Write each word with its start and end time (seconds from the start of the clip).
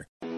The 0.00 0.29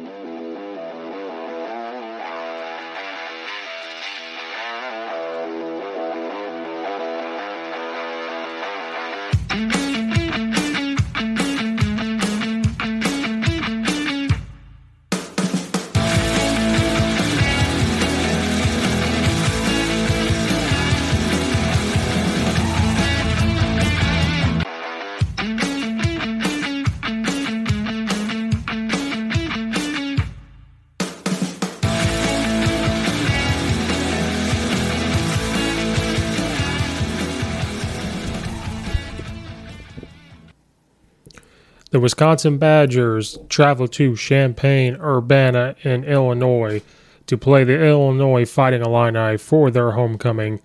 Wisconsin 42.03 42.59
Badgers 42.59 43.39
travel 43.49 43.87
to 43.87 44.17
Champaign, 44.17 44.97
Urbana, 44.97 45.77
in 45.85 46.03
Illinois 46.03 46.83
to 47.27 47.39
play 47.39 47.63
the 47.63 47.81
Illinois 47.81 48.45
Fighting 48.45 48.83
Illini 48.83 49.37
for 49.39 49.71
their 49.71 49.93
homecoming. 49.93 50.61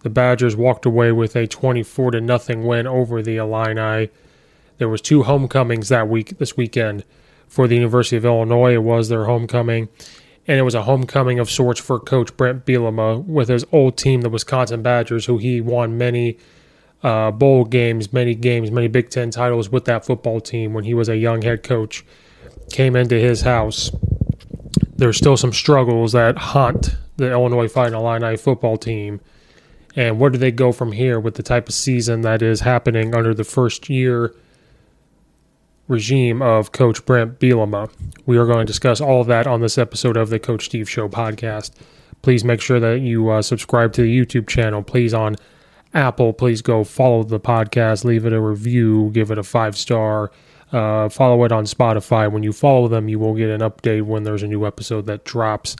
The 0.00 0.10
Badgers 0.10 0.56
walked 0.56 0.84
away 0.84 1.12
with 1.12 1.36
a 1.36 1.46
24 1.46 2.10
to 2.10 2.20
nothing 2.20 2.66
win 2.66 2.88
over 2.88 3.22
the 3.22 3.36
Illini. 3.36 4.10
There 4.78 4.88
was 4.88 5.00
two 5.00 5.22
homecomings 5.22 5.90
that 5.90 6.08
week 6.08 6.38
this 6.38 6.56
weekend 6.56 7.04
for 7.46 7.68
the 7.68 7.76
University 7.76 8.16
of 8.16 8.24
Illinois. 8.24 8.74
It 8.74 8.82
was 8.82 9.08
their 9.08 9.26
homecoming, 9.26 9.88
and 10.48 10.58
it 10.58 10.62
was 10.62 10.74
a 10.74 10.82
homecoming 10.82 11.38
of 11.38 11.48
sorts 11.48 11.78
for 11.78 12.00
Coach 12.00 12.36
Brent 12.36 12.66
Bielema 12.66 13.24
with 13.24 13.48
his 13.48 13.64
old 13.70 13.96
team, 13.96 14.22
the 14.22 14.28
Wisconsin 14.28 14.82
Badgers, 14.82 15.26
who 15.26 15.38
he 15.38 15.60
won 15.60 15.96
many 15.96 16.36
uh, 17.02 17.30
bowl 17.30 17.64
games, 17.64 18.12
many 18.12 18.34
games, 18.34 18.70
many 18.70 18.88
Big 18.88 19.10
Ten 19.10 19.30
titles 19.30 19.70
with 19.70 19.84
that 19.86 20.04
football 20.04 20.40
team 20.40 20.74
when 20.74 20.84
he 20.84 20.94
was 20.94 21.08
a 21.08 21.16
young 21.16 21.42
head 21.42 21.62
coach. 21.62 22.04
Came 22.70 22.94
into 22.94 23.18
his 23.18 23.42
house. 23.42 23.90
There's 24.96 25.16
still 25.16 25.36
some 25.36 25.52
struggles 25.52 26.12
that 26.12 26.36
haunt 26.38 26.96
the 27.16 27.30
Illinois 27.30 27.68
Fighting 27.68 27.94
Illini 27.94 28.36
football 28.36 28.76
team. 28.76 29.20
And 29.96 30.20
where 30.20 30.30
do 30.30 30.38
they 30.38 30.52
go 30.52 30.72
from 30.72 30.92
here 30.92 31.18
with 31.18 31.34
the 31.34 31.42
type 31.42 31.68
of 31.68 31.74
season 31.74 32.20
that 32.20 32.42
is 32.42 32.60
happening 32.60 33.14
under 33.14 33.34
the 33.34 33.44
first 33.44 33.88
year 33.88 34.34
regime 35.88 36.42
of 36.42 36.70
Coach 36.70 37.04
Brent 37.04 37.40
Bielema? 37.40 37.90
We 38.24 38.36
are 38.38 38.46
going 38.46 38.66
to 38.66 38.70
discuss 38.70 39.00
all 39.00 39.20
of 39.20 39.26
that 39.26 39.46
on 39.46 39.60
this 39.60 39.78
episode 39.78 40.16
of 40.16 40.30
the 40.30 40.38
Coach 40.38 40.66
Steve 40.66 40.88
Show 40.88 41.08
podcast. 41.08 41.72
Please 42.22 42.44
make 42.44 42.60
sure 42.60 42.78
that 42.78 43.00
you 43.00 43.30
uh, 43.30 43.42
subscribe 43.42 43.92
to 43.94 44.02
the 44.02 44.18
YouTube 44.18 44.46
channel. 44.46 44.82
Please 44.82 45.12
on 45.12 45.36
Apple, 45.92 46.32
please 46.32 46.62
go 46.62 46.84
follow 46.84 47.22
the 47.22 47.40
podcast, 47.40 48.04
leave 48.04 48.24
it 48.24 48.32
a 48.32 48.40
review, 48.40 49.10
give 49.12 49.30
it 49.30 49.38
a 49.38 49.42
five 49.42 49.76
star. 49.76 50.30
Uh, 50.72 51.08
follow 51.08 51.42
it 51.42 51.50
on 51.50 51.64
Spotify. 51.64 52.30
When 52.30 52.44
you 52.44 52.52
follow 52.52 52.86
them, 52.86 53.08
you 53.08 53.18
will 53.18 53.34
get 53.34 53.50
an 53.50 53.60
update 53.60 54.02
when 54.02 54.22
there's 54.22 54.44
a 54.44 54.46
new 54.46 54.64
episode 54.66 55.06
that 55.06 55.24
drops. 55.24 55.74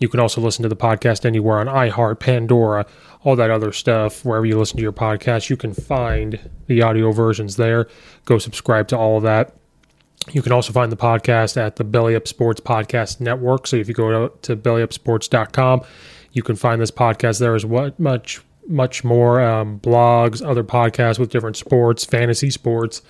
You 0.00 0.08
can 0.08 0.20
also 0.20 0.40
listen 0.40 0.62
to 0.64 0.68
the 0.68 0.76
podcast 0.76 1.24
anywhere 1.24 1.60
on 1.60 1.66
iHeart, 1.66 2.20
Pandora, 2.20 2.84
all 3.22 3.36
that 3.36 3.50
other 3.50 3.72
stuff. 3.72 4.22
Wherever 4.22 4.44
you 4.44 4.58
listen 4.58 4.76
to 4.76 4.82
your 4.82 4.92
podcast, 4.92 5.48
you 5.48 5.56
can 5.56 5.72
find 5.72 6.50
the 6.66 6.82
audio 6.82 7.10
versions 7.10 7.56
there. 7.56 7.88
Go 8.26 8.36
subscribe 8.36 8.86
to 8.88 8.98
all 8.98 9.16
of 9.16 9.22
that. 9.22 9.56
You 10.32 10.42
can 10.42 10.52
also 10.52 10.72
find 10.72 10.92
the 10.92 10.96
podcast 10.96 11.56
at 11.56 11.76
the 11.76 11.84
Belly 11.84 12.14
Up 12.14 12.28
Sports 12.28 12.60
Podcast 12.60 13.20
Network. 13.20 13.66
So 13.66 13.76
if 13.76 13.88
you 13.88 13.94
go 13.94 14.28
to, 14.28 14.38
to 14.42 14.56
bellyupsports.com, 14.56 15.82
you 16.32 16.42
can 16.42 16.56
find 16.56 16.80
this 16.80 16.90
podcast 16.90 17.40
there 17.40 17.54
as 17.54 17.64
what 17.64 17.98
much 17.98 18.42
much 18.68 19.04
more 19.04 19.40
um, 19.40 19.80
blogs, 19.80 20.44
other 20.44 20.64
podcasts 20.64 21.18
with 21.18 21.30
different 21.30 21.56
sports, 21.56 22.04
fantasy 22.04 22.50
sports, 22.50 23.02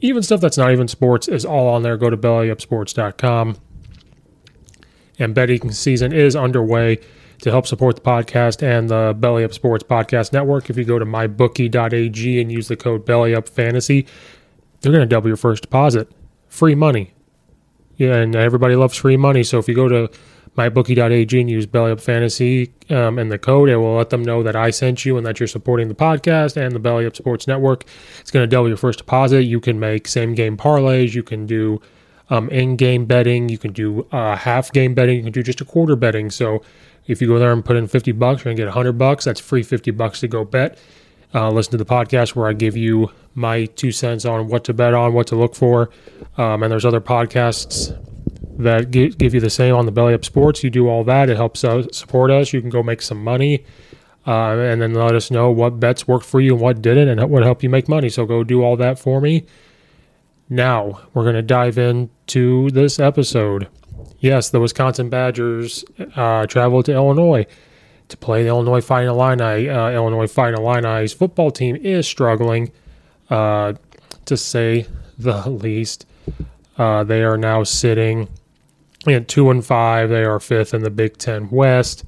even 0.00 0.22
stuff 0.22 0.40
that's 0.40 0.58
not 0.58 0.72
even 0.72 0.88
sports 0.88 1.28
is 1.28 1.44
all 1.44 1.68
on 1.68 1.82
there. 1.82 1.96
Go 1.96 2.10
to 2.10 2.16
bellyupsports.com. 2.16 3.56
And 5.18 5.34
betting 5.34 5.70
season 5.70 6.12
is 6.12 6.34
underway 6.34 6.98
to 7.42 7.50
help 7.50 7.66
support 7.66 7.96
the 7.96 8.02
podcast 8.02 8.62
and 8.62 8.88
the 8.88 9.14
Belly 9.18 9.44
Up 9.44 9.52
Sports 9.52 9.84
Podcast 9.84 10.32
Network. 10.32 10.70
If 10.70 10.76
you 10.76 10.84
go 10.84 10.98
to 10.98 11.04
mybookie.ag 11.04 12.40
and 12.40 12.50
use 12.50 12.68
the 12.68 12.76
code 12.76 13.06
BellyUpFantasy, 13.06 14.06
they're 14.80 14.92
going 14.92 15.02
to 15.02 15.06
double 15.06 15.28
your 15.28 15.36
first 15.36 15.62
deposit. 15.62 16.10
Free 16.48 16.74
money. 16.74 17.14
Yeah, 17.96 18.16
and 18.16 18.34
everybody 18.34 18.74
loves 18.74 18.96
free 18.96 19.16
money. 19.16 19.44
So 19.44 19.58
if 19.58 19.68
you 19.68 19.74
go 19.74 19.88
to 19.88 20.10
mybookie.ag 20.56 21.40
and 21.40 21.50
use 21.50 21.66
Belly 21.66 21.92
Up 21.92 22.00
Fantasy 22.00 22.72
um, 22.90 23.18
and 23.18 23.32
the 23.32 23.38
code. 23.38 23.68
It 23.68 23.76
will 23.76 23.96
let 23.96 24.10
them 24.10 24.22
know 24.22 24.42
that 24.42 24.54
I 24.54 24.70
sent 24.70 25.04
you 25.04 25.16
and 25.16 25.26
that 25.26 25.40
you're 25.40 25.46
supporting 25.46 25.88
the 25.88 25.94
podcast 25.94 26.56
and 26.56 26.74
the 26.74 26.78
Belly 26.78 27.06
Up 27.06 27.16
Sports 27.16 27.46
Network. 27.46 27.84
It's 28.20 28.30
going 28.30 28.42
to 28.42 28.46
double 28.46 28.68
your 28.68 28.76
first 28.76 28.98
deposit. 28.98 29.44
You 29.44 29.60
can 29.60 29.80
make 29.80 30.06
same 30.06 30.34
game 30.34 30.56
parlays. 30.56 31.14
You 31.14 31.22
can 31.22 31.46
do 31.46 31.80
um, 32.28 32.50
in 32.50 32.76
game 32.76 33.06
betting. 33.06 33.48
You 33.48 33.58
can 33.58 33.72
do 33.72 34.06
uh, 34.12 34.36
half 34.36 34.72
game 34.72 34.94
betting. 34.94 35.16
You 35.16 35.22
can 35.22 35.32
do 35.32 35.42
just 35.42 35.60
a 35.60 35.64
quarter 35.64 35.96
betting. 35.96 36.30
So 36.30 36.62
if 37.06 37.22
you 37.22 37.28
go 37.28 37.38
there 37.38 37.52
and 37.52 37.64
put 37.64 37.76
in 37.76 37.86
50 37.86 38.12
bucks, 38.12 38.40
you're 38.40 38.50
going 38.50 38.56
to 38.56 38.62
get 38.62 38.66
100 38.66 38.92
bucks. 38.92 39.24
That's 39.24 39.40
free 39.40 39.62
50 39.62 39.90
bucks 39.92 40.20
to 40.20 40.28
go 40.28 40.44
bet. 40.44 40.78
Uh, 41.34 41.50
listen 41.50 41.70
to 41.72 41.78
the 41.78 41.86
podcast 41.86 42.34
where 42.34 42.46
I 42.46 42.52
give 42.52 42.76
you 42.76 43.10
my 43.34 43.64
two 43.64 43.90
cents 43.90 44.26
on 44.26 44.48
what 44.48 44.64
to 44.64 44.74
bet 44.74 44.92
on, 44.92 45.14
what 45.14 45.26
to 45.28 45.36
look 45.36 45.54
for. 45.54 45.88
Um, 46.36 46.62
and 46.62 46.70
there's 46.70 46.84
other 46.84 47.00
podcasts 47.00 47.96
that 48.58 48.90
give, 48.90 49.18
give 49.18 49.34
you 49.34 49.40
the 49.40 49.50
same 49.50 49.74
on 49.74 49.86
the 49.86 49.92
Belly 49.92 50.14
Up 50.14 50.24
Sports. 50.24 50.62
You 50.62 50.70
do 50.70 50.88
all 50.88 51.04
that. 51.04 51.28
It 51.28 51.36
helps 51.36 51.64
uh, 51.64 51.86
support 51.92 52.30
us. 52.30 52.52
You 52.52 52.60
can 52.60 52.70
go 52.70 52.82
make 52.82 53.02
some 53.02 53.22
money. 53.22 53.64
Uh, 54.24 54.56
and 54.56 54.80
then 54.80 54.94
let 54.94 55.16
us 55.16 55.32
know 55.32 55.50
what 55.50 55.80
bets 55.80 56.06
worked 56.06 56.24
for 56.24 56.40
you 56.40 56.52
and 56.52 56.60
what 56.60 56.80
didn't 56.80 57.08
and 57.08 57.28
what 57.28 57.42
helped 57.42 57.64
you 57.64 57.68
make 57.68 57.88
money. 57.88 58.08
So 58.08 58.24
go 58.24 58.44
do 58.44 58.62
all 58.62 58.76
that 58.76 58.98
for 58.98 59.20
me. 59.20 59.46
Now 60.48 61.00
we're 61.12 61.24
going 61.24 61.34
to 61.34 61.42
dive 61.42 61.76
into 61.76 62.70
this 62.70 63.00
episode. 63.00 63.66
Yes, 64.20 64.50
the 64.50 64.60
Wisconsin 64.60 65.08
Badgers 65.08 65.84
uh, 66.14 66.46
traveled 66.46 66.84
to 66.84 66.92
Illinois 66.92 67.46
to 68.08 68.16
play 68.16 68.42
the 68.42 68.50
Illinois 68.50 68.80
Fighting 68.80 69.08
Illini. 69.08 69.68
Uh, 69.68 69.90
Illinois 69.90 70.28
Fighting 70.28 70.60
Illini's 70.60 71.12
football 71.12 71.50
team 71.50 71.74
is 71.76 72.06
struggling, 72.06 72.70
uh, 73.30 73.72
to 74.26 74.36
say 74.36 74.86
the 75.18 75.48
least. 75.50 76.06
Uh, 76.78 77.02
they 77.02 77.22
are 77.22 77.36
now 77.36 77.64
sitting 77.64 78.28
And 79.06 79.26
two 79.26 79.50
and 79.50 79.64
five, 79.64 80.10
they 80.10 80.24
are 80.24 80.38
fifth 80.38 80.74
in 80.74 80.82
the 80.82 80.90
Big 80.90 81.18
Ten 81.18 81.50
West. 81.50 82.04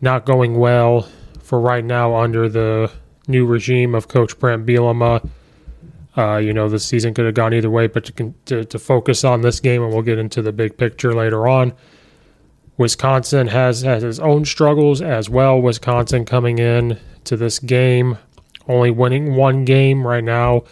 Not 0.00 0.24
going 0.24 0.56
well 0.56 1.08
for 1.42 1.60
right 1.60 1.84
now 1.84 2.14
under 2.16 2.48
the 2.48 2.90
new 3.26 3.46
regime 3.46 3.94
of 3.94 4.08
Coach 4.08 4.38
Brent 4.38 4.66
Bielema. 4.66 5.28
Uh, 6.16 6.36
you 6.36 6.52
know, 6.52 6.68
the 6.68 6.78
season 6.78 7.14
could 7.14 7.24
have 7.24 7.34
gone 7.34 7.54
either 7.54 7.70
way, 7.70 7.86
but 7.86 8.04
to, 8.04 8.34
to, 8.44 8.64
to 8.64 8.78
focus 8.78 9.24
on 9.24 9.40
this 9.40 9.60
game, 9.60 9.82
and 9.82 9.92
we'll 9.92 10.02
get 10.02 10.18
into 10.18 10.42
the 10.42 10.52
big 10.52 10.76
picture 10.76 11.14
later 11.14 11.48
on. 11.48 11.72
Wisconsin 12.76 13.48
has 13.48 13.82
has 13.82 14.02
its 14.02 14.18
own 14.18 14.44
struggles 14.44 15.00
as 15.00 15.30
well. 15.30 15.60
Wisconsin 15.60 16.24
coming 16.24 16.58
in 16.58 16.98
to 17.24 17.36
this 17.36 17.58
game, 17.58 18.18
only 18.68 18.90
winning 18.90 19.34
one 19.34 19.64
game 19.64 20.06
right 20.06 20.24
now. 20.24 20.64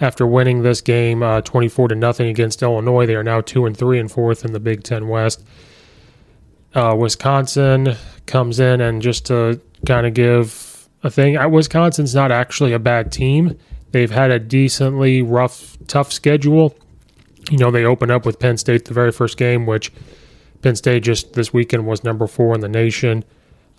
After 0.00 0.26
winning 0.26 0.62
this 0.62 0.80
game, 0.80 1.22
uh, 1.22 1.40
twenty-four 1.40 1.88
to 1.88 1.94
nothing 1.94 2.28
against 2.28 2.62
Illinois, 2.62 3.06
they 3.06 3.14
are 3.14 3.22
now 3.22 3.40
two 3.40 3.64
and 3.64 3.76
three 3.76 4.00
and 4.00 4.10
fourth 4.10 4.44
in 4.44 4.52
the 4.52 4.60
Big 4.60 4.82
Ten 4.82 5.08
West. 5.08 5.44
Uh, 6.74 6.96
Wisconsin 6.98 7.94
comes 8.26 8.58
in 8.58 8.80
and 8.80 9.00
just 9.00 9.26
to 9.26 9.60
kind 9.86 10.06
of 10.06 10.14
give 10.14 10.88
a 11.04 11.10
thing, 11.10 11.36
uh, 11.36 11.48
Wisconsin's 11.48 12.14
not 12.14 12.32
actually 12.32 12.72
a 12.72 12.78
bad 12.78 13.12
team. 13.12 13.56
They've 13.92 14.10
had 14.10 14.32
a 14.32 14.40
decently 14.40 15.22
rough, 15.22 15.78
tough 15.86 16.12
schedule. 16.12 16.76
You 17.50 17.58
know, 17.58 17.70
they 17.70 17.84
open 17.84 18.10
up 18.10 18.26
with 18.26 18.40
Penn 18.40 18.56
State 18.56 18.86
the 18.86 18.94
very 18.94 19.12
first 19.12 19.36
game, 19.36 19.66
which 19.66 19.92
Penn 20.62 20.74
State 20.74 21.04
just 21.04 21.34
this 21.34 21.52
weekend 21.52 21.86
was 21.86 22.02
number 22.02 22.26
four 22.26 22.54
in 22.54 22.60
the 22.60 22.68
nation. 22.68 23.22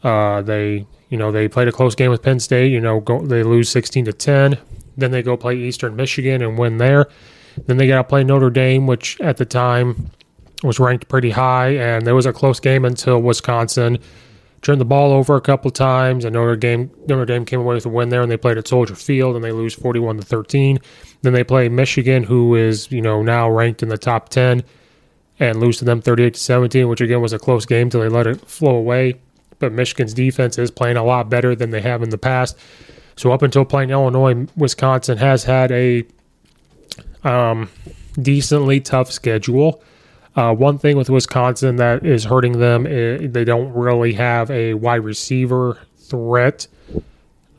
Uh, 0.03 0.41
they, 0.41 0.85
you 1.09 1.17
know, 1.17 1.31
they 1.31 1.49
played 1.49 1.67
a 1.67 1.71
close 1.71 1.95
game 1.95 2.11
with 2.11 2.21
Penn 2.21 2.39
State. 2.39 2.71
You 2.71 2.79
know, 2.79 3.01
go, 3.01 3.25
they 3.25 3.43
lose 3.43 3.69
sixteen 3.69 4.05
to 4.05 4.13
ten. 4.13 4.57
Then 4.97 5.11
they 5.11 5.21
go 5.21 5.37
play 5.37 5.55
Eastern 5.55 5.95
Michigan 5.95 6.41
and 6.41 6.57
win 6.57 6.77
there. 6.77 7.07
Then 7.65 7.77
they 7.77 7.87
got 7.87 7.97
to 7.97 8.03
play 8.03 8.23
Notre 8.23 8.49
Dame, 8.49 8.87
which 8.87 9.19
at 9.21 9.37
the 9.37 9.45
time 9.45 10.11
was 10.63 10.79
ranked 10.79 11.07
pretty 11.07 11.31
high, 11.31 11.69
and 11.75 12.05
there 12.05 12.15
was 12.15 12.25
a 12.25 12.33
close 12.33 12.59
game 12.59 12.85
until 12.85 13.21
Wisconsin 13.21 13.99
turned 14.61 14.81
the 14.81 14.85
ball 14.85 15.11
over 15.11 15.35
a 15.35 15.41
couple 15.41 15.69
times, 15.71 16.25
and 16.25 16.33
Notre 16.33 16.55
Dame 16.55 16.91
Notre 17.07 17.25
Dame 17.25 17.45
came 17.45 17.59
away 17.59 17.75
with 17.75 17.85
a 17.85 17.89
win 17.89 18.09
there, 18.09 18.21
and 18.21 18.31
they 18.31 18.37
played 18.37 18.57
at 18.57 18.67
Soldier 18.67 18.95
Field, 18.95 19.35
and 19.35 19.43
they 19.43 19.51
lose 19.51 19.73
forty-one 19.73 20.17
to 20.17 20.23
thirteen. 20.23 20.79
Then 21.21 21.33
they 21.33 21.43
play 21.43 21.69
Michigan, 21.69 22.23
who 22.23 22.55
is 22.55 22.91
you 22.91 23.01
know 23.01 23.21
now 23.21 23.49
ranked 23.49 23.83
in 23.83 23.89
the 23.89 23.97
top 23.97 24.29
ten 24.29 24.63
and 25.39 25.59
lose 25.59 25.77
to 25.77 25.85
them 25.85 26.01
38 26.01 26.33
to 26.33 26.39
17, 26.39 26.87
which 26.87 27.01
again 27.01 27.21
was 27.21 27.33
a 27.33 27.39
close 27.39 27.65
game 27.65 27.89
till 27.89 28.01
they 28.01 28.09
let 28.09 28.27
it 28.27 28.41
flow 28.47 28.75
away. 28.75 29.15
But 29.59 29.71
Michigan's 29.73 30.13
defense 30.13 30.57
is 30.57 30.71
playing 30.71 30.97
a 30.97 31.03
lot 31.03 31.29
better 31.29 31.55
than 31.55 31.71
they 31.71 31.81
have 31.81 32.03
in 32.03 32.09
the 32.09 32.17
past. 32.17 32.57
So 33.15 33.31
up 33.31 33.41
until 33.41 33.65
playing 33.65 33.91
Illinois, 33.91 34.45
Wisconsin 34.55 35.17
has 35.17 35.43
had 35.43 35.71
a 35.71 36.05
um, 37.23 37.69
decently 38.21 38.81
tough 38.81 39.11
schedule. 39.11 39.81
Uh, 40.35 40.53
one 40.53 40.77
thing 40.77 40.97
with 40.97 41.09
Wisconsin 41.09 41.77
that 41.77 42.05
is 42.05 42.25
hurting 42.25 42.59
them, 42.59 42.85
is 42.85 43.31
they 43.31 43.45
don't 43.45 43.73
really 43.73 44.13
have 44.13 44.51
a 44.51 44.73
wide 44.73 45.03
receiver 45.03 45.79
threat. 45.97 46.67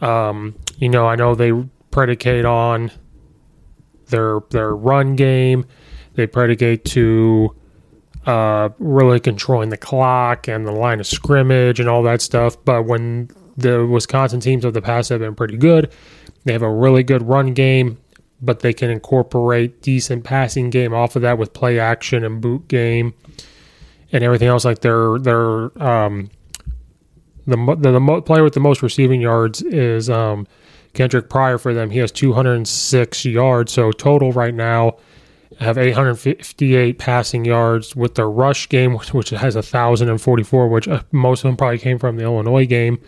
Um, 0.02 0.54
you 0.78 0.90
know, 0.90 1.06
I 1.06 1.16
know 1.16 1.34
they 1.34 1.52
predicate 1.90 2.44
on 2.44 2.90
their 4.08 4.40
their 4.50 4.74
run 4.76 5.16
game. 5.16 5.64
They 6.14 6.26
predicate 6.26 6.84
to 6.86 7.54
uh, 8.26 8.68
really 8.78 9.20
controlling 9.20 9.70
the 9.70 9.76
clock 9.78 10.48
and 10.48 10.66
the 10.66 10.72
line 10.72 11.00
of 11.00 11.06
scrimmage 11.06 11.80
and 11.80 11.88
all 11.88 12.02
that 12.02 12.20
stuff. 12.20 12.62
But 12.62 12.84
when 12.84 13.30
the 13.56 13.86
Wisconsin 13.86 14.40
teams 14.40 14.64
of 14.64 14.74
the 14.74 14.82
past 14.82 15.08
have 15.08 15.20
been 15.20 15.34
pretty 15.34 15.56
good, 15.56 15.92
they 16.44 16.52
have 16.52 16.62
a 16.62 16.72
really 16.72 17.02
good 17.02 17.22
run 17.22 17.54
game, 17.54 17.98
but 18.40 18.60
they 18.60 18.72
can 18.72 18.90
incorporate 18.90 19.82
decent 19.82 20.24
passing 20.24 20.70
game 20.70 20.92
off 20.92 21.16
of 21.16 21.22
that 21.22 21.38
with 21.38 21.52
play 21.52 21.78
action 21.78 22.24
and 22.24 22.40
boot 22.40 22.68
game 22.68 23.14
and 24.12 24.22
everything 24.22 24.48
else. 24.48 24.64
Like 24.64 24.80
their 24.80 25.18
their 25.18 25.82
um, 25.82 26.30
the 27.46 27.56
the, 27.78 27.92
the 27.92 28.22
player 28.22 28.42
with 28.42 28.54
the 28.54 28.60
most 28.60 28.82
receiving 28.82 29.20
yards 29.20 29.62
is 29.62 30.10
um, 30.10 30.46
Kendric 30.96 31.28
Pryor 31.28 31.58
for 31.58 31.74
them. 31.74 31.90
He 31.90 31.98
has 31.98 32.10
206 32.10 33.24
yards. 33.24 33.72
So 33.72 33.92
total 33.92 34.32
right 34.32 34.54
now 34.54 34.96
have 35.60 35.78
858 35.78 36.98
passing 36.98 37.44
yards 37.44 37.94
with 37.94 38.14
their 38.16 38.28
rush 38.28 38.68
game, 38.68 38.94
which 39.12 39.30
has 39.30 39.54
1,044, 39.54 40.68
which 40.68 40.88
uh, 40.88 41.02
most 41.12 41.40
of 41.40 41.48
them 41.48 41.56
probably 41.56 41.78
came 41.78 41.98
from 41.98 42.16
the 42.16 42.24
Illinois 42.24 42.66
game. 42.66 42.98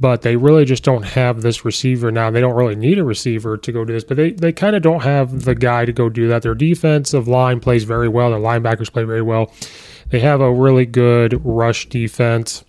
But 0.00 0.22
they 0.22 0.36
really 0.36 0.64
just 0.64 0.82
don't 0.82 1.02
have 1.02 1.42
this 1.42 1.64
receiver 1.64 2.10
now. 2.10 2.30
They 2.30 2.40
don't 2.40 2.56
really 2.56 2.74
need 2.74 2.98
a 2.98 3.04
receiver 3.04 3.58
to 3.58 3.70
go 3.72 3.84
do 3.84 3.92
this, 3.92 4.02
but 4.02 4.16
they, 4.16 4.30
they 4.30 4.50
kind 4.50 4.74
of 4.74 4.80
don't 4.80 5.02
have 5.02 5.44
the 5.44 5.54
guy 5.54 5.84
to 5.84 5.92
go 5.92 6.08
do 6.08 6.26
that. 6.28 6.40
Their 6.40 6.54
defensive 6.54 7.28
line 7.28 7.60
plays 7.60 7.84
very 7.84 8.08
well, 8.08 8.30
their 8.30 8.40
linebackers 8.40 8.90
play 8.90 9.04
very 9.04 9.20
well. 9.20 9.52
They 10.08 10.20
have 10.20 10.40
a 10.40 10.52
really 10.52 10.86
good 10.86 11.44
rush 11.44 11.88
defense. 11.88 12.64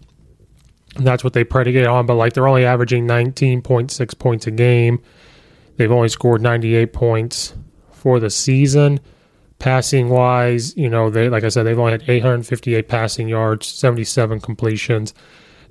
And 0.97 1.07
that's 1.07 1.23
what 1.23 1.31
they 1.31 1.45
predicate 1.45 1.87
on, 1.87 2.05
but 2.05 2.15
like 2.15 2.33
they're 2.33 2.47
only 2.47 2.65
averaging 2.65 3.07
19.6 3.07 4.19
points 4.19 4.45
a 4.45 4.51
game. 4.51 5.01
They've 5.77 5.91
only 5.91 6.09
scored 6.09 6.41
98 6.41 6.91
points 6.91 7.53
for 7.91 8.19
the 8.19 8.29
season. 8.29 8.99
Passing 9.57 10.09
wise, 10.09 10.75
you 10.75 10.89
know, 10.89 11.09
they 11.09 11.29
like 11.29 11.43
I 11.43 11.49
said, 11.49 11.63
they've 11.63 11.79
only 11.79 11.91
had 11.91 12.03
858 12.07 12.87
passing 12.87 13.27
yards, 13.29 13.67
77 13.67 14.41
completions. 14.41 15.13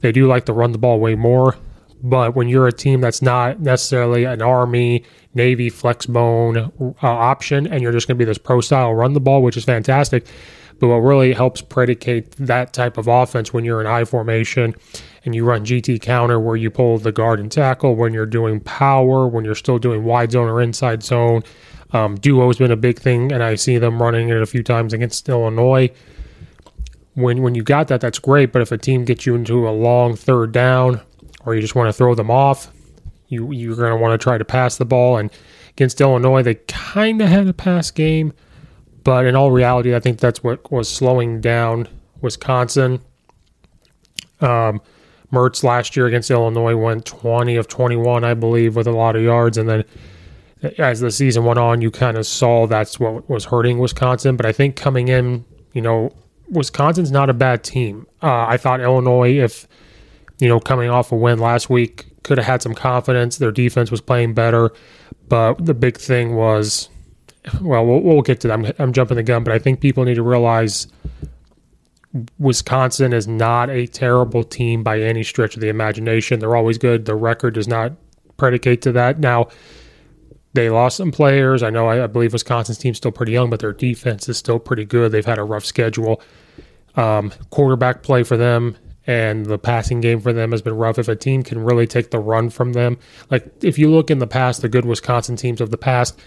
They 0.01 0.13
do 0.13 0.27
like 0.27 0.47
to 0.47 0.53
run 0.53 0.73
the 0.73 0.79
ball 0.79 0.99
way 1.01 1.15
more, 1.15 1.57
but 2.03 2.35
when 2.35 2.49
you're 2.49 2.67
a 2.67 2.73
team 2.73 3.01
that's 3.01 3.23
not 3.23 3.61
necessarily 3.61 4.25
an 4.25 4.43
Army, 4.43 5.05
Navy 5.35 5.69
flex 5.69 6.07
bone 6.07 6.57
uh, 6.59 6.93
option, 7.03 7.67
and 7.67 7.83
you're 7.83 7.93
just 7.93 8.09
going 8.09 8.17
to 8.17 8.19
be 8.19 8.25
this 8.25 8.39
pro 8.39 8.61
style 8.61 8.95
run 8.95 9.13
the 9.13 9.21
ball, 9.21 9.43
which 9.43 9.57
is 9.57 9.65
fantastic. 9.65 10.27
But 10.79 10.89
what 10.89 10.97
really 10.97 11.35
helps 11.35 11.61
predicate 11.61 12.33
that 12.37 12.73
type 12.73 12.97
of 12.97 13.07
offense 13.07 13.53
when 13.53 13.65
you're 13.67 13.83
in 13.83 13.87
I 13.87 14.05
formation 14.05 14.75
and 15.27 15.35
you 15.35 15.45
run 15.45 15.67
GT 15.67 16.01
counter 16.01 16.41
where 16.41 16.57
you 16.57 16.71
pull 16.71 16.99
the 16.99 17.13
guard 17.13 17.39
and 17.39 17.53
tackle, 17.53 17.95
when 17.95 18.15
you're 18.15 18.25
doing 18.25 18.61
power, 18.61 19.29
when 19.29 19.45
you're 19.45 19.55
still 19.55 19.79
doing 19.79 20.05
wide 20.05 20.33
zone 20.33 20.49
or 20.49 20.63
inside 20.63 21.03
zone, 21.03 21.43
um, 21.93 22.17
duo 22.17 22.47
has 22.47 22.57
been 22.57 22.71
a 22.71 22.77
big 22.77 22.99
thing, 22.99 23.31
and 23.31 23.43
I 23.43 23.57
see 23.57 23.77
them 23.77 24.01
running 24.01 24.31
it 24.31 24.41
a 24.41 24.47
few 24.47 24.63
times 24.63 24.95
against 24.95 25.29
Illinois. 25.29 25.91
When 27.15 27.43
when 27.43 27.55
you 27.55 27.63
got 27.63 27.89
that, 27.89 28.01
that's 28.01 28.19
great. 28.19 28.53
But 28.53 28.63
if 28.63 28.73
a 28.73 28.79
team 28.79 29.05
gets 29.05 29.27
you 29.27 29.35
into 29.35 29.69
a 29.69 29.71
long 29.71 30.17
third 30.17 30.53
down, 30.53 31.01
or 31.45 31.55
you 31.55 31.61
just 31.61 31.75
want 31.75 31.89
to 31.89 31.93
throw 31.93 32.15
them 32.15 32.31
off, 32.31 32.73
you 33.29 33.53
you're 33.53 33.77
going 33.77 33.91
to 33.91 33.97
want 33.97 34.19
to 34.19 34.23
try 34.23 34.39
to 34.39 34.45
pass 34.45 34.77
the 34.77 34.85
ball. 34.85 35.17
And 35.17 35.31
against 35.71 36.01
Illinois, 36.01 36.43
they 36.43 36.57
kind 36.67 37.21
of 37.21 37.29
had 37.29 37.47
a 37.47 37.53
pass 37.53 37.91
game, 37.91 38.33
but 39.05 39.27
in 39.27 39.35
all 39.35 39.51
reality, 39.51 39.95
I 39.95 40.01
think 40.01 40.19
that's 40.19 40.43
what 40.43 40.71
was 40.71 40.89
slowing 40.89 41.41
down 41.41 41.89
Wisconsin. 42.21 43.01
Um, 44.41 44.81
Mertz 45.33 45.63
last 45.63 45.97
year 45.97 46.07
against 46.07 46.31
Illinois 46.31 46.77
went 46.77 47.05
20 47.05 47.57
of 47.57 47.69
21, 47.69 48.25
I 48.25 48.35
believe, 48.35 48.75
with 48.75 48.87
a 48.87 48.93
lot 48.93 49.15
of 49.15 49.23
yards, 49.23 49.59
and 49.59 49.69
then 49.69 49.85
as 50.79 51.01
the 51.01 51.11
season 51.11 51.45
went 51.45 51.59
on, 51.59 51.81
you 51.81 51.91
kind 51.91 52.17
of 52.17 52.27
saw 52.27 52.67
that's 52.67 53.01
what 53.01 53.29
was 53.29 53.47
hurting 53.47 53.79
Wisconsin. 53.79 54.37
But 54.37 54.47
I 54.47 54.53
think 54.53 54.77
coming 54.77 55.09
in, 55.09 55.45
you 55.73 55.81
know, 55.81 56.13
Wisconsin's 56.51 57.11
not 57.11 57.31
a 57.31 57.35
bad 57.35 57.63
team. 57.65 58.07
Uh, 58.23 58.47
I 58.47 58.57
thought 58.57 58.81
Illinois, 58.81 59.39
if 59.39 59.67
you 60.39 60.49
know, 60.49 60.61
coming 60.61 60.91
off 60.91 61.13
a 61.13 61.17
win 61.17 61.39
last 61.39 61.71
week, 61.71 62.07
could 62.23 62.39
have 62.39 62.47
had 62.47 62.63
some 62.63 62.75
confidence. 62.75 63.39
Their 63.39 63.53
defense 63.53 63.91
was 63.91 64.01
playing 64.01 64.35
better, 64.35 64.73
but 65.29 65.65
the 65.65 65.75
big 65.75 65.97
thing 65.97 66.35
was, 66.35 66.89
well, 67.61 67.87
we'll, 67.87 68.01
we'll 68.01 68.23
get 68.23 68.41
to 68.41 68.49
that. 68.49 68.55
I'm, 68.55 68.73
I'm 68.79 68.93
jumping 68.93 69.17
the 69.17 69.23
gun, 69.23 69.45
but 69.45 69.53
I 69.53 69.59
think 69.59 69.81
people 69.81 70.05
need 70.05 70.15
to 70.15 70.23
realize 70.23 70.89
Wisconsin 72.39 73.13
is 73.13 73.29
not 73.29 73.71
a 73.71 73.87
terrible 73.87 74.43
team 74.43 74.83
by 74.83 75.01
any 75.01 75.23
stretch 75.23 75.55
of 75.55 75.61
the 75.61 75.69
imagination. 75.69 76.41
They're 76.41 76.57
always 76.57 76.79
good. 76.79 77.05
The 77.05 77.15
record 77.15 77.55
does 77.55 77.69
not 77.69 77.93
predicate 78.37 78.83
to 78.83 78.93
that. 78.93 79.19
Now, 79.19 79.49
they 80.53 80.69
lost 80.71 80.97
some 80.97 81.13
players. 81.13 81.63
I 81.63 81.71
know 81.71 81.89
I, 81.89 82.05
I 82.05 82.07
believe 82.07 82.33
Wisconsin's 82.33 82.79
team's 82.79 82.97
still 82.97 83.13
pretty 83.13 83.33
young, 83.33 83.51
but 83.51 83.61
their 83.61 83.73
defense 83.73 84.29
is 84.29 84.37
still 84.37 84.59
pretty 84.59 84.85
good. 84.85 85.13
They've 85.13 85.25
had 85.25 85.39
a 85.39 85.45
rough 85.45 85.65
schedule. 85.65 86.21
Um, 86.97 87.33
quarterback 87.51 88.03
play 88.03 88.25
for 88.25 88.37
them 88.37 88.77
and 89.07 89.47
the 89.47 89.59
passing 89.59 90.01
game 90.01 90.21
for 90.21 90.33
them 90.33 90.51
has 90.51 90.63
been 90.63 90.77
rough. 90.77 90.99
If 90.99 91.09
a 91.09 91.17
team 91.17 91.43
can 91.43 91.63
really 91.63 91.87
take 91.87 92.11
the 92.11 92.19
run 92.19 92.51
from 92.51 92.73
them, 92.73 92.99
like 93.31 93.49
if 93.63 93.79
you 93.79 93.91
look 93.91 94.11
in 94.11 94.19
the 94.19 94.27
past, 94.27 94.61
the 94.61 94.69
good 94.69 94.85
Wisconsin 94.85 95.37
teams 95.37 95.61
of 95.61 95.71
the 95.71 95.79
past, 95.79 96.19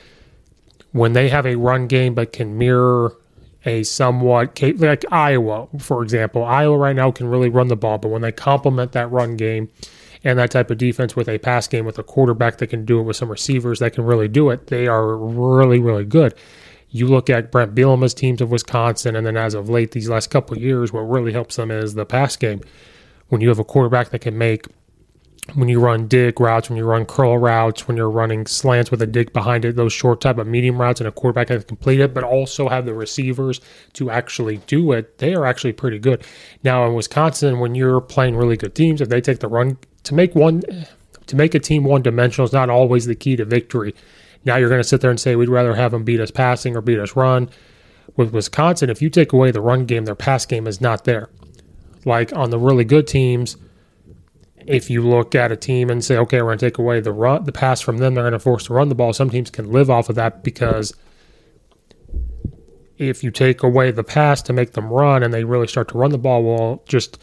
when 0.92 1.14
they 1.14 1.30
have 1.30 1.46
a 1.46 1.56
run 1.56 1.88
game 1.88 2.14
but 2.14 2.32
can 2.32 2.58
mirror 2.58 3.16
a 3.66 3.84
somewhat 3.84 4.62
like 4.62 5.06
Iowa, 5.12 5.68
for 5.80 6.04
example, 6.04 6.44
Iowa 6.44 6.78
right 6.78 6.96
now 6.96 7.12
can 7.12 7.28
really 7.28 7.50
run 7.50 7.68
the 7.68 7.76
ball, 7.76 7.98
but 7.98 8.10
when 8.10 8.22
they 8.22 8.32
complement 8.32 8.92
that 8.94 9.12
run 9.12 9.38
game 9.38 9.70
and 10.24 10.40
that 10.40 10.52
type 10.52 10.72
of 10.72 10.78
defense 10.78 11.16
with 11.16 11.28
a 11.28 11.38
pass 11.38 11.68
game 11.68 11.86
with 11.86 12.00
a 12.00 12.04
quarterback 12.04 12.58
that 12.58 12.68
can 12.68 12.86
do 12.86 13.00
it 13.00 13.04
with 13.04 13.18
some 13.18 13.30
receivers 13.30 13.80
that 13.80 13.94
can 13.94 14.06
really 14.06 14.28
do 14.28 14.50
it, 14.50 14.68
they 14.68 14.88
are 14.88 15.16
really, 15.18 15.80
really 15.80 16.06
good. 16.06 16.34
You 16.90 17.08
look 17.08 17.30
at 17.30 17.52
Brent 17.52 17.74
Bielema's 17.74 18.14
teams 18.14 18.40
of 18.40 18.52
Wisconsin, 18.52 19.16
and 19.16 19.26
then 19.26 19.36
as 19.36 19.54
of 19.54 19.70
late, 19.70 19.92
these 19.92 20.10
last 20.10 20.30
couple 20.30 20.58
years, 20.58 20.94
what 20.94 21.02
really 21.02 21.34
helps 21.34 21.56
them 21.56 21.72
is 21.72 21.96
the 21.96 22.06
pass 22.06 22.36
game. 22.36 22.62
When 23.30 23.42
you 23.42 23.50
have 23.50 23.60
a 23.60 23.64
quarterback 23.64 24.10
that 24.10 24.20
can 24.20 24.38
make 24.38 24.68
when 25.56 25.68
you 25.68 25.80
run 25.80 26.08
dig 26.08 26.40
routes, 26.40 26.70
when 26.70 26.78
you 26.78 26.86
run 26.86 27.06
curl 27.06 27.38
routes, 27.38 27.88
when 27.88 27.98
you're 27.98 28.10
running 28.10 28.46
slants 28.48 28.90
with 28.90 29.02
a 29.02 29.08
dig 29.08 29.34
behind 29.34 29.66
it, 29.66 29.76
those 29.76 29.92
short 29.92 30.22
type 30.22 30.38
of 30.38 30.48
medium 30.48 30.80
routes, 30.80 31.02
and 31.02 31.08
a 31.08 31.12
quarterback 31.12 31.48
that 31.48 31.56
can 31.56 31.68
complete 31.68 32.00
it, 32.00 32.14
but 32.14 32.24
also 32.24 32.70
have 32.70 32.86
the 32.86 32.94
receivers 32.94 33.60
to 33.94 34.10
actually 34.10 34.58
do 34.68 34.94
it, 34.94 35.18
they 35.18 35.36
are 35.36 35.46
actually 35.46 35.74
pretty 35.74 36.00
good. 36.00 36.24
Now 36.64 36.86
in 36.88 36.94
Wisconsin, 36.94 37.60
when 37.60 37.76
you're 37.76 38.02
playing 38.02 38.38
really 38.38 38.56
good 38.56 38.74
teams, 38.74 39.02
if 39.02 39.10
they 39.10 39.20
take 39.20 39.40
the 39.40 39.50
run 39.50 39.78
to 40.04 40.14
make 40.14 40.36
one 40.36 40.62
to 41.28 41.36
make 41.36 41.56
a 41.56 41.60
team 41.60 41.84
one 41.84 42.02
dimensional 42.02 42.46
is 42.46 42.54
not 42.54 42.70
always 42.70 43.06
the 43.06 43.16
key 43.16 43.36
to 43.36 43.46
victory. 43.46 43.96
Now 44.46 44.58
you're 44.58 44.70
going 44.70 44.82
to 44.82 44.88
sit 44.88 45.02
there 45.02 45.10
and 45.10 45.20
say 45.20 45.36
we'd 45.36 45.50
rather 45.50 45.74
have 45.76 45.92
them 45.92 46.04
beat 46.04 46.20
us 46.20 46.32
passing 46.32 46.76
or 46.76 46.82
beat 46.82 47.00
us 47.00 47.16
run. 47.16 47.50
With 48.18 48.34
Wisconsin, 48.34 48.90
if 48.90 49.02
you 49.02 49.10
take 49.10 49.32
away 49.32 49.52
the 49.52 49.62
run 49.62 49.86
game, 49.86 50.06
their 50.06 50.16
pass 50.16 50.46
game 50.46 50.68
is 50.68 50.82
not 50.82 51.06
there. 51.06 51.30
Like 52.04 52.34
on 52.34 52.50
the 52.50 52.60
really 52.60 52.84
good 52.84 53.08
teams 53.08 53.56
if 54.68 54.90
you 54.90 55.02
look 55.02 55.36
at 55.36 55.52
a 55.52 55.56
team 55.56 55.90
and 55.90 56.04
say, 56.04 56.18
okay, 56.18 56.42
we're 56.42 56.50
going 56.50 56.58
to 56.58 56.66
take 56.66 56.78
away 56.78 57.00
the 57.00 57.12
run, 57.12 57.44
the 57.44 57.52
pass 57.52 57.82
from 57.82 57.98
them, 57.98 58.14
they're 58.14 58.24
going 58.24 58.34
to 58.34 58.40
force 58.40 58.66
to 58.66 58.74
run 58.74 58.90
the 58.90 58.96
ball. 58.96 59.14
Some 59.14 59.30
teams 59.30 59.50
can 59.50 59.72
live 59.72 59.90
off 59.90 60.10
of 60.10 60.16
that 60.16 60.44
because 60.44 60.96
if 62.98 63.24
you 63.24 63.32
take 63.32 63.64
away 63.64 63.92
the 63.92 64.04
pass 64.04 64.42
to 64.44 64.54
make 64.54 64.74
them 64.74 64.88
run 64.88 65.24
and 65.24 65.34
they 65.34 65.44
really 65.44 65.68
start 65.68 65.90
to 65.90 65.98
run 65.98 66.12
the 66.12 66.18
ball, 66.18 66.44
well, 66.44 66.84
just 66.88 67.20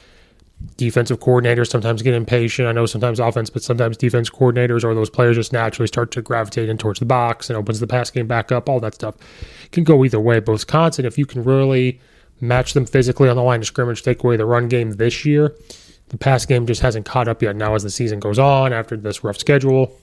defensive 0.76 1.20
coordinators 1.20 1.68
sometimes 1.68 2.02
get 2.02 2.14
impatient. 2.14 2.68
I 2.68 2.72
know 2.72 2.86
sometimes 2.86 3.20
offense, 3.20 3.50
but 3.50 3.62
sometimes 3.62 3.96
defense 3.96 4.30
coordinators 4.30 4.84
or 4.84 4.94
those 4.94 5.10
players 5.10 5.36
just 5.36 5.52
naturally 5.52 5.86
start 5.86 6.10
to 6.12 6.22
gravitate 6.22 6.68
in 6.68 6.78
towards 6.78 7.00
the 7.00 7.06
box 7.06 7.50
and 7.50 7.56
opens 7.56 7.80
the 7.80 7.86
pass 7.86 8.10
game 8.10 8.26
back 8.26 8.52
up. 8.52 8.68
All 8.68 8.80
that 8.80 8.94
stuff 8.94 9.14
can 9.72 9.84
go 9.84 10.04
either 10.04 10.20
way. 10.20 10.40
But 10.40 10.52
Wisconsin, 10.52 11.04
if 11.04 11.18
you 11.18 11.26
can 11.26 11.44
really 11.44 12.00
match 12.40 12.72
them 12.74 12.86
physically 12.86 13.28
on 13.28 13.36
the 13.36 13.42
line 13.42 13.60
of 13.60 13.66
scrimmage, 13.66 14.02
take 14.02 14.22
away 14.24 14.36
the 14.36 14.46
run 14.46 14.68
game 14.68 14.92
this 14.92 15.24
year 15.24 15.54
the 16.10 16.18
pass 16.18 16.44
game 16.44 16.66
just 16.66 16.82
hasn't 16.82 17.06
caught 17.06 17.28
up 17.28 17.40
yet. 17.40 17.56
Now, 17.56 17.74
as 17.74 17.82
the 17.82 17.90
season 17.90 18.20
goes 18.20 18.38
on, 18.38 18.72
after 18.72 18.96
this 18.96 19.24
rough 19.24 19.38
schedule, 19.38 19.96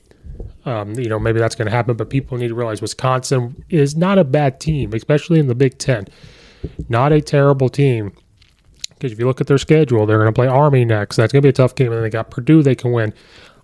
um, 0.65 0.97
you 0.97 1.09
know, 1.09 1.19
maybe 1.19 1.39
that's 1.39 1.55
going 1.55 1.65
to 1.65 1.71
happen. 1.71 1.95
But 1.95 2.09
people 2.09 2.37
need 2.37 2.47
to 2.47 2.55
realize 2.55 2.81
Wisconsin 2.81 3.63
is 3.69 3.95
not 3.95 4.17
a 4.17 4.23
bad 4.23 4.59
team, 4.59 4.93
especially 4.93 5.39
in 5.39 5.47
the 5.47 5.55
Big 5.55 5.77
Ten. 5.77 6.07
Not 6.89 7.11
a 7.11 7.21
terrible 7.21 7.69
team. 7.69 8.13
Because 8.97 9.11
if 9.11 9.19
you 9.19 9.27
look 9.27 9.41
at 9.41 9.47
their 9.47 9.57
schedule, 9.57 10.05
they're 10.05 10.17
going 10.17 10.27
to 10.27 10.33
play 10.33 10.47
Army 10.47 10.83
next. 10.85 11.17
That's 11.17 11.31
going 11.31 11.41
to 11.41 11.45
be 11.45 11.49
a 11.49 11.53
tough 11.53 11.75
game. 11.75 11.87
And 11.87 11.97
then 11.97 12.03
they 12.03 12.09
got 12.09 12.31
Purdue, 12.31 12.63
they 12.63 12.75
can 12.75 12.91
win. 12.91 13.13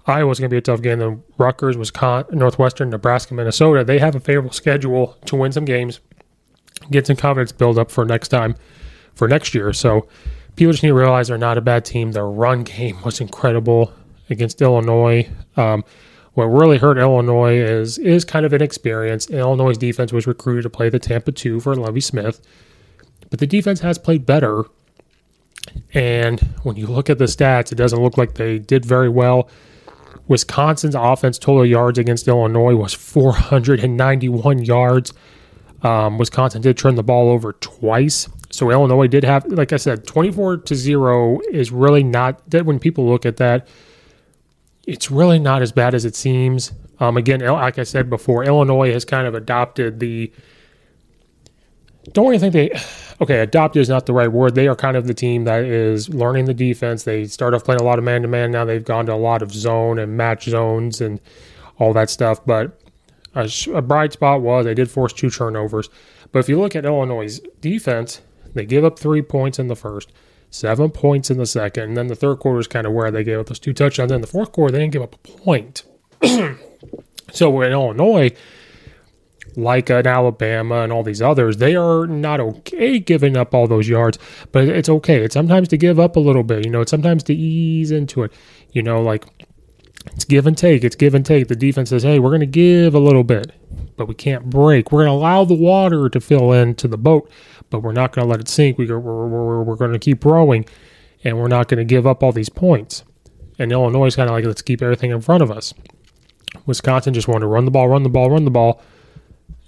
Iowa's 0.06 0.40
going 0.40 0.50
to 0.50 0.54
be 0.54 0.58
a 0.58 0.62
tough 0.62 0.82
game. 0.82 1.00
Then 1.00 1.24
Rutgers, 1.38 1.78
Wisconsin, 1.78 2.38
Northwestern, 2.38 2.90
Nebraska, 2.90 3.34
Minnesota. 3.34 3.84
They 3.84 4.00
have 4.00 4.16
a 4.16 4.20
favorable 4.20 4.52
schedule 4.52 5.18
to 5.26 5.36
win 5.36 5.52
some 5.52 5.66
games, 5.66 6.02
get 6.92 7.08
some 7.08 7.16
confidence 7.16 7.52
build 7.52 7.80
up 7.80 7.90
for 7.90 8.06
next 8.06 8.28
time, 8.28 8.56
for 9.16 9.28
next 9.28 9.56
year. 9.56 9.72
So 9.74 10.08
people 10.56 10.74
just 10.74 10.84
need 10.84 10.90
to 10.90 10.96
realize 10.96 11.30
they're 11.30 11.38
not 11.38 11.58
a 11.58 11.62
bad 11.62 11.86
team. 11.86 12.12
Their 12.12 12.28
run 12.28 12.64
game 12.64 13.02
was 13.04 13.22
incredible 13.22 13.94
against 14.30 14.62
Illinois. 14.62 15.30
Um, 15.56 15.84
what 16.34 16.46
really 16.46 16.80
hurt 16.80 16.98
Illinois 16.98 17.58
is 17.58 17.98
is 17.98 18.26
kind 18.26 18.46
of 18.46 18.54
inexperience. 18.54 19.30
Illinois' 19.30 19.78
defense 19.78 20.12
was 20.12 20.26
recruited 20.26 20.64
to 20.64 20.70
play 20.70 20.90
the 20.90 21.00
Tampa 21.00 21.32
2 21.32 21.60
for 21.60 21.76
Lovie 21.76 22.02
Smith, 22.02 22.42
but 23.30 23.40
the 23.40 23.48
defense 23.48 23.82
has 23.82 23.98
played 23.98 24.26
better. 24.26 24.64
And 25.94 26.40
when 26.64 26.76
you 26.76 26.88
look 26.88 27.10
at 27.10 27.18
the 27.18 27.26
stats, 27.26 27.72
it 27.72 27.76
doesn't 27.76 28.02
look 28.02 28.18
like 28.18 28.36
they 28.36 28.60
did 28.60 28.86
very 28.86 29.10
well. 29.10 29.50
Wisconsin's 30.28 30.96
offense 30.96 31.38
total 31.38 31.66
yards 31.66 32.00
against 32.00 32.28
Illinois 32.28 32.76
was 32.76 32.94
491 32.94 34.64
yards. 34.64 35.14
Um, 35.82 36.18
Wisconsin 36.18 36.62
did 36.62 36.78
turn 36.78 36.96
the 36.96 37.04
ball 37.04 37.30
over 37.30 37.54
twice. 37.54 38.30
So 38.50 38.70
Illinois 38.72 39.08
did 39.08 39.24
have, 39.24 39.46
like 39.48 39.74
I 39.74 39.78
said, 39.78 40.08
24 40.08 40.58
to 40.58 40.76
0 40.76 41.40
is 41.52 41.72
really 41.72 42.04
not 42.04 42.50
that 42.50 42.66
when 42.66 42.80
people 42.80 43.10
look 43.10 43.26
at 43.26 43.38
that, 43.38 43.68
it's 44.86 45.10
really 45.12 45.40
not 45.40 45.62
as 45.62 45.72
bad 45.72 45.94
as 45.94 46.06
it 46.06 46.16
seems. 46.16 46.72
Um, 47.00 47.18
again, 47.18 47.40
like 47.42 47.80
I 47.80 47.84
said 47.84 48.10
before, 48.10 48.44
Illinois 48.44 48.94
has 48.94 49.06
kind 49.06 49.28
of 49.28 49.36
adopted 49.36 50.00
the. 50.00 50.32
Don't 52.12 52.26
really 52.28 52.40
think 52.40 52.54
they. 52.54 52.72
Okay, 53.22 53.40
adopted 53.40 53.82
is 53.82 53.90
not 53.90 54.06
the 54.06 54.14
right 54.14 54.32
word. 54.32 54.56
They 54.56 54.68
are 54.68 54.76
kind 54.76 54.98
of 54.98 55.08
the 55.08 55.14
team 55.14 55.46
that 55.46 55.64
is 55.64 56.10
learning 56.10 56.46
the 56.46 56.54
defense. 56.54 57.04
They 57.04 57.26
start 57.26 57.54
off 57.54 57.64
playing 57.64 57.80
a 57.80 57.84
lot 57.84 57.98
of 57.98 58.04
man 58.04 58.24
to 58.24 58.28
man. 58.28 58.52
Now 58.52 58.66
they've 58.66 58.84
gone 58.84 59.06
to 59.06 59.14
a 59.14 59.16
lot 59.16 59.42
of 59.42 59.52
zone 59.52 60.00
and 60.00 60.18
match 60.18 60.46
zones 60.46 61.00
and 61.00 61.22
all 61.80 61.94
that 61.94 62.10
stuff. 62.10 62.46
But 62.46 62.78
a, 63.36 63.50
a 63.74 63.82
bright 63.82 64.14
spot 64.14 64.42
was 64.42 64.66
they 64.66 64.74
did 64.74 64.92
force 64.92 65.14
two 65.14 65.30
turnovers. 65.30 65.90
But 66.32 66.40
if 66.40 66.50
you 66.50 66.60
look 66.60 66.76
at 66.76 66.86
Illinois' 66.86 67.40
defense, 67.62 68.22
they 68.54 68.66
give 68.66 68.84
up 68.84 69.00
three 69.00 69.22
points 69.22 69.60
in 69.60 69.68
the 69.68 69.76
first, 69.76 70.12
seven 70.50 70.90
points 70.90 71.30
in 71.30 71.38
the 71.38 71.46
second, 71.46 71.84
and 71.84 71.98
then 71.98 72.08
the 72.08 72.16
third 72.16 72.40
quarter 72.40 72.60
is 72.60 72.68
kind 72.68 72.86
of 72.86 72.94
where 72.94 73.12
they 73.12 73.24
gave 73.24 73.40
up 73.40 73.48
those 73.48 73.60
two 73.60 73.74
touchdowns. 73.74 74.12
and 74.12 74.16
Then 74.16 74.22
the 74.22 74.28
fourth 74.28 74.52
quarter, 74.52 74.72
they 74.72 74.80
didn't 74.80 74.94
give 74.94 75.02
up 75.02 75.16
a 75.16 75.18
point. 75.18 75.84
so 77.32 77.50
we're 77.50 77.66
in 77.66 77.72
Illinois, 77.72 78.32
like 79.56 79.90
an 79.90 80.08
Alabama 80.08 80.82
and 80.82 80.92
all 80.92 81.04
these 81.04 81.22
others, 81.22 81.58
they 81.58 81.76
are 81.76 82.08
not 82.08 82.40
okay 82.40 83.00
giving 83.00 83.38
up 83.38 83.54
all 83.54 83.68
those 83.68 83.88
yards, 83.88 84.18
but 84.52 84.68
it's 84.68 84.90
okay. 84.90 85.24
It's 85.24 85.34
sometimes 85.34 85.68
to 85.70 85.78
give 85.78 86.00
up 86.00 86.16
a 86.16 86.20
little 86.20 86.44
bit, 86.44 86.66
you 86.66 86.72
know, 86.72 86.82
it's 86.82 86.92
sometimes 86.92 87.24
to 87.24 87.34
ease 87.34 87.92
into 87.92 88.24
it, 88.24 88.34
you 88.72 88.82
know, 88.82 89.02
like 89.02 89.26
it's 90.08 90.26
give 90.26 90.48
and 90.48 90.58
take. 90.58 90.84
It's 90.84 90.96
give 90.96 91.16
and 91.16 91.26
take. 91.26 91.48
The 91.48 91.56
defense 91.56 91.90
says, 91.90 92.04
hey, 92.04 92.20
we're 92.20 92.30
going 92.30 92.42
to 92.42 92.46
give 92.46 92.94
a 92.94 93.00
little 93.00 93.24
bit, 93.24 93.52
but 93.96 94.08
we 94.08 94.16
can't 94.16 94.50
break. 94.50 94.92
We're 94.92 95.06
going 95.06 95.18
to 95.18 95.20
allow 95.20 95.46
the 95.46 95.54
water 95.54 96.10
to 96.10 96.20
fill 96.20 96.52
into 96.52 96.88
the 96.88 96.98
boat, 96.98 97.30
but 97.70 97.80
we're 97.80 97.94
not 97.94 98.12
going 98.12 98.28
to 98.28 98.32
let 98.32 98.42
it 98.42 98.50
sink. 98.50 98.78
We, 98.78 98.90
are 98.90 99.00
we're, 99.00 99.28
we're, 99.28 99.64
we're 99.64 99.76
going 99.76 99.94
to 99.94 100.00
keep 100.00 100.26
rowing, 100.26 100.66
and 101.24 101.38
we're 101.38 101.48
not 101.48 101.68
going 101.68 101.78
to 101.78 101.86
give 101.86 102.06
up 102.06 102.22
all 102.22 102.32
these 102.32 102.50
points. 102.50 103.04
And 103.60 103.72
Illinois 103.72 104.08
is 104.08 104.16
kind 104.16 104.30
of 104.30 104.36
like, 104.36 104.46
let's 104.46 104.62
keep 104.62 104.82
everything 104.82 105.12
in 105.12 105.22
front 105.22 105.44
of 105.44 105.52
us. 105.52 105.74
Wisconsin 106.66 107.14
just 107.14 107.28
wanted 107.28 107.42
to 107.42 107.48
run 107.48 107.66
the 107.66 107.72
ball, 107.72 107.88
run 107.88 108.04
the 108.04 108.10
ball, 108.10 108.30
run 108.30 108.46
the 108.46 108.52
ball. 108.52 108.82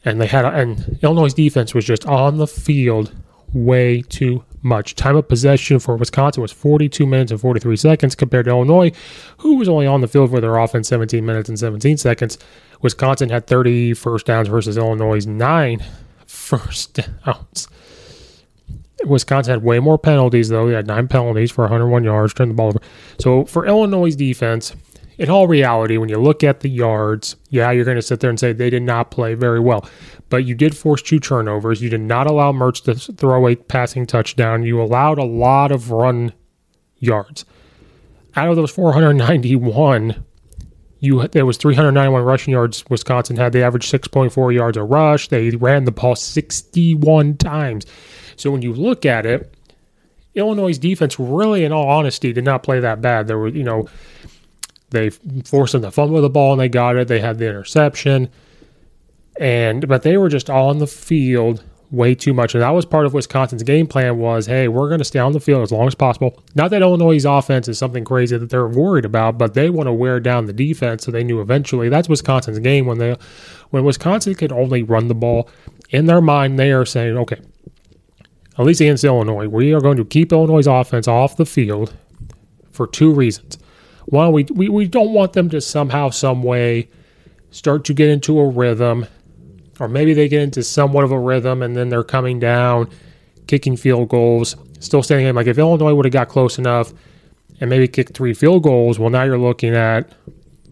And 0.05 0.21
they 0.21 0.27
had, 0.27 0.45
and 0.45 0.99
Illinois' 1.01 1.33
defense 1.33 1.73
was 1.73 1.83
just 1.83 2.05
on 2.05 2.37
the 2.37 2.47
field 2.47 3.11
way 3.53 4.01
too 4.01 4.43
much. 4.61 4.95
Time 4.95 5.15
of 5.15 5.27
possession 5.27 5.79
for 5.79 5.95
Wisconsin 5.95 6.41
was 6.41 6.51
42 6.51 7.05
minutes 7.05 7.31
and 7.31 7.41
43 7.41 7.75
seconds 7.75 8.15
compared 8.15 8.45
to 8.45 8.51
Illinois, 8.51 8.91
who 9.37 9.55
was 9.55 9.69
only 9.69 9.87
on 9.87 10.01
the 10.01 10.07
field 10.07 10.29
for 10.29 10.41
their 10.41 10.57
offense 10.57 10.87
17 10.89 11.25
minutes 11.25 11.49
and 11.49 11.57
17 11.57 11.97
seconds. 11.97 12.37
Wisconsin 12.81 13.29
had 13.29 13.47
30 13.47 13.93
first 13.93 14.25
downs 14.25 14.47
versus 14.47 14.77
Illinois' 14.77 15.25
nine 15.25 15.83
first 16.25 16.99
downs. 17.25 17.67
Wisconsin 19.05 19.53
had 19.53 19.63
way 19.63 19.79
more 19.79 19.97
penalties, 19.97 20.49
though. 20.49 20.67
They 20.67 20.73
had 20.73 20.87
nine 20.87 21.07
penalties 21.07 21.51
for 21.51 21.63
101 21.63 22.03
yards, 22.03 22.33
turned 22.33 22.51
the 22.51 22.55
ball 22.55 22.69
over. 22.69 22.79
So 23.19 23.45
for 23.45 23.65
Illinois' 23.65 24.15
defense, 24.15 24.75
in 25.17 25.29
all 25.29 25.47
reality, 25.47 25.97
when 25.97 26.09
you 26.09 26.17
look 26.17 26.43
at 26.43 26.59
the 26.59 26.69
yards, 26.69 27.35
yeah, 27.49 27.71
you're 27.71 27.85
going 27.85 27.95
to 27.95 28.01
sit 28.01 28.19
there 28.19 28.29
and 28.29 28.39
say 28.39 28.53
they 28.53 28.69
did 28.69 28.83
not 28.83 29.11
play 29.11 29.33
very 29.33 29.59
well. 29.59 29.87
But 30.29 30.45
you 30.45 30.55
did 30.55 30.75
force 30.75 31.01
two 31.01 31.19
turnovers. 31.19 31.81
You 31.81 31.89
did 31.89 32.01
not 32.01 32.27
allow 32.27 32.51
Mertz 32.51 32.83
to 32.83 32.95
throw 33.13 33.47
a 33.47 33.55
passing 33.55 34.05
touchdown. 34.05 34.63
You 34.63 34.81
allowed 34.81 35.17
a 35.17 35.23
lot 35.23 35.71
of 35.71 35.91
run 35.91 36.33
yards. 36.97 37.45
Out 38.35 38.49
of 38.49 38.55
those 38.57 38.71
491, 38.71 40.25
you 40.99 41.27
there 41.27 41.45
was 41.45 41.57
391 41.57 42.23
rushing 42.23 42.51
yards 42.51 42.83
Wisconsin 42.89 43.37
had. 43.37 43.53
They 43.53 43.63
averaged 43.63 43.91
6.4 43.91 44.53
yards 44.53 44.77
a 44.77 44.83
rush. 44.83 45.29
They 45.29 45.51
ran 45.51 45.85
the 45.85 45.91
ball 45.91 46.15
61 46.15 47.37
times. 47.37 47.85
So 48.35 48.51
when 48.51 48.61
you 48.61 48.73
look 48.73 49.05
at 49.05 49.25
it, 49.25 49.53
Illinois' 50.33 50.77
defense 50.77 51.17
really, 51.17 51.63
in 51.63 51.71
all 51.71 51.87
honesty, 51.87 52.33
did 52.33 52.43
not 52.43 52.63
play 52.63 52.79
that 52.81 53.01
bad. 53.01 53.27
There 53.27 53.37
were, 53.37 53.47
you 53.47 53.63
know, 53.63 53.87
they 54.95 55.09
forced 55.43 55.73
them 55.73 55.81
to 55.83 55.91
fumble 55.91 56.21
the 56.21 56.29
ball 56.29 56.53
and 56.53 56.61
they 56.61 56.69
got 56.69 56.95
it. 56.95 57.07
They 57.07 57.19
had 57.19 57.37
the 57.37 57.47
interception, 57.47 58.29
and 59.39 59.87
but 59.87 60.03
they 60.03 60.17
were 60.17 60.29
just 60.29 60.49
on 60.49 60.79
the 60.79 60.87
field 60.87 61.63
way 61.91 62.15
too 62.15 62.33
much. 62.33 62.53
And 62.53 62.63
that 62.63 62.69
was 62.71 62.85
part 62.85 63.05
of 63.05 63.13
Wisconsin's 63.13 63.63
game 63.63 63.87
plan 63.87 64.17
was, 64.17 64.45
hey, 64.47 64.67
we're 64.67 64.87
going 64.87 64.99
to 64.99 65.05
stay 65.05 65.19
on 65.19 65.31
the 65.31 65.39
field 65.39 65.61
as 65.61 65.71
long 65.71 65.87
as 65.87 65.95
possible. 65.95 66.41
Not 66.55 66.71
that 66.71 66.81
Illinois' 66.81 67.25
offense 67.25 67.67
is 67.67 67.77
something 67.77 68.03
crazy 68.03 68.37
that 68.37 68.49
they're 68.49 68.67
worried 68.67 69.05
about, 69.05 69.37
but 69.37 69.53
they 69.53 69.69
want 69.69 69.87
to 69.87 69.93
wear 69.93 70.19
down 70.19 70.45
the 70.45 70.53
defense. 70.53 71.05
So 71.05 71.11
they 71.11 71.23
knew 71.23 71.41
eventually 71.41 71.89
that's 71.89 72.09
Wisconsin's 72.09 72.59
game 72.59 72.85
when 72.85 72.97
they 72.97 73.15
when 73.69 73.83
Wisconsin 73.83 74.35
could 74.35 74.51
only 74.51 74.83
run 74.83 75.07
the 75.07 75.15
ball. 75.15 75.49
In 75.89 76.05
their 76.05 76.21
mind, 76.21 76.57
they 76.57 76.71
are 76.71 76.85
saying, 76.85 77.17
okay, 77.17 77.39
at 78.57 78.65
least 78.65 78.81
against 78.81 79.03
Illinois, 79.03 79.47
we 79.47 79.73
are 79.73 79.81
going 79.81 79.97
to 79.97 80.05
keep 80.05 80.31
Illinois' 80.31 80.67
offense 80.67 81.07
off 81.07 81.37
the 81.37 81.45
field 81.45 81.93
for 82.71 82.87
two 82.87 83.11
reasons. 83.13 83.57
One, 84.05 84.31
we, 84.31 84.43
we, 84.45 84.69
we 84.69 84.87
don't 84.87 85.13
want 85.13 85.33
them 85.33 85.49
to 85.49 85.61
somehow, 85.61 86.09
some 86.09 86.43
way 86.43 86.89
start 87.51 87.85
to 87.85 87.93
get 87.93 88.09
into 88.09 88.39
a 88.39 88.47
rhythm, 88.47 89.05
or 89.79 89.87
maybe 89.87 90.13
they 90.13 90.27
get 90.27 90.41
into 90.41 90.61
somewhat 90.61 91.03
of 91.03 91.11
a 91.11 91.19
rhythm 91.19 91.61
and 91.61 91.75
then 91.75 91.89
they're 91.89 92.03
coming 92.03 92.39
down, 92.39 92.89
kicking 93.47 93.77
field 93.77 94.09
goals, 94.09 94.55
still 94.79 95.01
standing 95.01 95.27
in. 95.27 95.35
Like 95.35 95.47
if 95.47 95.57
Illinois 95.57 95.93
would 95.93 96.05
have 96.05 96.11
got 96.11 96.27
close 96.27 96.57
enough 96.57 96.93
and 97.59 97.69
maybe 97.69 97.87
kicked 97.87 98.13
three 98.13 98.33
field 98.33 98.63
goals, 98.63 98.99
well, 98.99 99.09
now 99.09 99.23
you're 99.23 99.37
looking 99.37 99.73
at, 99.73 100.11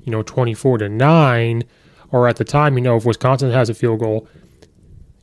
you 0.04 0.12
know, 0.12 0.24
24 0.24 0.80
to 0.80 0.90
9, 0.90 1.64
or 2.12 2.28
at 2.28 2.36
the 2.36 2.44
time, 2.44 2.78
you 2.78 2.84
know, 2.84 2.98
if 2.98 3.06
Wisconsin 3.06 3.50
has 3.52 3.70
a 3.70 3.74
field 3.74 4.00
goal, 4.00 4.28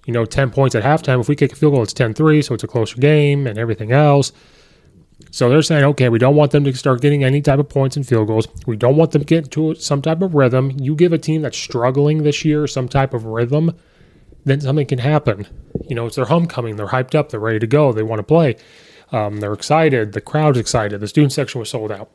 you 0.07 0.12
know, 0.12 0.25
10 0.25 0.50
points 0.50 0.75
at 0.75 0.83
halftime. 0.83 1.21
If 1.21 1.29
we 1.29 1.37
kick 1.37 1.52
a 1.52 1.57
field 1.57 1.75
goal, 1.75 1.83
it's 1.83 1.93
10 1.93 2.14
3, 2.14 2.43
so 2.43 2.55
it's 2.55 2.64
a 2.64 2.67
closer 2.67 2.97
game 2.97 3.47
and 3.47 3.59
everything 3.59 3.93
else. 3.93 4.33
So 5.31 5.49
they're 5.49 5.63
saying, 5.63 5.85
okay, 5.85 6.09
we 6.09 6.19
don't 6.19 6.35
want 6.35 6.51
them 6.51 6.65
to 6.65 6.73
start 6.75 7.01
getting 7.01 7.23
any 7.23 7.41
type 7.41 7.61
of 7.61 7.69
points 7.69 7.97
and 7.97 8.07
field 8.07 8.27
goals. 8.27 8.49
We 8.67 8.77
don't 8.77 8.97
want 8.97 9.13
them 9.13 9.23
to 9.23 9.27
get 9.27 9.45
into 9.45 9.75
some 9.77 10.03
type 10.03 10.23
of 10.23 10.35
rhythm. 10.35 10.73
You 10.81 10.97
give 10.97 11.13
a 11.13 11.19
team 11.19 11.43
that's 11.43 11.57
struggling 11.57 12.25
this 12.25 12.45
year 12.45 12.67
some 12.67 12.89
type 12.89 13.15
of 13.15 13.25
rhythm, 13.25 13.77
then 14.45 14.61
something 14.61 14.87
can 14.87 14.99
happen. 14.99 15.47
You 15.89 15.95
know, 15.95 16.07
it's 16.07 16.17
their 16.17 16.25
homecoming. 16.25 16.77
They're 16.77 16.89
hyped 16.89 17.15
up. 17.15 17.29
They're 17.29 17.41
ready 17.41 17.61
to 17.61 17.67
go. 17.67 17.93
They 17.93 18.03
want 18.03 18.19
to 18.19 18.25
play. 18.25 18.57
Um, 19.13 19.39
they're 19.39 19.53
excited. 19.53 20.13
The 20.13 20.21
crowd's 20.21 20.59
excited. 20.59 21.01
The 21.01 21.09
student 21.09 21.33
section 21.33 21.59
was 21.59 21.71
sold 21.71 21.93
out. 21.93 22.11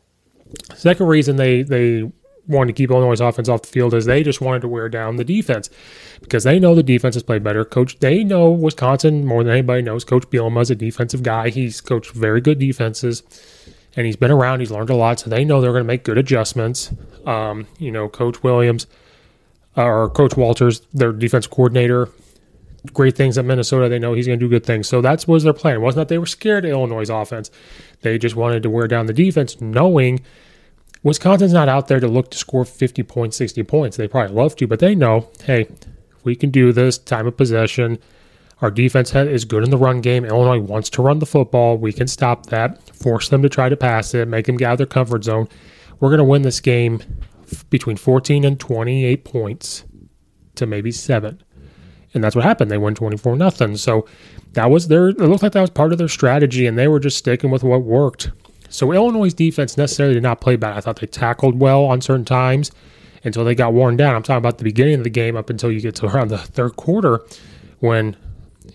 Second 0.76 1.08
reason 1.08 1.38
they 1.38 1.64
they 1.64 2.12
wanted 2.48 2.76
to 2.76 2.82
keep 2.82 2.92
Illinois' 2.92 3.22
offense 3.22 3.50
off 3.50 3.64
the 3.64 3.68
field 3.68 3.94
is 3.94 4.06
they 4.06 4.24
just 4.24 4.42
wanted 4.42 4.62
to 4.62 4.68
wear 4.68 4.90
down 4.90 5.16
the 5.16 5.24
defense 5.24 5.70
because 6.22 6.44
they 6.44 6.60
know 6.60 6.76
the 6.76 6.84
defense 6.84 7.16
has 7.16 7.24
played 7.24 7.44
better. 7.44 7.66
Coach, 7.66 8.00
they 8.00 8.24
know 8.24 8.52
Wisconsin 8.52 9.26
more 9.26 9.44
than 9.44 9.54
anybody 9.54 9.82
knows. 9.82 10.04
Coach 10.04 10.30
Bielema's 10.30 10.72
a 10.72 10.76
defensive 10.76 11.24
guy. 11.24 11.50
He's 11.50 11.82
coached 11.82 12.12
very 12.12 12.42
good 12.42 12.60
defenses, 12.60 13.24
and 13.96 14.06
he's 14.06 14.16
been 14.16 14.32
around. 14.32 14.60
He's 14.60 14.72
learned 14.72 14.90
a 14.90 14.96
lot, 14.96 15.20
so 15.20 15.30
they 15.30 15.44
know 15.44 15.62
they're 15.62 15.72
going 15.72 15.84
to 15.84 15.88
make 15.88 16.04
good 16.04 16.18
adjustments. 16.18 16.92
Um, 17.26 17.68
you 17.80 17.92
know, 17.92 18.08
Coach 18.08 18.44
Williams 18.44 18.88
uh, 19.78 19.84
or 19.84 20.10
Coach 20.10 20.38
Walters, 20.38 20.82
their 20.94 21.12
defense 21.12 21.48
coordinator, 21.48 22.10
great 22.94 23.16
things 23.16 23.38
at 23.38 23.46
Minnesota. 23.46 23.90
They 23.90 24.00
know 24.00 24.14
he's 24.14 24.28
going 24.28 24.40
to 24.40 24.46
do 24.46 24.50
good 24.50 24.66
things. 24.66 24.88
So 24.88 25.02
that 25.02 25.28
was 25.28 25.44
their 25.44 25.54
plan. 25.54 25.76
It 25.76 25.80
wasn't 25.80 26.08
that 26.08 26.14
they 26.14 26.20
were 26.20 26.26
scared 26.26 26.66
of 26.66 26.72
Illinois' 26.72 27.10
offense. 27.10 27.50
They 28.02 28.18
just 28.20 28.36
wanted 28.36 28.62
to 28.64 28.70
wear 28.70 28.88
down 28.88 29.08
the 29.08 29.14
defense, 29.14 29.60
knowing– 29.60 30.22
Wisconsin's 31.06 31.54
not 31.54 31.70
out 31.70 31.88
there 31.88 32.00
to 32.00 32.08
look 32.08 32.32
to 32.32 32.38
score 32.38 32.66
50 32.66 33.04
points, 33.04 33.38
60 33.38 33.62
points. 33.62 33.96
They 33.96 34.08
probably 34.08 34.36
love 34.36 34.56
to, 34.56 34.66
but 34.66 34.80
they 34.80 34.96
know, 34.96 35.30
hey, 35.44 35.68
we 36.24 36.36
can 36.36 36.50
do 36.50 36.74
this. 36.74 36.98
Time 36.98 37.28
of 37.28 37.38
possession. 37.38 38.00
Our 38.60 38.72
defense 38.72 39.14
is 39.14 39.46
good 39.46 39.64
in 39.64 39.70
the 39.70 39.78
run 39.78 40.02
game. 40.02 40.26
Illinois 40.26 40.60
wants 40.60 40.90
to 40.90 41.04
run 41.04 41.20
the 41.20 41.28
football. 41.28 41.78
We 41.78 41.94
can 41.94 42.08
stop 42.08 42.48
that, 42.48 42.82
force 42.96 43.30
them 43.30 43.44
to 43.44 43.50
try 43.50 43.70
to 43.70 43.78
pass 43.78 44.16
it, 44.16 44.28
make 44.28 44.48
them 44.48 44.58
get 44.58 44.66
out 44.66 44.72
of 44.72 44.78
their 44.80 44.88
comfort 44.88 45.26
zone. 45.26 45.48
We're 46.00 46.10
going 46.10 46.18
to 46.18 46.24
win 46.24 46.42
this 46.42 46.60
game 46.60 47.04
between 47.70 47.98
14 47.98 48.44
and 48.44 48.60
28 48.60 49.24
points 49.24 49.84
to 50.56 50.66
maybe 50.66 50.92
seven. 50.92 51.40
And 52.16 52.24
that's 52.24 52.36
what 52.36 52.46
happened. 52.46 52.72
They 52.72 52.80
won 52.80 52.96
24 52.96 53.36
nothing. 53.36 53.78
So 53.78 54.08
that 54.54 54.72
was 54.72 54.88
their, 54.88 55.10
it 55.10 55.20
looked 55.20 55.44
like 55.44 55.52
that 55.52 55.62
was 55.62 55.70
part 55.70 55.92
of 55.92 56.00
their 56.00 56.08
strategy, 56.08 56.66
and 56.66 56.80
they 56.80 56.88
were 56.88 57.00
just 57.00 57.20
sticking 57.20 57.52
with 57.52 57.64
what 57.64 57.84
worked. 57.84 58.32
So 58.70 58.92
Illinois' 58.92 59.34
defense 59.34 59.78
necessarily 59.78 60.16
did 60.16 60.24
not 60.24 60.42
play 60.42 60.56
bad. 60.56 60.78
I 60.78 60.82
thought 60.82 61.00
they 61.00 61.08
tackled 61.08 61.60
well 61.60 61.86
on 61.86 62.02
certain 62.02 62.26
times 62.26 62.72
until 63.24 63.44
they 63.44 63.56
got 63.56 63.74
worn 63.74 63.98
down. 63.98 64.16
I'm 64.16 64.24
talking 64.24 64.38
about 64.38 64.58
the 64.58 64.64
beginning 64.64 64.96
of 64.96 65.04
the 65.04 65.10
game 65.10 65.36
up 65.36 65.50
until 65.50 65.72
you 65.72 65.82
get 65.82 65.96
to 65.96 66.06
around 66.08 66.30
the 66.30 66.38
third 66.38 66.76
quarter 66.76 67.22
when, 67.80 68.16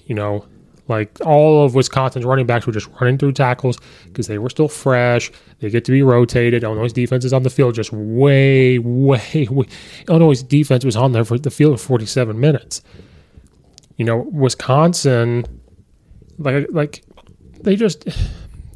you 0.06 0.14
know, 0.14 0.44
like 0.88 1.25
all 1.25 1.64
of 1.64 1.76
Wisconsin's 1.76 2.25
running 2.25 2.47
backs 2.47 2.66
were 2.66 2.73
just 2.73 2.88
running 3.00 3.16
through 3.16 3.32
tackles 3.32 3.78
because 4.06 4.26
they 4.26 4.38
were 4.38 4.50
still 4.50 4.66
fresh. 4.66 5.30
They 5.61 5.70
get 5.70 5.85
to 5.85 5.92
be 5.92 6.02
rotated. 6.02 6.64
Illinois' 6.64 6.92
defense 6.92 7.25
is 7.25 7.32
on 7.32 7.44
the 7.44 7.50
field 7.50 7.76
just 7.76 7.92
way, 7.92 8.78
way, 8.80 9.47
way. 9.49 9.66
Illinois' 10.09 10.42
defense 10.42 10.85
was 10.85 10.97
on 10.97 11.12
there 11.12 11.25
for 11.25 11.38
the 11.38 11.50
field 11.50 11.80
for 11.80 11.87
47 11.87 12.38
minutes. 12.38 12.82
You 13.97 14.04
know, 14.04 14.28
Wisconsin, 14.32 15.44
like, 16.38 16.66
like 16.70 17.04
they 17.61 17.76
just 17.76 18.09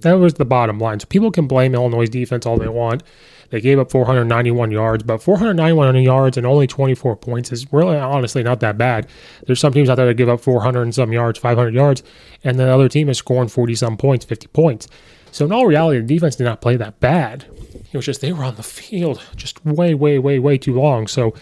that 0.05 0.15
was 0.15 0.35
the 0.35 0.45
bottom 0.45 0.79
line. 0.79 1.01
So 1.01 1.07
people 1.07 1.31
can 1.31 1.47
blame 1.47 1.75
Illinois' 1.75 2.09
defense 2.09 2.47
all 2.47 2.57
they 2.57 2.69
want. 2.69 3.03
They 3.51 3.61
gave 3.61 3.79
up 3.79 3.91
491 3.91 4.71
yards, 4.71 5.03
but 5.03 5.23
491 5.23 6.03
yards 6.03 6.37
and 6.37 6.47
only 6.47 6.67
24 6.67 7.17
points 7.17 7.53
is 7.53 7.73
really 7.73 7.97
honestly 7.97 8.43
not 8.43 8.61
that 8.61 8.79
bad. 8.79 9.07
There's 9.47 9.61
some 9.61 9.73
teams 9.73 9.89
out 9.89 9.97
there 9.97 10.07
that 10.07 10.15
give 10.15 10.29
up 10.29 10.41
400 10.41 10.83
and 10.83 10.95
some 10.95 11.13
yards, 11.13 11.39
500 11.39 11.75
yards, 11.75 12.03
and 12.43 12.59
the 12.59 12.69
other 12.69 12.89
team 12.89 13.09
is 13.09 13.19
scoring 13.19 13.49
40 13.49 13.75
some 13.75 13.97
points, 13.97 14.25
50 14.25 14.49
points. 14.49 14.89
So 15.31 15.45
in 15.45 15.53
all 15.53 15.67
reality, 15.67 16.01
the 16.01 16.07
defense 16.07 16.37
did 16.37 16.45
not 16.45 16.61
play 16.61 16.77
that 16.77 17.01
bad. 17.01 17.45
It 17.93 17.97
was 17.97 18.07
just 18.07 18.21
they 18.21 18.33
were 18.33 18.45
on 18.45 18.57
the 18.57 18.63
field 18.63 19.23
just 19.37 19.65
way, 19.65 19.95
way, 19.95 20.19
way, 20.19 20.39
way 20.39 20.59
too 20.59 20.75
long. 20.75 21.07
So 21.07 21.35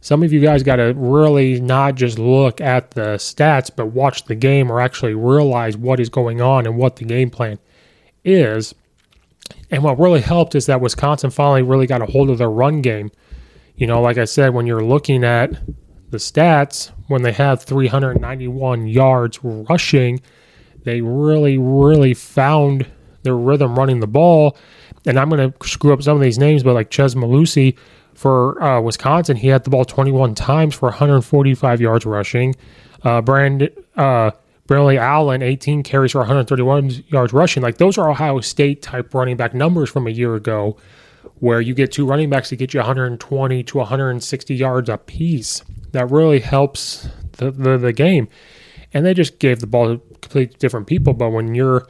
some 0.00 0.22
of 0.22 0.32
you 0.32 0.40
guys 0.40 0.62
got 0.62 0.76
to 0.76 0.94
really 0.96 1.60
not 1.60 1.94
just 1.94 2.18
look 2.18 2.60
at 2.60 2.92
the 2.92 3.16
stats, 3.16 3.70
but 3.74 3.86
watch 3.86 4.24
the 4.24 4.34
game 4.34 4.70
or 4.72 4.80
actually 4.80 5.14
realize 5.14 5.76
what 5.76 6.00
is 6.00 6.08
going 6.08 6.40
on 6.40 6.66
and 6.66 6.76
what 6.76 6.96
the 6.96 7.04
game 7.04 7.30
plan 7.30 7.58
is. 8.24 8.74
And 9.70 9.82
what 9.82 9.98
really 9.98 10.20
helped 10.20 10.54
is 10.54 10.66
that 10.66 10.80
Wisconsin 10.80 11.30
finally 11.30 11.62
really 11.62 11.86
got 11.86 12.02
a 12.02 12.06
hold 12.06 12.30
of 12.30 12.38
their 12.38 12.50
run 12.50 12.82
game. 12.82 13.10
You 13.76 13.86
know, 13.86 14.00
like 14.00 14.18
I 14.18 14.24
said, 14.24 14.52
when 14.52 14.66
you're 14.66 14.84
looking 14.84 15.24
at 15.24 15.52
the 16.10 16.18
stats, 16.18 16.90
when 17.08 17.22
they 17.22 17.32
have 17.32 17.62
391 17.62 18.86
yards 18.86 19.38
rushing, 19.42 20.20
they 20.84 21.00
really, 21.00 21.56
really 21.58 22.14
found 22.14 22.86
their 23.22 23.36
rhythm 23.36 23.76
running 23.76 24.00
the 24.00 24.06
ball. 24.06 24.56
And 25.06 25.18
I'm 25.18 25.30
going 25.30 25.52
to 25.52 25.68
screw 25.68 25.92
up 25.92 26.02
some 26.02 26.16
of 26.16 26.22
these 26.22 26.38
names, 26.38 26.62
but 26.62 26.74
like 26.74 26.90
Chez 26.90 27.14
Mellusi 27.14 27.76
for 28.14 28.62
uh, 28.62 28.80
Wisconsin, 28.80 29.36
he 29.36 29.48
had 29.48 29.64
the 29.64 29.70
ball 29.70 29.84
21 29.84 30.34
times 30.34 30.74
for 30.74 30.88
145 30.88 31.80
yards 31.80 32.04
rushing. 32.04 32.54
Uh, 33.02 33.22
uh, 33.96 34.30
Brentley 34.70 34.98
Allen, 34.98 35.42
18 35.42 35.82
carries 35.82 36.12
for 36.12 36.18
131 36.18 37.04
yards 37.08 37.32
rushing. 37.32 37.60
Like 37.60 37.78
those 37.78 37.98
are 37.98 38.08
Ohio 38.08 38.38
State 38.38 38.82
type 38.82 39.12
running 39.12 39.36
back 39.36 39.52
numbers 39.52 39.90
from 39.90 40.06
a 40.06 40.10
year 40.10 40.36
ago, 40.36 40.76
where 41.40 41.60
you 41.60 41.74
get 41.74 41.90
two 41.90 42.06
running 42.06 42.30
backs 42.30 42.50
to 42.50 42.56
get 42.56 42.72
you 42.72 42.78
120 42.78 43.62
to 43.64 43.78
160 43.78 44.54
yards 44.54 44.88
a 44.88 44.96
piece. 44.96 45.64
That 45.90 46.08
really 46.08 46.38
helps 46.38 47.08
the, 47.38 47.50
the, 47.50 47.78
the 47.78 47.92
game. 47.92 48.28
And 48.94 49.04
they 49.04 49.12
just 49.12 49.40
gave 49.40 49.58
the 49.58 49.66
ball 49.66 49.96
to 49.96 49.98
completely 50.20 50.56
different 50.60 50.86
people. 50.86 51.14
But 51.14 51.30
when 51.30 51.56
you're 51.56 51.88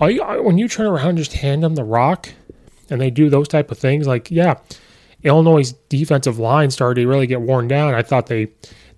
when 0.00 0.58
you 0.58 0.66
turn 0.66 0.86
around 0.86 1.18
just 1.18 1.34
hand 1.34 1.62
them 1.62 1.76
the 1.76 1.84
rock, 1.84 2.30
and 2.90 3.00
they 3.00 3.10
do 3.10 3.30
those 3.30 3.46
type 3.46 3.70
of 3.70 3.78
things, 3.78 4.08
like 4.08 4.28
yeah, 4.28 4.56
Illinois' 5.22 5.72
defensive 5.88 6.40
line 6.40 6.72
started 6.72 7.02
to 7.02 7.06
really 7.06 7.28
get 7.28 7.42
worn 7.42 7.68
down. 7.68 7.94
I 7.94 8.02
thought 8.02 8.26
they 8.26 8.48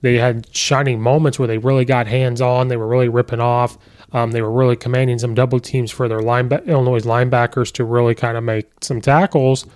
they 0.02 0.16
had 0.16 0.54
shining 0.54 1.00
moments 1.00 1.38
where 1.38 1.48
they 1.48 1.58
really 1.58 1.84
got 1.84 2.06
hands 2.06 2.40
on. 2.40 2.68
They 2.68 2.76
were 2.76 2.86
really 2.88 3.08
ripping 3.08 3.40
off. 3.40 3.78
Um, 4.12 4.32
they 4.32 4.42
were 4.42 4.50
really 4.50 4.76
commanding 4.76 5.18
some 5.18 5.34
double 5.34 5.60
teams 5.60 5.90
for 5.90 6.08
their 6.08 6.20
Illinois 6.20 7.02
linebackers 7.02 7.70
to 7.72 7.84
really 7.84 8.14
kind 8.14 8.36
of 8.36 8.44
make 8.44 8.66
some 8.82 9.00
tackles. 9.00 9.66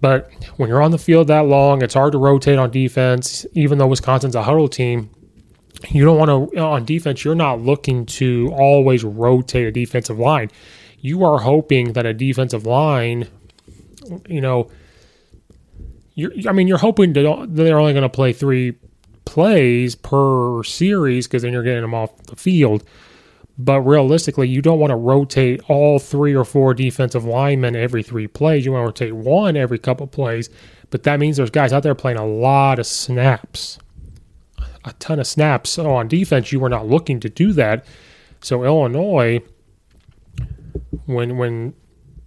But 0.00 0.30
when 0.56 0.68
you're 0.68 0.80
on 0.80 0.92
the 0.92 0.98
field 0.98 1.26
that 1.28 1.46
long, 1.46 1.82
it's 1.82 1.94
hard 1.94 2.12
to 2.12 2.18
rotate 2.18 2.58
on 2.58 2.70
defense. 2.70 3.44
Even 3.52 3.78
though 3.78 3.88
Wisconsin's 3.88 4.34
a 4.34 4.42
huddle 4.42 4.68
team, 4.68 5.10
you 5.88 6.04
don't 6.04 6.18
want 6.18 6.52
to 6.52 6.60
on 6.60 6.84
defense. 6.84 7.24
You're 7.24 7.34
not 7.34 7.60
looking 7.60 8.06
to 8.06 8.50
always 8.52 9.04
rotate 9.04 9.66
a 9.66 9.72
defensive 9.72 10.18
line. 10.18 10.50
You 11.00 11.24
are 11.24 11.38
hoping 11.38 11.94
that 11.94 12.06
a 12.06 12.14
defensive 12.14 12.64
line, 12.64 13.28
you 14.26 14.40
know, 14.40 14.70
you're, 16.14 16.32
I 16.48 16.52
mean, 16.52 16.68
you're 16.68 16.78
hoping 16.78 17.14
to, 17.14 17.46
they're 17.48 17.78
only 17.78 17.92
going 17.92 18.02
to 18.02 18.08
play 18.08 18.32
three 18.32 18.74
plays 19.24 19.94
per 19.94 20.62
series 20.62 21.26
because 21.26 21.42
then 21.42 21.52
you're 21.52 21.62
getting 21.62 21.82
them 21.82 21.94
off 21.94 22.16
the 22.24 22.36
field. 22.36 22.84
But 23.58 23.82
realistically, 23.82 24.48
you 24.48 24.62
don't 24.62 24.78
want 24.78 24.90
to 24.90 24.96
rotate 24.96 25.60
all 25.68 25.98
three 25.98 26.34
or 26.34 26.44
four 26.44 26.72
defensive 26.72 27.24
linemen 27.24 27.76
every 27.76 28.02
three 28.02 28.26
plays. 28.26 28.64
You 28.64 28.72
want 28.72 28.96
to 28.96 29.04
rotate 29.04 29.14
one 29.14 29.56
every 29.56 29.78
couple 29.78 30.06
plays. 30.06 30.48
But 30.88 31.02
that 31.02 31.20
means 31.20 31.36
there's 31.36 31.50
guys 31.50 31.72
out 31.72 31.82
there 31.82 31.94
playing 31.94 32.18
a 32.18 32.26
lot 32.26 32.78
of 32.78 32.86
snaps, 32.86 33.78
a 34.84 34.92
ton 34.94 35.20
of 35.20 35.26
snaps. 35.26 35.70
So 35.70 35.90
on 35.94 36.08
defense, 36.08 36.52
you 36.52 36.60
were 36.60 36.70
not 36.70 36.86
looking 36.86 37.20
to 37.20 37.28
do 37.28 37.52
that. 37.52 37.84
So 38.40 38.64
Illinois, 38.64 39.42
when 41.06 41.36
when 41.36 41.74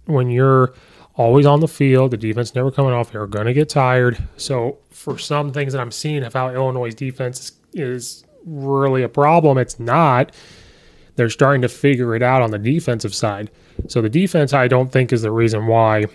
when 0.06 0.30
you're 0.30 0.72
always 1.16 1.46
on 1.46 1.60
the 1.60 1.68
field. 1.68 2.10
The 2.10 2.16
defense 2.16 2.54
never 2.54 2.70
coming 2.70 2.92
off. 2.92 3.12
They're 3.12 3.26
going 3.26 3.46
to 3.46 3.52
get 3.52 3.68
tired. 3.68 4.18
So 4.36 4.78
for 4.90 5.18
some 5.18 5.52
things 5.52 5.72
that 5.72 5.80
I'm 5.80 5.90
seeing 5.90 6.22
of 6.24 6.32
how 6.32 6.50
Illinois' 6.50 6.94
defense 6.94 7.52
is 7.72 8.24
really 8.44 9.02
a 9.02 9.08
problem, 9.08 9.58
it's 9.58 9.78
not. 9.80 10.34
They're 11.16 11.30
starting 11.30 11.62
to 11.62 11.68
figure 11.68 12.14
it 12.16 12.22
out 12.22 12.42
on 12.42 12.50
the 12.50 12.58
defensive 12.58 13.14
side. 13.14 13.50
So 13.88 14.02
the 14.02 14.08
defense, 14.08 14.52
I 14.52 14.68
don't 14.68 14.90
think, 14.90 15.12
is 15.12 15.22
the 15.22 15.30
reason 15.30 15.66
why 15.66 16.06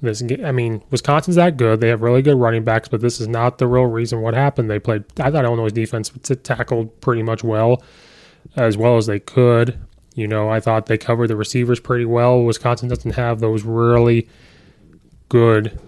this. 0.00 0.22
I 0.44 0.52
mean, 0.52 0.82
Wisconsin's 0.90 1.36
that 1.36 1.56
good. 1.56 1.80
They 1.80 1.88
have 1.88 2.02
really 2.02 2.22
good 2.22 2.36
running 2.36 2.64
backs, 2.64 2.88
but 2.88 3.00
this 3.00 3.20
is 3.20 3.28
not 3.28 3.58
the 3.58 3.66
real 3.66 3.84
reason 3.84 4.22
what 4.22 4.34
happened. 4.34 4.70
They 4.70 4.78
played. 4.78 5.04
I 5.18 5.30
thought 5.30 5.44
Illinois' 5.44 5.70
defense 5.70 6.10
tackled 6.42 7.00
pretty 7.00 7.22
much 7.22 7.44
well, 7.44 7.82
as 8.56 8.76
well 8.76 8.96
as 8.96 9.06
they 9.06 9.20
could. 9.20 9.78
You 10.20 10.28
know, 10.28 10.50
I 10.50 10.60
thought 10.60 10.84
they 10.84 10.98
covered 10.98 11.28
the 11.28 11.36
receivers 11.36 11.80
pretty 11.80 12.04
well. 12.04 12.42
Wisconsin 12.42 12.90
doesn't 12.90 13.12
have 13.12 13.40
those 13.40 13.64
really 13.64 14.28
good 15.30 15.80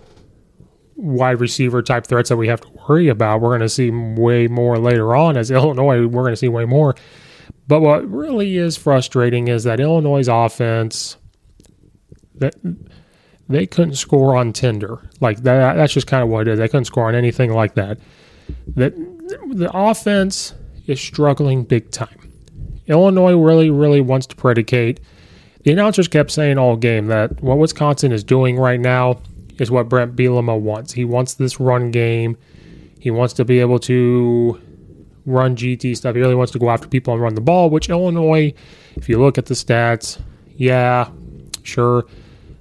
wide 0.97 1.39
receiver 1.39 1.83
type 1.83 2.07
threats 2.07 2.31
that 2.31 2.39
we 2.39 2.49
have 2.49 2.63
to 2.63 2.69
worry 2.89 3.09
about. 3.09 3.43
We're 3.43 3.51
going 3.51 3.61
to 3.61 3.69
see 3.69 3.91
way 3.91 4.47
more 4.47 4.79
later 4.79 5.15
on 5.15 5.37
as 5.37 5.51
Illinois, 5.53 6.07
we're 6.07 6.23
going 6.23 6.33
to 6.33 6.37
see 6.37 6.49
way 6.49 6.65
more. 6.65 6.95
But 7.69 7.81
what 7.81 8.11
really 8.11 8.57
is 8.57 8.79
frustrating 8.79 9.49
is 9.49 9.65
that 9.65 9.81
Illinois' 9.81 10.29
offense 10.29 11.19
that 12.37 12.55
they 13.51 13.67
couldn't 13.67 13.97
score 13.97 14.35
on 14.35 14.55
Tinder. 14.55 15.11
Like 15.21 15.43
that 15.43 15.75
that's 15.75 15.93
just 15.93 16.07
kind 16.07 16.23
of 16.23 16.31
what 16.31 16.49
it 16.49 16.53
is. 16.53 16.59
They 16.59 16.69
couldn't 16.69 16.87
score 16.87 17.09
on 17.09 17.15
anything 17.15 17.53
like 17.53 17.75
that. 17.75 17.99
That 18.69 18.95
the 18.97 19.71
offense 19.75 20.55
is 20.87 21.01
struggling 21.01 21.65
big 21.65 21.91
time. 21.91 22.22
Illinois 22.87 23.37
really, 23.37 23.71
really 23.71 24.01
wants 24.01 24.27
to 24.27 24.37
predicate 24.37 25.01
The 25.65 25.71
announcers 25.71 26.09
kept 26.09 26.31
saying 26.31 26.59
all 26.59 26.77
game 26.77 27.07
that 27.07 27.41
what 27.41 27.59
Wisconsin 27.59 28.11
is 28.13 28.25
doing 28.25 28.59
right 28.59 28.81
now 28.81 29.21
is 29.59 29.71
what 29.71 29.89
Brent 29.89 30.17
Bielema 30.17 30.59
wants. 30.59 30.93
He 30.93 31.05
wants 31.05 31.35
this 31.35 31.61
run 31.61 31.91
game. 31.91 32.37
He 32.99 33.11
wants 33.11 33.35
to 33.35 33.45
be 33.45 33.61
able 33.61 33.79
to 33.81 34.61
run 35.25 35.55
GT 35.55 35.97
stuff. 35.97 36.15
He 36.17 36.21
really 36.21 36.35
wants 36.35 36.53
to 36.53 36.59
go 36.59 36.71
after 36.71 36.89
people 36.89 37.15
and 37.15 37.23
run 37.23 37.35
the 37.35 37.41
ball, 37.41 37.71
which 37.71 37.89
Illinois, 37.89 38.53
if 38.97 39.09
you 39.09 39.21
look 39.21 39.39
at 39.39 39.47
the 39.47 39.55
stats, 39.55 40.21
yeah, 40.57 41.09
sure, 41.63 42.07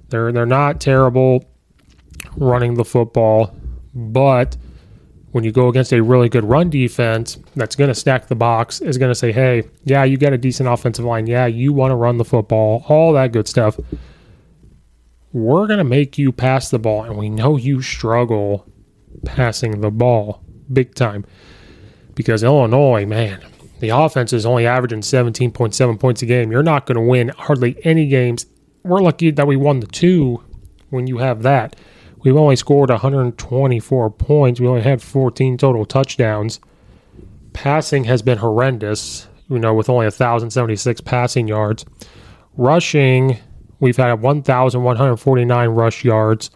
they're 0.08 0.30
they're 0.30 0.46
not 0.46 0.80
terrible 0.80 1.44
running 2.36 2.74
the 2.74 2.84
football, 2.84 3.54
but 3.94 4.56
when 5.32 5.44
you 5.44 5.50
go 5.52 5.68
against 5.68 5.92
a 5.92 6.02
really 6.02 6.28
good 6.28 6.44
run 6.44 6.70
defense 6.70 7.38
that's 7.56 7.74
going 7.74 7.88
to 7.88 7.94
stack 7.94 8.28
the 8.28 8.34
box, 8.34 8.80
is 8.80 8.98
going 8.98 9.10
to 9.10 9.14
say, 9.14 9.32
hey, 9.32 9.64
yeah, 9.84 10.04
you 10.04 10.16
got 10.16 10.32
a 10.32 10.38
decent 10.38 10.68
offensive 10.68 11.04
line. 11.04 11.26
Yeah, 11.26 11.46
you 11.46 11.72
want 11.72 11.90
to 11.90 11.96
run 11.96 12.18
the 12.18 12.24
football, 12.24 12.84
all 12.88 13.12
that 13.14 13.32
good 13.32 13.48
stuff. 13.48 13.78
We're 15.32 15.66
going 15.66 15.78
to 15.78 15.84
make 15.84 16.18
you 16.18 16.32
pass 16.32 16.70
the 16.70 16.78
ball, 16.78 17.04
and 17.04 17.16
we 17.16 17.30
know 17.30 17.56
you 17.56 17.80
struggle 17.80 18.66
passing 19.24 19.80
the 19.80 19.90
ball 19.90 20.42
big 20.70 20.94
time 20.94 21.24
because 22.14 22.42
Illinois, 22.42 23.06
man, 23.06 23.40
the 23.80 23.88
offense 23.88 24.34
is 24.34 24.44
only 24.44 24.66
averaging 24.66 25.00
17.7 25.00 25.98
points 25.98 26.22
a 26.22 26.26
game. 26.26 26.52
You're 26.52 26.62
not 26.62 26.84
going 26.86 26.96
to 26.96 27.02
win 27.02 27.28
hardly 27.30 27.76
any 27.84 28.06
games. 28.06 28.46
We're 28.84 29.00
lucky 29.00 29.30
that 29.30 29.46
we 29.46 29.56
won 29.56 29.80
the 29.80 29.86
two 29.86 30.42
when 30.90 31.06
you 31.06 31.18
have 31.18 31.42
that. 31.42 31.76
We've 32.22 32.36
only 32.36 32.56
scored 32.56 32.90
124 32.90 34.10
points. 34.10 34.60
We 34.60 34.66
only 34.66 34.82
had 34.82 35.02
14 35.02 35.58
total 35.58 35.84
touchdowns. 35.84 36.60
Passing 37.52 38.04
has 38.04 38.22
been 38.22 38.38
horrendous, 38.38 39.26
you 39.48 39.58
know, 39.58 39.74
with 39.74 39.88
only 39.88 40.06
1,076 40.06 41.00
passing 41.00 41.48
yards. 41.48 41.84
Rushing, 42.56 43.38
we've 43.80 43.96
had 43.96 44.20
1,149 44.20 45.68
rush 45.70 46.04
yards. 46.04 46.50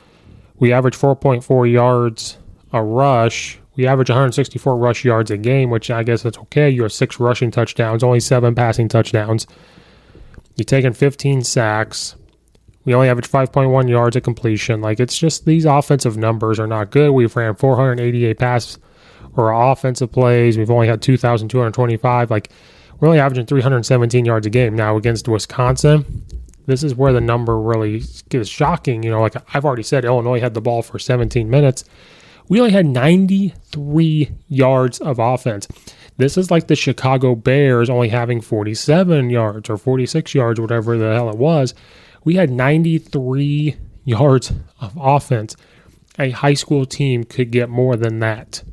We 0.59 0.73
average 0.73 0.97
4.4 0.97 1.71
yards 1.71 2.39
a 2.73 2.83
rush. 2.83 3.59
We 3.77 3.87
average 3.87 4.09
164 4.09 4.77
rush 4.77 5.05
yards 5.05 5.31
a 5.31 5.37
game, 5.37 5.71
which 5.71 5.91
I 5.91 6.03
guess 6.03 6.23
that's 6.23 6.39
okay. 6.39 6.71
You 6.71 6.83
have 6.83 6.93
six 6.93 7.21
rushing 7.21 7.51
touchdowns, 7.51 8.03
only 8.03 8.21
seven 8.21 8.55
passing 8.55 8.89
touchdowns. 8.89 9.47
You're 10.55 10.65
taking 10.65 10.95
15 10.95 11.43
sacks. 11.43 12.17
We 12.87 12.95
only 12.95 13.09
average 13.09 13.29
5.1 13.29 13.89
yards 13.89 14.15
of 14.15 14.23
completion. 14.23 14.81
Like 14.81 15.01
it's 15.01 15.19
just 15.19 15.45
these 15.45 15.65
offensive 15.65 16.17
numbers 16.17 16.61
are 16.61 16.69
not 16.69 16.93
good. 16.93 17.11
We've 17.11 17.35
ran 17.35 17.57
488 17.57 18.39
pass 18.39 18.79
or 19.35 19.53
offensive 19.53 20.13
plays. 20.13 20.57
We've 20.57 20.71
only 20.71 20.87
had 20.87 21.03
2,225. 21.03 22.31
Like 22.31 22.51
we're 22.99 23.09
only 23.09 23.21
averaging 23.21 23.47
317 23.47 24.25
yards 24.25 24.47
a 24.47 24.51
game 24.51 24.77
now 24.77 24.97
against 24.97 25.29
Wisconsin. 25.29 26.25
This 26.67 26.85
is 26.85 26.95
where 26.95 27.13
the 27.13 27.21
number 27.21 27.61
really 27.61 28.03
is 28.31 28.49
shocking. 28.49 29.03
You 29.03 29.11
know, 29.11 29.21
like 29.21 29.35
I've 29.55 29.65
already 29.65 29.83
said, 29.83 30.05
Illinois 30.05 30.41
had 30.41 30.55
the 30.55 30.61
ball 30.61 30.83
for 30.83 31.01
17 31.01 31.51
minutes. 31.51 31.85
We 32.49 32.61
only 32.61 32.73
had 32.73 32.87
93 32.87 34.31
yards 34.49 35.01
of 35.01 35.19
offense. 35.19 35.67
This 36.19 36.39
is 36.39 36.53
like 36.53 36.69
the 36.69 36.77
Chicago 36.77 37.35
Bears 37.35 37.91
only 37.91 38.09
having 38.09 38.41
47 38.41 39.29
yards 39.29 39.69
or 39.69 39.77
46 39.77 40.35
yards, 40.35 40.61
whatever 40.61 40.97
the 40.97 41.13
hell 41.13 41.29
it 41.29 41.37
was 41.37 41.75
we 42.27 42.35
had 42.35 42.51
93 42.51 43.77
yards 44.05 44.53
of 44.81 44.99
offense. 45.01 45.57
A 46.19 46.31
high 46.31 46.55
school 46.55 46.85
team 46.85 47.23
could 47.23 47.53
get 47.53 47.69
more 47.71 47.95
than 47.95 48.19
that. 48.19 48.65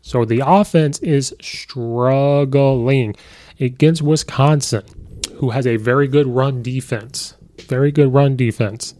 So 0.00 0.24
the 0.24 0.42
offense 0.44 0.98
is 1.00 1.34
struggling 1.38 3.14
against 3.60 4.00
Wisconsin, 4.00 4.84
who 5.34 5.50
has 5.50 5.66
a 5.66 5.76
very 5.76 6.08
good 6.08 6.26
run 6.26 6.62
defense. 6.62 7.34
Very 7.58 7.92
good 7.92 8.14
run 8.14 8.34
defense. 8.34 8.94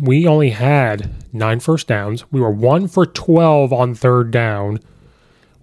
We 0.00 0.26
only 0.26 0.50
had 0.50 1.12
nine 1.32 1.60
first 1.60 1.86
downs. 1.86 2.30
We 2.32 2.40
were 2.40 2.50
one 2.50 2.88
for 2.88 3.06
12 3.06 3.72
on 3.72 3.94
third 3.94 4.32
down. 4.32 4.80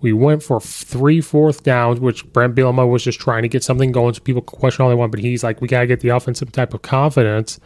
We 0.01 0.13
went 0.13 0.41
for 0.41 0.59
three 0.59 1.21
fourth 1.21 1.63
downs, 1.63 1.99
which 1.99 2.25
Brent 2.33 2.55
Bielema 2.55 2.89
was 2.89 3.03
just 3.03 3.19
trying 3.19 3.43
to 3.43 3.47
get 3.47 3.63
something 3.63 3.91
going 3.91 4.13
so 4.15 4.21
people 4.21 4.41
question 4.41 4.83
all 4.83 4.89
they 4.89 4.95
want. 4.95 5.11
But 5.11 5.21
he's 5.21 5.43
like, 5.43 5.61
we 5.61 5.67
got 5.67 5.81
to 5.81 5.87
get 5.87 5.99
the 5.99 6.09
offensive 6.09 6.51
type 6.51 6.73
of 6.73 6.81
confidence. 6.81 7.59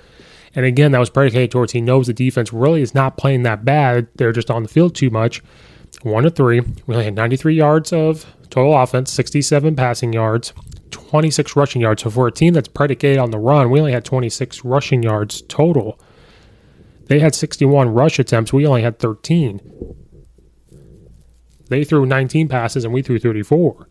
And 0.53 0.65
again, 0.65 0.91
that 0.91 0.99
was 0.99 1.09
predicated 1.09 1.51
towards 1.51 1.71
he 1.71 1.81
knows 1.81 2.07
the 2.07 2.13
defense 2.13 2.53
really 2.53 2.81
is 2.81 2.93
not 2.93 3.17
playing 3.17 3.43
that 3.43 3.65
bad. 3.65 4.07
They're 4.15 4.31
just 4.31 4.51
on 4.51 4.63
the 4.63 4.69
field 4.69 4.95
too 4.95 5.09
much. 5.09 5.41
One 6.03 6.23
to 6.23 6.29
three. 6.29 6.59
We 6.59 6.93
only 6.95 7.05
had 7.05 7.15
93 7.15 7.55
yards 7.55 7.93
of 7.93 8.25
total 8.49 8.77
offense, 8.77 9.11
67 9.11 9.75
passing 9.75 10.13
yards, 10.13 10.53
26 10.91 11.55
rushing 11.55 11.81
yards. 11.81 12.03
So 12.03 12.09
for 12.09 12.27
a 12.27 12.31
team 12.31 12.53
that's 12.53 12.67
predicated 12.67 13.17
on 13.17 13.31
the 13.31 13.39
run, 13.39 13.69
we 13.69 13.79
only 13.79 13.91
had 13.91 14.05
26 14.05 14.63
rushing 14.63 15.03
yards 15.03 15.41
total. 15.43 15.99
They 17.07 17.19
had 17.19 17.35
61 17.35 17.89
rush 17.89 18.19
attempts. 18.19 18.51
We 18.51 18.65
only 18.65 18.81
had 18.81 18.99
13. 18.99 19.95
They 21.69 21.83
threw 21.83 22.05
19 22.05 22.47
passes 22.47 22.83
and 22.83 22.93
we 22.93 23.01
threw 23.01 23.19
34. 23.19 23.87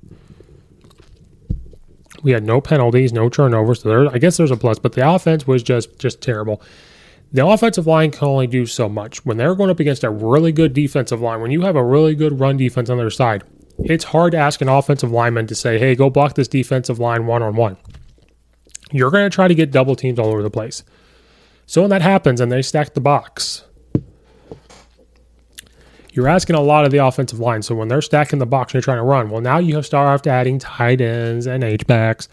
We 2.23 2.31
had 2.31 2.45
no 2.45 2.61
penalties, 2.61 3.13
no 3.13 3.29
turnovers. 3.29 3.83
So 3.83 3.89
there, 3.89 4.09
I 4.15 4.19
guess 4.19 4.37
there's 4.37 4.51
a 4.51 4.57
plus, 4.57 4.79
but 4.79 4.93
the 4.93 5.09
offense 5.09 5.47
was 5.47 5.63
just 5.63 5.99
just 5.99 6.23
terrible. 6.23 6.63
The 7.33 7.45
offensive 7.45 7.87
line 7.87 8.13
can 8.13 8.29
only 8.29 8.47
do 8.47 8.65
so 8.65 8.89
much. 8.89 9.27
When 9.27 9.37
they're 9.37 9.57
going 9.57 9.69
up 9.69 9.81
against 9.81 10.05
a 10.05 10.11
really 10.11 10.53
good 10.53 10.73
defensive 10.73 11.21
line, 11.21 11.41
when 11.41 11.51
you 11.51 11.63
have 11.63 11.75
a 11.75 11.85
really 11.85 12.15
good 12.15 12.39
run 12.39 12.57
defense 12.57 12.89
on 12.89 12.97
their 12.97 13.11
side, 13.11 13.43
it's 13.79 14.05
hard 14.05 14.33
to 14.33 14.39
ask 14.39 14.61
an 14.61 14.69
offensive 14.69 15.11
lineman 15.11 15.49
to 15.49 15.55
say, 15.55 15.79
hey, 15.79 15.97
go 15.97 16.09
block 16.09 16.37
this 16.37 16.47
defensive 16.47 17.01
line 17.01 17.27
one 17.27 17.43
on 17.43 17.57
one. 17.57 17.77
You're 18.93 19.11
going 19.11 19.29
to 19.29 19.35
try 19.35 19.49
to 19.49 19.55
get 19.55 19.73
double 19.73 19.97
teams 19.97 20.19
all 20.19 20.29
over 20.29 20.43
the 20.43 20.51
place. 20.51 20.85
So 21.67 21.81
when 21.81 21.91
that 21.91 22.03
happens 22.03 22.41
and 22.41 22.53
they 22.53 22.63
stack 22.63 22.95
the 22.95 23.01
box, 23.01 23.65
you're 26.15 26.29
asking 26.29 26.55
a 26.55 26.61
lot 26.61 26.85
of 26.85 26.93
the 26.93 26.99
offensive 27.05 27.41
line. 27.41 27.61
So 27.63 27.75
when 27.75 27.89
they're 27.89 28.01
stacking 28.01 28.39
the 28.39 28.47
box 28.47 28.73
and 28.73 28.79
they're 28.79 28.85
trying 28.85 28.99
to 28.99 29.03
run, 29.03 29.31
well, 29.31 29.41
now 29.41 29.59
you 29.59 29.75
have 29.75 29.85
started 29.85 30.29
adding 30.31 30.61
tight 30.61 31.01
ends 31.01 31.47
and 31.47 31.65
H 31.65 31.87
backs. 31.87 32.29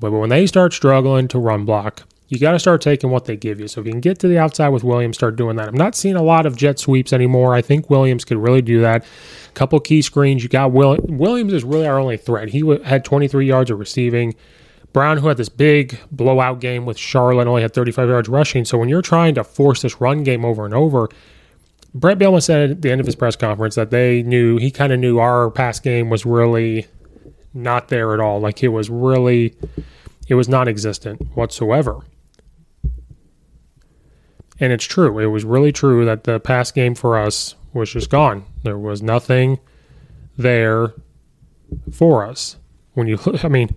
But 0.00 0.10
when 0.10 0.30
they 0.30 0.46
start 0.46 0.72
struggling 0.72 1.28
to 1.28 1.38
run 1.38 1.64
block, 1.66 2.02
you 2.28 2.38
got 2.38 2.52
to 2.52 2.58
start 2.58 2.80
taking 2.80 3.10
what 3.10 3.26
they 3.26 3.36
give 3.36 3.60
you. 3.60 3.68
So 3.68 3.80
if 3.82 3.86
you 3.86 3.92
can 3.92 4.00
get 4.00 4.18
to 4.20 4.28
the 4.28 4.38
outside 4.38 4.70
with 4.70 4.82
Williams, 4.82 5.16
start 5.16 5.36
doing 5.36 5.56
that. 5.56 5.68
I'm 5.68 5.76
not 5.76 5.94
seeing 5.94 6.16
a 6.16 6.22
lot 6.22 6.46
of 6.46 6.56
jet 6.56 6.78
sweeps 6.78 7.12
anymore. 7.12 7.54
I 7.54 7.60
think 7.60 7.90
Williams 7.90 8.24
could 8.24 8.38
really 8.38 8.62
do 8.62 8.80
that. 8.80 9.04
A 9.04 9.52
couple 9.52 9.78
key 9.80 10.00
screens. 10.00 10.42
You 10.42 10.48
got 10.48 10.72
Will- 10.72 10.98
Williams 11.02 11.52
is 11.52 11.62
really 11.62 11.86
our 11.86 11.98
only 11.98 12.16
threat. 12.16 12.48
He 12.48 12.60
w- 12.60 12.82
had 12.82 13.04
23 13.04 13.46
yards 13.46 13.70
of 13.70 13.78
receiving. 13.78 14.34
Brown, 14.94 15.18
who 15.18 15.28
had 15.28 15.36
this 15.36 15.48
big 15.50 15.98
blowout 16.10 16.60
game 16.60 16.86
with 16.86 16.96
Charlotte, 16.96 17.46
only 17.48 17.62
had 17.62 17.74
35 17.74 18.08
yards 18.08 18.28
rushing. 18.28 18.64
So 18.64 18.78
when 18.78 18.88
you're 18.88 19.02
trying 19.02 19.34
to 19.34 19.44
force 19.44 19.82
this 19.82 20.00
run 20.00 20.22
game 20.22 20.44
over 20.44 20.64
and 20.64 20.72
over, 20.72 21.08
Brent 21.94 22.18
Bielema 22.18 22.42
said 22.42 22.70
at 22.70 22.82
the 22.82 22.90
end 22.90 23.00
of 23.00 23.06
his 23.06 23.14
press 23.14 23.36
conference 23.36 23.76
that 23.76 23.90
they 23.90 24.22
knew 24.22 24.58
he 24.58 24.70
kind 24.70 24.92
of 24.92 24.98
knew 24.98 25.20
our 25.20 25.50
pass 25.50 25.78
game 25.78 26.10
was 26.10 26.26
really 26.26 26.86
not 27.54 27.88
there 27.88 28.12
at 28.12 28.20
all. 28.20 28.40
Like 28.40 28.64
it 28.64 28.68
was 28.68 28.90
really, 28.90 29.54
it 30.28 30.34
was 30.34 30.48
non-existent 30.48 31.22
whatsoever. 31.36 32.00
And 34.58 34.72
it's 34.72 34.84
true. 34.84 35.18
It 35.20 35.26
was 35.26 35.44
really 35.44 35.72
true 35.72 36.04
that 36.04 36.24
the 36.24 36.40
pass 36.40 36.72
game 36.72 36.94
for 36.94 37.16
us 37.16 37.54
was 37.72 37.92
just 37.92 38.10
gone. 38.10 38.44
There 38.64 38.78
was 38.78 39.02
nothing 39.02 39.60
there 40.36 40.94
for 41.92 42.26
us. 42.26 42.56
When 42.94 43.06
you, 43.06 43.18
I 43.42 43.48
mean, 43.48 43.76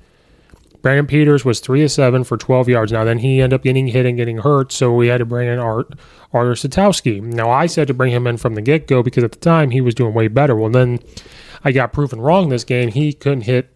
Brandon 0.88 1.06
Peters 1.06 1.44
was 1.44 1.60
three 1.60 1.84
of 1.84 1.92
seven 1.92 2.24
for 2.24 2.38
12 2.38 2.70
yards. 2.70 2.94
Now, 2.94 3.04
then 3.04 3.18
he 3.18 3.42
ended 3.42 3.60
up 3.60 3.64
getting 3.64 3.88
hit 3.88 4.06
and 4.06 4.16
getting 4.16 4.38
hurt, 4.38 4.72
so 4.72 4.94
we 4.94 5.08
had 5.08 5.18
to 5.18 5.26
bring 5.26 5.50
in 5.50 5.60
Art 5.60 5.92
Artur 6.32 6.54
Sitkowski. 6.54 7.22
Now, 7.22 7.52
I 7.52 7.66
said 7.66 7.90
to 7.90 7.94
bring 7.94 8.14
him 8.14 8.26
in 8.26 8.38
from 8.38 8.56
the 8.56 8.62
get 8.62 8.88
go 8.88 9.04
because 9.04 9.26
at 9.26 9.34
the 9.34 9.38
time 9.38 9.72
he 9.72 9.82
was 9.82 9.94
doing 9.94 10.14
way 10.14 10.30
better. 10.30 10.56
Well, 10.56 10.70
then 10.70 11.00
I 11.66 11.74
got 11.74 11.92
proven 11.92 12.22
wrong 12.22 12.48
this 12.48 12.64
game. 12.64 12.88
He 12.88 13.12
couldn't 13.12 13.42
hit 13.42 13.70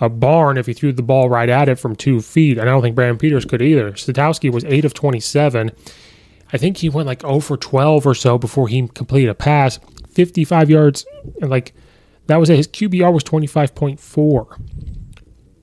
a 0.00 0.08
barn 0.08 0.56
if 0.56 0.66
he 0.66 0.72
threw 0.72 0.92
the 0.92 1.02
ball 1.02 1.28
right 1.28 1.48
at 1.48 1.68
it 1.68 1.80
from 1.80 1.96
two 1.96 2.20
feet. 2.20 2.58
And 2.58 2.68
I 2.68 2.72
don't 2.72 2.82
think 2.82 2.94
Brandon 2.94 3.18
Peters 3.18 3.44
could 3.44 3.60
either. 3.60 3.90
Sitkowski 3.90 4.52
was 4.52 4.64
8 4.66 4.84
of 4.84 4.94
27. 4.94 5.72
I 6.52 6.56
think 6.58 6.76
he 6.76 6.88
went 6.88 7.08
like 7.08 7.22
0 7.22 7.40
for 7.40 7.56
12 7.56 8.06
or 8.06 8.14
so 8.14 8.38
before 8.38 8.68
he 8.68 8.86
completed 8.86 9.30
a 9.30 9.34
pass. 9.34 9.80
55 10.10 10.70
yards, 10.70 11.04
and 11.40 11.50
like 11.50 11.74
that 12.28 12.36
was 12.36 12.50
it. 12.50 12.56
His 12.56 12.68
QBR 12.68 13.12
was 13.12 13.24
25.4. 13.24 14.60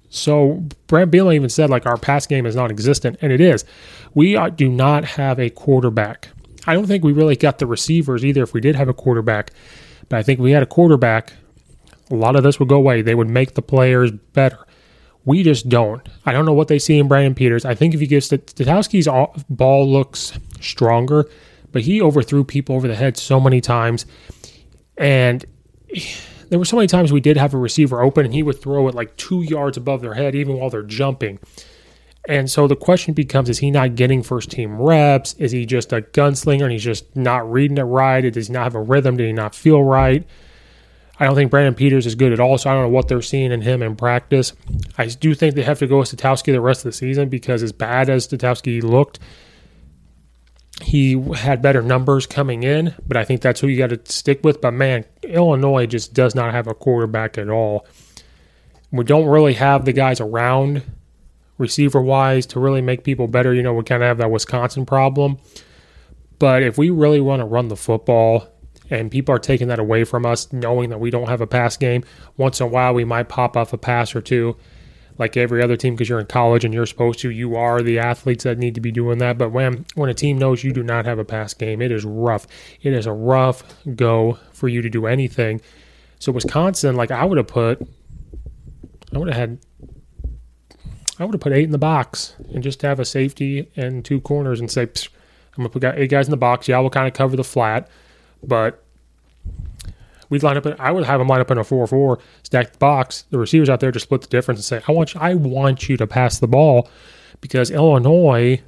So 0.09 0.63
Brent 0.87 1.11
Bielema 1.11 1.35
even 1.35 1.49
said 1.49 1.69
like 1.69 1.85
our 1.85 1.97
pass 1.97 2.25
game 2.25 2.45
is 2.45 2.55
non-existent, 2.55 3.17
and 3.21 3.31
it 3.31 3.41
is. 3.41 3.65
We 4.13 4.37
do 4.51 4.69
not 4.69 5.03
have 5.05 5.39
a 5.39 5.49
quarterback. 5.49 6.29
I 6.65 6.73
don't 6.73 6.87
think 6.87 7.03
we 7.03 7.13
really 7.13 7.35
got 7.35 7.59
the 7.59 7.67
receivers 7.67 8.25
either. 8.25 8.43
If 8.43 8.53
we 8.53 8.61
did 8.61 8.75
have 8.75 8.89
a 8.89 8.93
quarterback, 8.93 9.51
but 10.09 10.17
I 10.17 10.23
think 10.23 10.39
we 10.39 10.51
had 10.51 10.63
a 10.63 10.67
quarterback, 10.67 11.33
a 12.09 12.15
lot 12.15 12.35
of 12.35 12.43
this 12.43 12.59
would 12.59 12.69
go 12.69 12.77
away. 12.77 13.01
They 13.01 13.15
would 13.15 13.29
make 13.29 13.53
the 13.53 13.61
players 13.61 14.11
better. 14.11 14.59
We 15.25 15.43
just 15.43 15.67
don't. 15.67 16.07
I 16.25 16.31
don't 16.31 16.45
know 16.45 16.53
what 16.53 16.69
they 16.69 16.79
see 16.79 16.97
in 16.97 17.09
Brandon 17.09 17.35
Peters. 17.35 17.65
I 17.65 17.75
think 17.75 17.93
if 17.93 17.99
you 17.99 18.07
give 18.07 18.23
Sitkowski's 18.23 19.43
ball 19.49 19.91
looks 19.91 20.31
stronger, 20.61 21.29
but 21.73 21.81
he 21.81 22.01
overthrew 22.01 22.45
people 22.45 22.75
over 22.75 22.87
the 22.87 22.95
head 22.95 23.17
so 23.17 23.39
many 23.39 23.59
times, 23.59 24.05
and 24.97 25.43
there 26.49 26.59
were 26.59 26.65
so 26.65 26.77
many 26.77 26.87
times 26.87 27.11
we 27.11 27.21
did 27.21 27.37
have 27.37 27.53
a 27.53 27.57
receiver 27.57 28.01
open 28.01 28.25
and 28.25 28.33
he 28.33 28.43
would 28.43 28.61
throw 28.61 28.87
it 28.87 28.95
like 28.95 29.15
two 29.17 29.41
yards 29.41 29.77
above 29.77 30.01
their 30.01 30.13
head, 30.13 30.35
even 30.35 30.57
while 30.57 30.69
they're 30.69 30.83
jumping. 30.83 31.39
And 32.27 32.51
so 32.51 32.67
the 32.67 32.75
question 32.75 33.13
becomes 33.13 33.49
is 33.49 33.59
he 33.59 33.71
not 33.71 33.95
getting 33.95 34.21
first 34.21 34.51
team 34.51 34.81
reps? 34.81 35.33
Is 35.35 35.51
he 35.51 35.65
just 35.65 35.93
a 35.93 36.01
gunslinger 36.01 36.63
and 36.63 36.71
he's 36.71 36.83
just 36.83 37.15
not 37.15 37.49
reading 37.49 37.77
it 37.77 37.83
right? 37.83 38.21
Does 38.21 38.47
he 38.47 38.53
not 38.53 38.63
have 38.63 38.75
a 38.75 38.81
rhythm? 38.81 39.15
Did 39.15 39.27
he 39.27 39.33
not 39.33 39.55
feel 39.55 39.81
right? 39.81 40.27
I 41.19 41.25
don't 41.25 41.35
think 41.35 41.49
Brandon 41.49 41.73
Peters 41.73 42.05
is 42.05 42.15
good 42.15 42.31
at 42.31 42.39
all, 42.39 42.57
so 42.57 42.69
I 42.69 42.73
don't 42.73 42.83
know 42.83 42.89
what 42.89 43.07
they're 43.07 43.21
seeing 43.21 43.51
in 43.51 43.61
him 43.61 43.81
in 43.81 43.95
practice. 43.95 44.53
I 44.97 45.07
do 45.07 45.33
think 45.33 45.55
they 45.55 45.63
have 45.63 45.79
to 45.79 45.87
go 45.87 45.99
with 45.99 46.15
Sitkowski 46.15 46.51
the 46.51 46.61
rest 46.61 46.81
of 46.81 46.91
the 46.91 46.97
season 46.97 47.29
because 47.29 47.63
as 47.63 47.71
bad 47.71 48.09
as 48.09 48.27
Sitkowski 48.27 48.83
looked, 48.83 49.19
he 50.81 51.19
had 51.33 51.61
better 51.61 51.81
numbers 51.81 52.27
coming 52.27 52.63
in, 52.63 52.93
but 53.07 53.17
I 53.17 53.23
think 53.23 53.41
that's 53.41 53.59
who 53.59 53.67
you 53.67 53.77
got 53.77 53.89
to 53.89 54.11
stick 54.11 54.43
with. 54.43 54.61
But 54.61 54.73
man, 54.73 55.05
Illinois 55.23 55.85
just 55.85 56.13
does 56.13 56.35
not 56.35 56.53
have 56.53 56.67
a 56.67 56.73
quarterback 56.73 57.37
at 57.37 57.49
all. 57.49 57.85
We 58.91 59.03
don't 59.03 59.25
really 59.25 59.53
have 59.55 59.85
the 59.85 59.93
guys 59.93 60.21
around 60.21 60.83
receiver 61.57 62.01
wise 62.01 62.45
to 62.47 62.59
really 62.59 62.81
make 62.81 63.03
people 63.03 63.27
better. 63.27 63.53
You 63.53 63.63
know, 63.63 63.73
we 63.73 63.83
kind 63.83 64.03
of 64.03 64.07
have 64.07 64.19
that 64.19 64.31
Wisconsin 64.31 64.85
problem. 64.85 65.39
But 66.39 66.61
if 66.61 66.77
we 66.77 66.91
really 66.91 67.19
want 67.19 67.39
to 67.39 67.45
run 67.45 67.67
the 67.67 67.75
football 67.75 68.47
and 68.89 69.11
people 69.11 69.33
are 69.33 69.39
taking 69.39 69.67
that 69.69 69.79
away 69.79 70.03
from 70.03 70.25
us, 70.25 70.53
knowing 70.53 70.91
that 70.91 70.99
we 70.99 71.09
don't 71.09 71.27
have 71.27 71.41
a 71.41 71.47
pass 71.47 71.75
game, 71.75 72.03
once 72.37 72.61
in 72.61 72.67
a 72.67 72.69
while 72.69 72.93
we 72.93 73.03
might 73.03 73.27
pop 73.27 73.57
off 73.57 73.73
a 73.73 73.77
pass 73.77 74.15
or 74.15 74.21
two 74.21 74.55
like 75.17 75.35
every 75.35 75.61
other 75.63 75.75
team 75.75 75.95
because 75.95 76.09
you're 76.09 76.19
in 76.19 76.27
college 76.27 76.63
and 76.63 76.73
you're 76.73 76.85
supposed 76.85 77.19
to. 77.19 77.29
You 77.29 77.55
are 77.55 77.81
the 77.81 77.99
athletes 77.99 78.43
that 78.43 78.57
need 78.57 78.75
to 78.75 78.81
be 78.81 78.91
doing 78.91 79.17
that. 79.19 79.37
But 79.37 79.51
when 79.51 79.85
when 79.95 80.09
a 80.09 80.13
team 80.13 80.37
knows 80.37 80.63
you 80.63 80.73
do 80.73 80.83
not 80.83 81.05
have 81.05 81.19
a 81.19 81.25
pass 81.25 81.53
game, 81.53 81.81
it 81.81 81.91
is 81.91 82.05
rough. 82.05 82.47
It 82.81 82.93
is 82.93 83.05
a 83.05 83.11
rough 83.11 83.63
go 83.95 84.37
for 84.53 84.67
you 84.67 84.81
to 84.81 84.89
do 84.89 85.05
anything. 85.07 85.61
So 86.19 86.31
Wisconsin, 86.31 86.95
like 86.95 87.11
I 87.11 87.25
would 87.25 87.37
have 87.37 87.47
put, 87.47 87.81
I 89.13 89.17
would 89.17 89.27
have 89.27 89.37
had 89.37 89.59
I 91.19 91.25
would 91.25 91.33
have 91.33 91.41
put 91.41 91.53
eight 91.53 91.65
in 91.65 91.71
the 91.71 91.77
box 91.77 92.35
and 92.53 92.63
just 92.63 92.81
have 92.83 92.99
a 92.99 93.05
safety 93.05 93.71
and 93.75 94.05
two 94.05 94.21
corners 94.21 94.59
and 94.59 94.69
say, 94.69 94.83
I'm 94.83 95.63
gonna 95.63 95.69
put 95.69 95.83
eight 95.83 96.09
guys 96.09 96.27
in 96.27 96.31
the 96.31 96.37
box. 96.37 96.67
Yeah, 96.67 96.79
we'll 96.79 96.91
kind 96.91 97.07
of 97.07 97.13
cover 97.13 97.35
the 97.35 97.43
flat, 97.43 97.89
but 98.43 98.83
we'd 100.29 100.43
line 100.43 100.57
up. 100.57 100.65
I 100.79 100.91
would 100.91 101.05
have 101.05 101.19
them 101.19 101.27
line 101.27 101.41
up 101.41 101.51
in 101.51 101.57
a 101.57 101.63
four-four, 101.63 102.19
stack 102.43 102.79
box. 102.79 103.25
The 103.29 103.37
receivers 103.37 103.69
out 103.69 103.79
there 103.79 103.91
just 103.91 104.05
split 104.05 104.21
the 104.21 104.27
difference 104.27 104.59
and 104.59 104.65
say, 104.65 104.85
I 104.87 104.91
want 104.91 105.13
you, 105.13 105.19
I 105.19 105.33
want 105.33 105.89
you 105.89 105.97
to 105.97 106.07
pass 106.07 106.39
the 106.39 106.47
ball 106.47 106.89
because 107.41 107.71
Illinois 107.71 108.61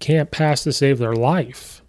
can't 0.00 0.30
pass 0.30 0.62
to 0.64 0.72
save 0.72 0.98
their 0.98 1.14
life. 1.14 1.82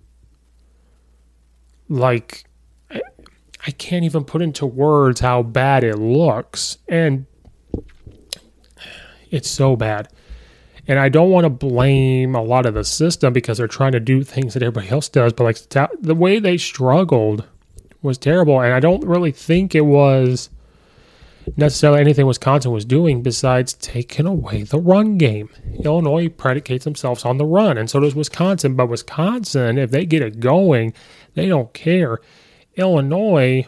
Like, 1.87 2.45
I 2.91 3.71
can't 3.71 4.05
even 4.05 4.23
put 4.23 4.41
into 4.41 4.65
words 4.65 5.19
how 5.19 5.43
bad 5.43 5.83
it 5.83 5.97
looks. 5.97 6.77
And 6.87 7.25
it's 9.29 9.49
so 9.49 9.75
bad. 9.75 10.09
And 10.87 10.97
I 10.97 11.09
don't 11.09 11.29
want 11.29 11.45
to 11.45 11.49
blame 11.49 12.33
a 12.33 12.41
lot 12.41 12.65
of 12.65 12.73
the 12.73 12.83
system 12.83 13.31
because 13.31 13.59
they're 13.59 13.67
trying 13.67 13.91
to 13.91 13.99
do 13.99 14.23
things 14.23 14.55
that 14.55 14.63
everybody 14.63 14.89
else 14.89 15.07
does, 15.07 15.33
but 15.33 15.43
like 15.43 15.57
the 16.01 16.15
way 16.15 16.39
they 16.39 16.57
struggled 16.57 17.47
was 18.01 18.17
terrible. 18.17 18.61
And 18.61 18.73
I 18.73 18.79
don't 18.79 19.05
really 19.05 19.31
think 19.31 19.75
it 19.75 19.81
was 19.81 20.49
necessarily 21.57 22.01
anything 22.01 22.27
Wisconsin 22.27 22.71
was 22.71 22.85
doing 22.85 23.21
besides 23.23 23.73
taking 23.73 24.25
away 24.25 24.63
the 24.63 24.79
run 24.79 25.17
game. 25.17 25.49
Illinois 25.83 26.29
predicates 26.29 26.85
themselves 26.85 27.25
on 27.25 27.37
the 27.37 27.45
run, 27.45 27.77
and 27.77 27.89
so 27.89 27.99
does 27.99 28.15
Wisconsin. 28.15 28.75
But 28.75 28.89
Wisconsin, 28.89 29.77
if 29.77 29.91
they 29.91 30.05
get 30.05 30.21
it 30.21 30.39
going, 30.39 30.93
they 31.33 31.47
don't 31.47 31.73
care. 31.73 32.19
Illinois, 32.75 33.67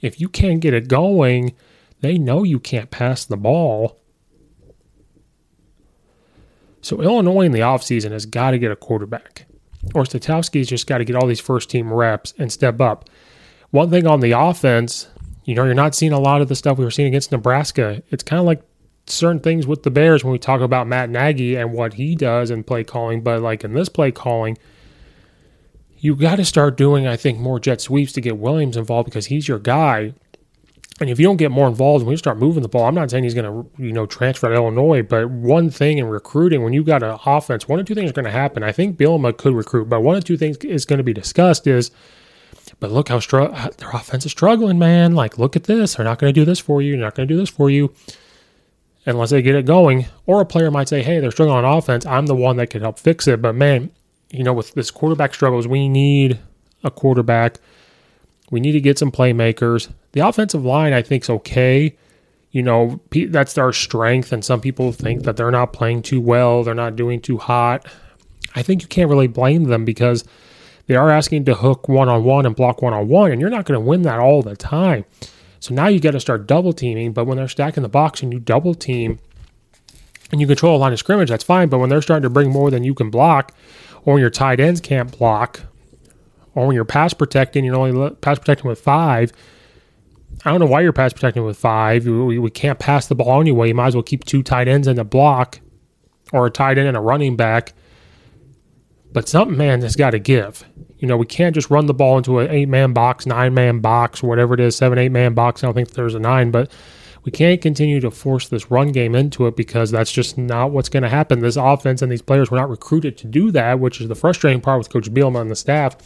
if 0.00 0.20
you 0.20 0.28
can't 0.28 0.60
get 0.60 0.74
it 0.74 0.88
going, 0.88 1.54
they 2.00 2.18
know 2.18 2.42
you 2.42 2.58
can't 2.58 2.90
pass 2.90 3.24
the 3.24 3.36
ball. 3.36 3.98
So 6.80 7.00
Illinois 7.00 7.42
in 7.46 7.52
the 7.52 7.60
offseason 7.60 8.10
has 8.10 8.26
got 8.26 8.50
to 8.50 8.58
get 8.58 8.72
a 8.72 8.76
quarterback. 8.76 9.46
Or 9.94 10.02
Sitkowski's 10.02 10.68
just 10.68 10.86
got 10.86 10.98
to 10.98 11.04
get 11.04 11.16
all 11.16 11.26
these 11.26 11.40
first 11.40 11.70
team 11.70 11.92
reps 11.92 12.34
and 12.38 12.52
step 12.52 12.80
up. 12.80 13.08
One 13.72 13.88
thing 13.88 14.06
on 14.06 14.20
the 14.20 14.32
offense, 14.32 15.08
you 15.44 15.54
know, 15.54 15.64
you're 15.64 15.74
not 15.74 15.94
seeing 15.94 16.12
a 16.12 16.20
lot 16.20 16.42
of 16.42 16.48
the 16.48 16.54
stuff 16.54 16.76
we 16.76 16.84
were 16.84 16.90
seeing 16.90 17.08
against 17.08 17.32
Nebraska. 17.32 18.02
It's 18.10 18.22
kind 18.22 18.38
of 18.38 18.44
like 18.44 18.62
certain 19.06 19.40
things 19.40 19.66
with 19.66 19.82
the 19.82 19.90
Bears 19.90 20.22
when 20.22 20.32
we 20.32 20.38
talk 20.38 20.60
about 20.60 20.86
Matt 20.86 21.08
Nagy 21.08 21.56
and 21.56 21.72
what 21.72 21.94
he 21.94 22.14
does 22.14 22.50
in 22.50 22.64
play 22.64 22.84
calling, 22.84 23.22
but 23.22 23.40
like 23.40 23.64
in 23.64 23.72
this 23.72 23.88
play 23.88 24.12
calling, 24.12 24.58
you 25.96 26.14
got 26.14 26.36
to 26.36 26.44
start 26.44 26.76
doing, 26.76 27.06
I 27.06 27.16
think, 27.16 27.38
more 27.38 27.58
jet 27.58 27.80
sweeps 27.80 28.12
to 28.12 28.20
get 28.20 28.36
Williams 28.36 28.76
involved 28.76 29.06
because 29.06 29.26
he's 29.26 29.48
your 29.48 29.58
guy. 29.58 30.12
And 31.00 31.08
if 31.08 31.18
you 31.18 31.24
don't 31.24 31.38
get 31.38 31.50
more 31.50 31.66
involved 31.66 32.04
when 32.04 32.12
you 32.12 32.18
start 32.18 32.36
moving 32.36 32.62
the 32.62 32.68
ball, 32.68 32.84
I'm 32.84 32.94
not 32.94 33.10
saying 33.10 33.24
he's 33.24 33.34
going 33.34 33.46
to, 33.46 33.82
you 33.82 33.92
know, 33.92 34.04
transfer 34.04 34.50
to 34.50 34.54
Illinois, 34.54 35.02
but 35.02 35.30
one 35.30 35.70
thing 35.70 35.96
in 35.96 36.04
recruiting, 36.04 36.62
when 36.62 36.74
you 36.74 36.84
got 36.84 37.02
an 37.02 37.18
offense, 37.24 37.66
one 37.66 37.80
or 37.80 37.84
two 37.84 37.94
things 37.94 38.10
are 38.10 38.14
going 38.14 38.26
to 38.26 38.30
happen. 38.30 38.62
I 38.62 38.72
think 38.72 38.98
Bielema 38.98 39.34
could 39.34 39.54
recruit, 39.54 39.88
but 39.88 40.02
one 40.02 40.16
or 40.16 40.20
two 40.20 40.36
things 40.36 40.58
is 40.58 40.84
going 40.84 40.98
to 40.98 41.04
be 41.04 41.14
discussed 41.14 41.66
is, 41.66 41.90
but 42.80 42.90
look 42.90 43.08
how 43.08 43.20
str- 43.20 43.44
their 43.78 43.90
offense 43.90 44.26
is 44.26 44.32
struggling, 44.32 44.78
man. 44.78 45.14
Like, 45.14 45.38
look 45.38 45.56
at 45.56 45.64
this. 45.64 45.94
They're 45.94 46.04
not 46.04 46.18
going 46.18 46.32
to 46.32 46.40
do 46.40 46.44
this 46.44 46.58
for 46.58 46.82
you. 46.82 46.92
They're 46.92 47.06
not 47.06 47.14
going 47.14 47.28
to 47.28 47.34
do 47.34 47.38
this 47.38 47.50
for 47.50 47.70
you 47.70 47.92
unless 49.06 49.30
they 49.30 49.42
get 49.42 49.54
it 49.54 49.66
going. 49.66 50.06
Or 50.26 50.40
a 50.40 50.46
player 50.46 50.70
might 50.70 50.88
say, 50.88 51.02
hey, 51.02 51.20
they're 51.20 51.30
struggling 51.30 51.64
on 51.64 51.78
offense. 51.78 52.06
I'm 52.06 52.26
the 52.26 52.36
one 52.36 52.56
that 52.56 52.70
can 52.70 52.82
help 52.82 52.98
fix 52.98 53.26
it. 53.28 53.42
But 53.42 53.54
man, 53.54 53.90
you 54.30 54.44
know, 54.44 54.52
with 54.52 54.74
this 54.74 54.90
quarterback 54.90 55.34
struggles, 55.34 55.66
we 55.66 55.88
need 55.88 56.38
a 56.82 56.90
quarterback– 56.90 57.58
we 58.52 58.60
need 58.60 58.72
to 58.72 58.80
get 58.82 58.98
some 58.98 59.10
playmakers. 59.10 59.90
The 60.12 60.20
offensive 60.20 60.62
line, 60.62 60.92
I 60.92 61.00
think, 61.00 61.24
is 61.24 61.30
okay. 61.30 61.96
You 62.50 62.62
know, 62.62 63.00
that's 63.10 63.56
our 63.56 63.72
strength, 63.72 64.30
and 64.30 64.44
some 64.44 64.60
people 64.60 64.92
think 64.92 65.22
that 65.22 65.38
they're 65.38 65.50
not 65.50 65.72
playing 65.72 66.02
too 66.02 66.20
well, 66.20 66.62
they're 66.62 66.74
not 66.74 66.94
doing 66.94 67.18
too 67.18 67.38
hot. 67.38 67.86
I 68.54 68.62
think 68.62 68.82
you 68.82 68.88
can't 68.88 69.08
really 69.08 69.26
blame 69.26 69.64
them 69.64 69.86
because 69.86 70.24
they 70.86 70.96
are 70.96 71.10
asking 71.10 71.44
to 71.46 71.54
hook 71.54 71.88
one 71.88 72.08
on 72.08 72.24
one 72.24 72.46
and 72.46 72.56
block 72.56 72.82
one 72.82 72.92
on 72.92 73.08
one, 73.08 73.30
and 73.30 73.40
you're 73.40 73.50
not 73.50 73.64
going 73.64 73.78
to 73.78 73.86
win 73.86 74.02
that 74.02 74.18
all 74.18 74.42
the 74.42 74.56
time. 74.56 75.04
So 75.60 75.74
now 75.74 75.86
you 75.86 76.00
got 76.00 76.10
to 76.10 76.20
start 76.20 76.46
double 76.46 76.72
teaming. 76.72 77.12
But 77.12 77.26
when 77.26 77.36
they're 77.36 77.48
stacking 77.48 77.84
the 77.84 77.88
box 77.88 78.22
and 78.22 78.32
you 78.32 78.40
double 78.40 78.74
team 78.74 79.20
and 80.32 80.40
you 80.40 80.46
control 80.46 80.76
a 80.76 80.78
line 80.78 80.92
of 80.92 80.98
scrimmage, 80.98 81.28
that's 81.28 81.44
fine. 81.44 81.68
But 81.68 81.78
when 81.78 81.88
they're 81.88 82.02
starting 82.02 82.24
to 82.24 82.30
bring 82.30 82.50
more 82.50 82.70
than 82.70 82.82
you 82.82 82.94
can 82.94 83.10
block, 83.10 83.54
or 84.04 84.18
your 84.18 84.30
tight 84.30 84.58
ends 84.58 84.80
can't 84.80 85.16
block, 85.16 85.60
or 86.54 86.66
when 86.66 86.74
you're 86.74 86.84
pass 86.84 87.14
protecting, 87.14 87.64
you're 87.64 87.76
only 87.76 88.10
pass 88.16 88.38
protecting 88.38 88.68
with 88.68 88.80
five. 88.80 89.32
I 90.44 90.50
don't 90.50 90.58
know 90.58 90.66
why 90.66 90.80
you're 90.80 90.92
pass 90.92 91.12
protecting 91.12 91.44
with 91.44 91.56
five. 91.56 92.06
We, 92.06 92.38
we 92.38 92.50
can't 92.50 92.80
pass 92.80 93.06
the 93.06 93.14
ball 93.14 93.40
anyway. 93.40 93.68
You 93.68 93.74
might 93.74 93.88
as 93.88 93.94
well 93.94 94.02
keep 94.02 94.24
two 94.24 94.42
tight 94.42 94.66
ends 94.66 94.88
in 94.88 94.98
a 94.98 95.04
block 95.04 95.60
or 96.32 96.46
a 96.46 96.50
tight 96.50 96.78
end 96.78 96.88
and 96.88 96.96
a 96.96 97.00
running 97.00 97.36
back. 97.36 97.72
But 99.12 99.28
something, 99.28 99.56
man, 99.56 99.82
has 99.82 99.96
got 99.96 100.10
to 100.10 100.18
give. 100.18 100.64
You 100.98 101.08
know, 101.08 101.16
we 101.16 101.26
can't 101.26 101.54
just 101.54 101.70
run 101.70 101.86
the 101.86 101.94
ball 101.94 102.16
into 102.16 102.38
an 102.38 102.50
eight 102.50 102.68
man 102.68 102.92
box, 102.92 103.26
nine 103.26 103.54
man 103.54 103.80
box, 103.80 104.22
whatever 104.22 104.54
it 104.54 104.60
is, 104.60 104.76
seven, 104.76 104.98
eight 104.98 105.10
man 105.10 105.34
box. 105.34 105.62
I 105.62 105.66
don't 105.66 105.74
think 105.74 105.90
there's 105.90 106.14
a 106.14 106.20
nine, 106.20 106.50
but 106.50 106.70
we 107.24 107.30
can't 107.30 107.60
continue 107.60 108.00
to 108.00 108.10
force 108.10 108.48
this 108.48 108.70
run 108.70 108.90
game 108.90 109.14
into 109.14 109.46
it 109.46 109.56
because 109.56 109.90
that's 109.90 110.10
just 110.10 110.36
not 110.36 110.72
what's 110.72 110.88
going 110.88 111.02
to 111.04 111.08
happen. 111.08 111.40
This 111.40 111.56
offense 111.56 112.02
and 112.02 112.10
these 112.10 112.22
players 112.22 112.50
were 112.50 112.56
not 112.56 112.68
recruited 112.68 113.16
to 113.18 113.26
do 113.26 113.50
that, 113.52 113.78
which 113.78 114.00
is 114.00 114.08
the 114.08 114.14
frustrating 114.14 114.60
part 114.60 114.78
with 114.78 114.90
Coach 114.90 115.12
Bielema 115.12 115.40
and 115.40 115.50
the 115.50 115.56
staff 115.56 115.96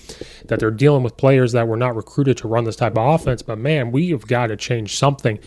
that 0.46 0.60
they're 0.60 0.70
dealing 0.70 1.02
with 1.02 1.16
players 1.16 1.52
that 1.52 1.68
were 1.68 1.76
not 1.76 1.96
recruited 1.96 2.36
to 2.38 2.48
run 2.48 2.64
this 2.64 2.76
type 2.76 2.98
of 2.98 3.14
offense. 3.20 3.40
But 3.40 3.58
man, 3.58 3.92
we 3.92 4.10
have 4.10 4.26
got 4.26 4.48
to 4.48 4.56
change 4.56 4.96
something. 4.96 5.38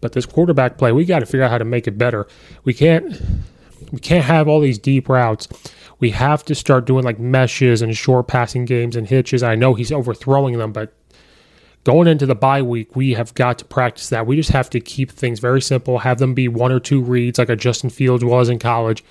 But 0.00 0.12
this 0.12 0.26
quarterback 0.26 0.78
play, 0.78 0.90
we 0.90 1.04
got 1.04 1.20
to 1.20 1.26
figure 1.26 1.44
out 1.44 1.50
how 1.50 1.58
to 1.58 1.64
make 1.64 1.86
it 1.86 1.96
better. 1.96 2.26
We 2.64 2.74
can't 2.74 3.20
we 3.92 3.98
can't 3.98 4.24
have 4.24 4.48
all 4.48 4.60
these 4.60 4.78
deep 4.78 5.08
routes. 5.08 5.48
We 6.02 6.10
have 6.10 6.44
to 6.46 6.56
start 6.56 6.84
doing 6.84 7.04
like 7.04 7.20
meshes 7.20 7.80
and 7.80 7.96
short 7.96 8.26
passing 8.26 8.64
games 8.64 8.96
and 8.96 9.06
hitches. 9.06 9.44
I 9.44 9.54
know 9.54 9.74
he's 9.74 9.92
overthrowing 9.92 10.58
them, 10.58 10.72
but 10.72 10.92
going 11.84 12.08
into 12.08 12.26
the 12.26 12.34
bye 12.34 12.60
week, 12.60 12.96
we 12.96 13.14
have 13.14 13.32
got 13.34 13.56
to 13.60 13.64
practice 13.64 14.08
that. 14.08 14.26
We 14.26 14.34
just 14.34 14.50
have 14.50 14.68
to 14.70 14.80
keep 14.80 15.12
things 15.12 15.38
very 15.38 15.62
simple, 15.62 16.00
have 16.00 16.18
them 16.18 16.34
be 16.34 16.48
one 16.48 16.72
or 16.72 16.80
two 16.80 17.00
reads 17.00 17.38
like 17.38 17.48
a 17.48 17.54
Justin 17.54 17.88
Fields 17.88 18.24
was 18.24 18.48
in 18.48 18.58
college. 18.58 19.04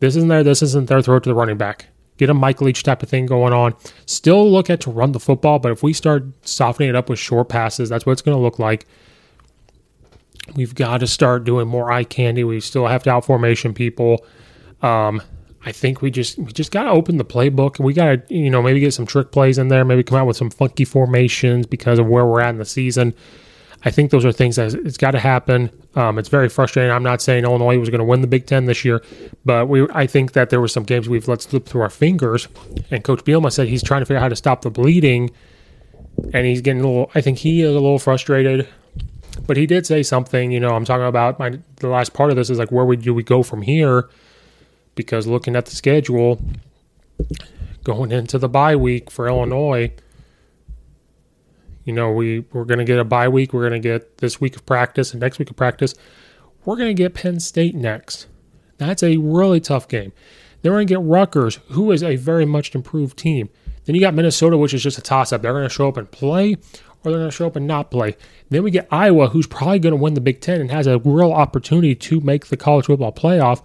This 0.00 0.16
isn't 0.16 0.26
there, 0.26 0.42
this 0.42 0.62
isn't 0.62 0.88
their 0.88 1.00
throw 1.00 1.20
to 1.20 1.28
the 1.28 1.34
running 1.34 1.58
back. 1.58 1.86
Get 2.16 2.28
a 2.28 2.34
Mike 2.34 2.60
Leach 2.60 2.82
type 2.82 3.04
of 3.04 3.08
thing 3.08 3.26
going 3.26 3.52
on. 3.52 3.76
Still 4.06 4.50
look 4.50 4.68
at 4.68 4.80
to 4.80 4.90
run 4.90 5.12
the 5.12 5.20
football, 5.20 5.60
but 5.60 5.70
if 5.70 5.84
we 5.84 5.92
start 5.92 6.24
softening 6.42 6.88
it 6.88 6.96
up 6.96 7.08
with 7.08 7.20
short 7.20 7.48
passes, 7.48 7.88
that's 7.88 8.04
what 8.04 8.14
it's 8.14 8.22
going 8.22 8.36
to 8.36 8.42
look 8.42 8.58
like. 8.58 8.84
We've 10.56 10.74
got 10.74 10.98
to 10.98 11.06
start 11.06 11.44
doing 11.44 11.68
more 11.68 11.92
eye 11.92 12.02
candy. 12.02 12.42
We 12.42 12.58
still 12.58 12.88
have 12.88 13.04
to 13.04 13.10
out 13.10 13.26
formation 13.26 13.74
people. 13.74 14.26
Um, 14.82 15.22
I 15.66 15.72
think 15.72 16.00
we 16.00 16.12
just 16.12 16.38
we 16.38 16.52
just 16.52 16.70
got 16.70 16.84
to 16.84 16.90
open 16.90 17.16
the 17.16 17.24
playbook. 17.24 17.78
and 17.78 17.86
We 17.86 17.92
got 17.92 18.28
to 18.28 18.34
you 18.34 18.48
know 18.48 18.62
maybe 18.62 18.78
get 18.78 18.94
some 18.94 19.04
trick 19.04 19.32
plays 19.32 19.58
in 19.58 19.66
there, 19.66 19.84
maybe 19.84 20.04
come 20.04 20.16
out 20.16 20.26
with 20.26 20.36
some 20.36 20.48
funky 20.48 20.84
formations 20.84 21.66
because 21.66 21.98
of 21.98 22.06
where 22.06 22.24
we're 22.24 22.40
at 22.40 22.50
in 22.50 22.58
the 22.58 22.64
season. 22.64 23.12
I 23.84 23.90
think 23.90 24.10
those 24.10 24.24
are 24.24 24.32
things 24.32 24.56
that 24.56 24.74
it's 24.74 24.96
got 24.96 25.10
to 25.10 25.18
happen. 25.18 25.70
Um, 25.96 26.18
it's 26.18 26.28
very 26.28 26.48
frustrating. 26.48 26.90
I'm 26.90 27.02
not 27.02 27.20
saying 27.20 27.44
Illinois 27.44 27.78
was 27.78 27.90
going 27.90 27.98
to 27.98 28.04
win 28.04 28.20
the 28.20 28.26
Big 28.26 28.46
Ten 28.46 28.66
this 28.66 28.84
year, 28.84 29.02
but 29.44 29.68
we 29.68 29.88
I 29.90 30.06
think 30.06 30.32
that 30.32 30.50
there 30.50 30.60
were 30.60 30.68
some 30.68 30.84
games 30.84 31.08
we've 31.08 31.26
let 31.26 31.42
slip 31.42 31.66
through 31.66 31.82
our 31.82 31.90
fingers. 31.90 32.46
And 32.92 33.02
Coach 33.02 33.24
Bielema 33.24 33.50
said 33.50 33.66
he's 33.66 33.82
trying 33.82 34.02
to 34.02 34.06
figure 34.06 34.18
out 34.18 34.22
how 34.22 34.28
to 34.28 34.36
stop 34.36 34.62
the 34.62 34.70
bleeding, 34.70 35.30
and 36.32 36.46
he's 36.46 36.60
getting 36.60 36.82
a 36.82 36.86
little. 36.86 37.10
I 37.16 37.20
think 37.20 37.38
he 37.38 37.62
is 37.62 37.70
a 37.70 37.74
little 37.74 37.98
frustrated. 37.98 38.68
But 39.46 39.56
he 39.56 39.66
did 39.66 39.86
say 39.86 40.02
something, 40.02 40.50
you 40.50 40.60
know, 40.60 40.70
I'm 40.70 40.84
talking 40.84 41.06
about 41.06 41.38
my 41.38 41.58
the 41.76 41.88
last 41.88 42.14
part 42.14 42.30
of 42.30 42.36
this 42.36 42.50
is 42.50 42.58
like 42.58 42.70
where 42.70 42.84
would 42.84 43.02
do 43.02 43.12
we 43.12 43.22
go 43.24 43.42
from 43.42 43.62
here? 43.62 44.08
Because 44.96 45.28
looking 45.28 45.54
at 45.54 45.66
the 45.66 45.76
schedule 45.76 46.40
going 47.84 48.10
into 48.10 48.38
the 48.38 48.48
bye 48.48 48.74
week 48.74 49.12
for 49.12 49.28
Illinois, 49.28 49.92
you 51.84 51.92
know, 51.92 52.10
we 52.10 52.40
we're 52.52 52.64
going 52.64 52.78
to 52.78 52.84
get 52.84 52.98
a 52.98 53.04
bye 53.04 53.28
week, 53.28 53.52
we're 53.52 53.68
going 53.68 53.80
to 53.80 53.88
get 53.88 54.18
this 54.18 54.40
week 54.40 54.56
of 54.56 54.66
practice 54.66 55.12
and 55.12 55.20
next 55.20 55.38
week 55.38 55.50
of 55.50 55.56
practice. 55.56 55.94
We're 56.64 56.76
going 56.76 56.88
to 56.88 57.00
get 57.00 57.14
Penn 57.14 57.38
State 57.38 57.76
next. 57.76 58.26
That's 58.78 59.04
a 59.04 59.18
really 59.18 59.60
tough 59.60 59.86
game. 59.86 60.12
Then 60.62 60.72
we're 60.72 60.78
going 60.78 60.88
to 60.88 60.94
get 60.94 61.02
Rutgers, 61.02 61.60
who 61.68 61.92
is 61.92 62.02
a 62.02 62.16
very 62.16 62.44
much 62.44 62.74
improved 62.74 63.16
team. 63.16 63.48
Then 63.84 63.94
you 63.94 64.00
got 64.00 64.14
Minnesota, 64.14 64.58
which 64.58 64.74
is 64.74 64.82
just 64.82 64.98
a 64.98 65.02
toss 65.02 65.32
up. 65.32 65.42
They're 65.42 65.52
going 65.52 65.62
to 65.62 65.68
show 65.68 65.88
up 65.88 65.96
and 65.96 66.10
play, 66.10 66.54
or 67.04 67.12
they're 67.12 67.20
going 67.20 67.30
to 67.30 67.36
show 67.36 67.46
up 67.46 67.54
and 67.54 67.68
not 67.68 67.92
play. 67.92 68.16
Then 68.50 68.64
we 68.64 68.72
get 68.72 68.88
Iowa, 68.90 69.28
who's 69.28 69.46
probably 69.46 69.78
going 69.78 69.92
to 69.92 70.00
win 70.00 70.14
the 70.14 70.20
Big 70.20 70.40
Ten 70.40 70.60
and 70.60 70.72
has 70.72 70.88
a 70.88 70.98
real 70.98 71.32
opportunity 71.32 71.94
to 71.94 72.20
make 72.20 72.46
the 72.46 72.56
college 72.56 72.86
football 72.86 73.12
playoff. 73.12 73.62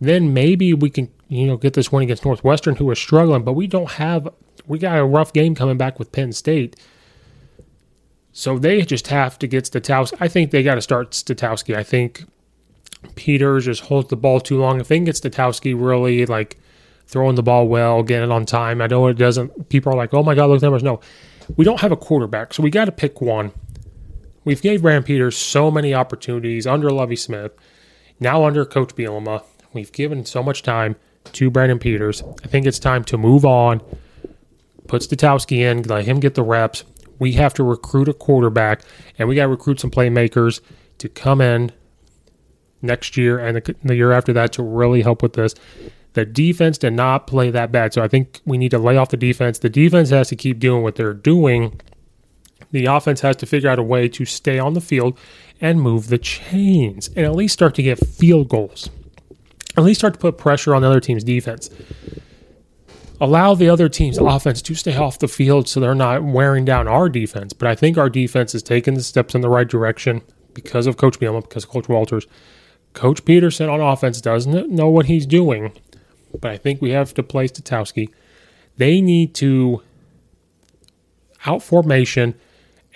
Then 0.00 0.34
maybe 0.34 0.74
we 0.74 0.90
can, 0.90 1.10
you 1.28 1.46
know, 1.46 1.56
get 1.56 1.74
this 1.74 1.90
win 1.90 2.04
against 2.04 2.24
Northwestern, 2.24 2.76
who 2.76 2.88
are 2.90 2.94
struggling, 2.94 3.42
but 3.42 3.54
we 3.54 3.66
don't 3.66 3.92
have. 3.92 4.28
We 4.66 4.78
got 4.78 4.98
a 4.98 5.04
rough 5.04 5.32
game 5.32 5.54
coming 5.54 5.76
back 5.76 5.98
with 5.98 6.12
Penn 6.12 6.32
State. 6.32 6.76
So 8.32 8.58
they 8.58 8.82
just 8.82 9.06
have 9.06 9.38
to 9.38 9.46
get 9.46 9.64
Sitkowski. 9.64 10.16
I 10.20 10.28
think 10.28 10.50
they 10.50 10.62
got 10.62 10.74
to 10.74 10.82
start 10.82 11.12
Sitkowski. 11.12 11.74
I 11.74 11.82
think 11.82 12.24
Peters 13.14 13.64
just 13.64 13.82
holds 13.84 14.10
the 14.10 14.16
ball 14.16 14.40
too 14.40 14.58
long. 14.58 14.80
If 14.80 14.88
they 14.88 14.96
can 14.96 15.04
get 15.04 15.14
Sitkowski 15.14 15.74
really 15.74 16.26
like 16.26 16.58
throwing 17.06 17.36
the 17.36 17.42
ball 17.42 17.68
well, 17.68 18.02
getting 18.02 18.28
it 18.28 18.32
on 18.32 18.44
time, 18.44 18.82
I 18.82 18.88
know 18.88 19.06
it 19.06 19.14
doesn't. 19.14 19.68
People 19.70 19.92
are 19.92 19.96
like, 19.96 20.12
"Oh 20.12 20.22
my 20.22 20.34
God, 20.34 20.50
look 20.50 20.58
at 20.58 20.62
numbers." 20.62 20.82
No, 20.82 21.00
we 21.56 21.64
don't 21.64 21.80
have 21.80 21.92
a 21.92 21.96
quarterback, 21.96 22.52
so 22.52 22.62
we 22.62 22.70
got 22.70 22.86
to 22.86 22.92
pick 22.92 23.20
one. 23.20 23.52
We've 24.44 24.60
gave 24.60 24.82
Brandon 24.82 25.02
Peters 25.02 25.36
so 25.36 25.70
many 25.70 25.94
opportunities 25.94 26.66
under 26.66 26.90
Lovie 26.90 27.16
Smith, 27.16 27.52
now 28.20 28.44
under 28.44 28.64
Coach 28.64 28.94
Bielema. 28.94 29.42
We've 29.76 29.92
given 29.92 30.24
so 30.24 30.42
much 30.42 30.62
time 30.62 30.96
to 31.34 31.50
Brandon 31.50 31.78
Peters. 31.78 32.22
I 32.42 32.46
think 32.46 32.64
it's 32.64 32.78
time 32.78 33.04
to 33.04 33.18
move 33.18 33.44
on. 33.44 33.82
Put 34.88 35.02
Sitkowski 35.02 35.58
in, 35.58 35.82
let 35.82 36.06
him 36.06 36.18
get 36.18 36.34
the 36.34 36.42
reps. 36.42 36.84
We 37.18 37.32
have 37.32 37.52
to 37.54 37.62
recruit 37.62 38.08
a 38.08 38.14
quarterback, 38.14 38.80
and 39.18 39.28
we 39.28 39.34
got 39.34 39.42
to 39.42 39.48
recruit 39.48 39.78
some 39.78 39.90
playmakers 39.90 40.62
to 40.96 41.10
come 41.10 41.42
in 41.42 41.72
next 42.80 43.18
year 43.18 43.38
and 43.38 43.58
the, 43.58 43.76
the 43.84 43.96
year 43.96 44.12
after 44.12 44.32
that 44.32 44.54
to 44.54 44.62
really 44.62 45.02
help 45.02 45.22
with 45.22 45.34
this. 45.34 45.54
The 46.14 46.24
defense 46.24 46.78
did 46.78 46.94
not 46.94 47.26
play 47.26 47.50
that 47.50 47.70
bad, 47.70 47.92
so 47.92 48.02
I 48.02 48.08
think 48.08 48.40
we 48.46 48.56
need 48.56 48.70
to 48.70 48.78
lay 48.78 48.96
off 48.96 49.10
the 49.10 49.18
defense. 49.18 49.58
The 49.58 49.68
defense 49.68 50.08
has 50.08 50.28
to 50.28 50.36
keep 50.36 50.58
doing 50.58 50.82
what 50.82 50.94
they're 50.94 51.12
doing. 51.12 51.82
The 52.70 52.86
offense 52.86 53.20
has 53.20 53.36
to 53.36 53.46
figure 53.46 53.68
out 53.68 53.78
a 53.78 53.82
way 53.82 54.08
to 54.08 54.24
stay 54.24 54.58
on 54.58 54.72
the 54.72 54.80
field 54.80 55.18
and 55.60 55.82
move 55.82 56.08
the 56.08 56.16
chains 56.16 57.08
and 57.08 57.26
at 57.26 57.34
least 57.34 57.52
start 57.52 57.74
to 57.74 57.82
get 57.82 57.98
field 57.98 58.48
goals. 58.48 58.88
At 59.76 59.84
least 59.84 60.00
start 60.00 60.14
to 60.14 60.20
put 60.20 60.38
pressure 60.38 60.74
on 60.74 60.82
the 60.82 60.88
other 60.88 61.00
team's 61.00 61.24
defense. 61.24 61.70
Allow 63.20 63.54
the 63.54 63.68
other 63.68 63.88
team's 63.88 64.18
offense 64.18 64.60
to 64.62 64.74
stay 64.74 64.96
off 64.96 65.18
the 65.18 65.28
field 65.28 65.68
so 65.68 65.80
they're 65.80 65.94
not 65.94 66.22
wearing 66.22 66.64
down 66.64 66.86
our 66.86 67.08
defense. 67.08 67.52
But 67.52 67.68
I 67.68 67.74
think 67.74 67.96
our 67.96 68.10
defense 68.10 68.54
is 68.54 68.62
taking 68.62 68.94
the 68.94 69.02
steps 69.02 69.34
in 69.34 69.40
the 69.40 69.48
right 69.48 69.68
direction 69.68 70.22
because 70.52 70.86
of 70.86 70.96
Coach 70.96 71.18
Bielema, 71.18 71.42
because 71.42 71.64
of 71.64 71.70
Coach 71.70 71.88
Walters. 71.88 72.26
Coach 72.92 73.24
Petersen 73.24 73.68
on 73.68 73.80
offense 73.80 74.20
doesn't 74.20 74.70
know 74.70 74.88
what 74.88 75.06
he's 75.06 75.26
doing, 75.26 75.72
but 76.40 76.50
I 76.50 76.56
think 76.56 76.80
we 76.80 76.90
have 76.90 77.12
to 77.14 77.22
play 77.22 77.48
Sitkowski. 77.48 78.08
They 78.76 79.00
need 79.00 79.34
to 79.36 79.82
out 81.44 81.62
formation 81.62 82.34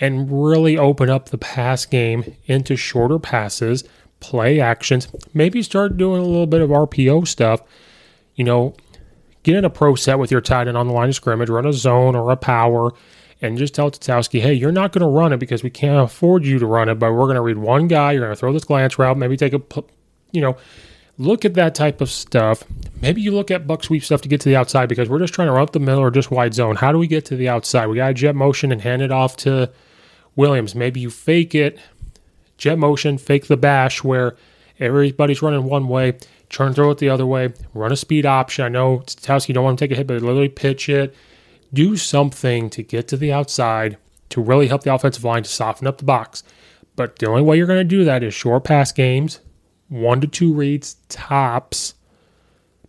and 0.01 0.31
really 0.31 0.79
open 0.79 1.11
up 1.11 1.29
the 1.29 1.39
pass 1.39 1.85
game 1.85 2.35
into 2.47 2.77
shorter 2.77 3.19
passes, 3.19 3.85
play 4.21 4.61
actions, 4.61 5.09
maybe 5.35 5.63
start 5.63 5.97
doing 5.97 6.23
a 6.23 6.25
little 6.25 6.47
bit 6.47 6.61
of 6.61 6.71
RPO 6.71 7.27
stuff. 7.27 7.63
You 8.35 8.45
know, 8.45 8.75
get 9.43 9.57
in 9.57 9.65
a 9.65 9.71
pro 9.71 9.95
set 9.95 10.19
with 10.19 10.31
your 10.31 10.41
tight 10.41 10.69
end 10.69 10.77
on 10.77 10.87
the 10.87 10.93
line 10.93 11.09
of 11.09 11.15
scrimmage, 11.15 11.51
run 11.51 11.67
a 11.67 11.73
zone 11.73 12.15
or 12.15 12.31
a 12.31 12.37
power, 12.37 12.93
and 13.43 13.59
just 13.59 13.75
tell 13.75 13.91
Sitkowski, 13.91 14.41
hey, 14.41 14.53
you're 14.53 14.73
not 14.73 14.93
going 14.93 15.03
to 15.03 15.09
run 15.09 15.33
it 15.33 15.39
because 15.39 15.63
we 15.63 15.71
can't 15.71 16.05
afford 16.05 16.45
you 16.45 16.59
to 16.59 16.67
run 16.67 16.89
it, 16.89 16.99
but 16.99 17.13
we're 17.13 17.25
going 17.25 17.37
to 17.37 17.41
read 17.41 17.59
one 17.59 17.89
guy. 17.89 18.13
You're 18.13 18.23
going 18.23 18.33
to 18.33 18.39
throw 18.39 18.53
this 18.53 18.65
glance 18.65 18.99
route, 18.99 19.17
maybe 19.17 19.37
take 19.37 19.55
a, 19.55 19.63
you 20.33 20.41
know, 20.41 20.57
look 21.19 21.45
at 21.45 21.55
that 21.55 21.75
type 21.75 22.01
of 22.01 22.11
stuff. 22.11 22.65
Maybe 23.01 23.21
you 23.21 23.33
look 23.33 23.51
at 23.51 23.67
buck 23.67 23.85
sweep 23.85 24.05
stuff 24.05 24.23
to 24.23 24.29
get 24.29 24.41
to 24.43 24.49
the 24.49 24.57
outside 24.57 24.89
because 24.89 25.09
we're 25.09 25.19
just 25.19 25.35
trying 25.35 25.49
to 25.49 25.53
run 25.53 25.63
up 25.63 25.73
the 25.73 25.81
middle 25.81 26.01
or 26.01 26.11
just 26.11 26.31
wide 26.31 26.55
zone. 26.55 26.77
How 26.77 26.93
do 26.93 26.99
we 26.99 27.07
get 27.07 27.25
to 27.27 27.37
the 27.37 27.49
outside? 27.49 27.87
We 27.87 27.97
got 27.97 28.11
a 28.11 28.15
jet 28.15 28.35
motion 28.35 28.73
and 28.73 28.81
hand 28.81 29.03
it 29.03 29.13
off 29.13 29.37
to 29.39 29.71
Williams. 30.37 30.75
Maybe 30.75 31.01
you 31.01 31.11
fake 31.11 31.55
it, 31.55 31.79
jet 32.61 32.79
motion, 32.79 33.19
fake 33.19 33.49
the 33.49 33.57
bash 33.57 34.05
where 34.05 34.37
everybody's 34.79 35.43
running 35.43 35.65
one 35.65 35.89
way, 35.89 36.17
turn 36.49 36.75
throw 36.75 36.91
it 36.93 36.99
the 36.99 37.09
other 37.09 37.27
way, 37.27 37.53
run 37.75 37.91
a 37.91 37.97
speed 37.97 38.25
option. 38.25 38.65
I 38.65 38.69
know 38.69 38.99
Sitkowski, 39.01 39.49
you 39.49 39.55
don't 39.55 39.65
want 39.65 39.79
to 39.79 39.85
take 39.85 39.93
a 39.93 39.97
hit, 39.97 40.07
but 40.07 40.23
literally 40.23 40.49
pitch 40.49 40.89
it 40.89 41.15
do 41.73 41.97
something 41.97 42.71
to 42.71 42.83
get 42.83 43.09
to 43.09 43.17
the 43.17 43.33
outside 43.33 43.97
to 44.31 44.41
really 44.41 44.69
help 44.69 44.83
the 44.83 44.95
offensive 44.95 45.25
line 45.25 45.43
to 45.43 45.49
soften 45.49 45.87
up 45.87 45.99
the 45.99 46.05
box. 46.05 46.43
But 46.97 47.19
the 47.19 47.29
only 47.29 47.43
way 47.43 47.57
you're 47.57 47.67
going 47.67 47.79
to 47.79 47.85
do 47.85 48.05
that 48.05 48.23
is 48.23 48.35
short 48.35 48.65
pass 48.65 48.93
games, 48.93 49.41
one 49.89 50.21
to 50.21 50.27
two 50.27 50.53
reads, 50.53 50.97
tops, 51.09 51.95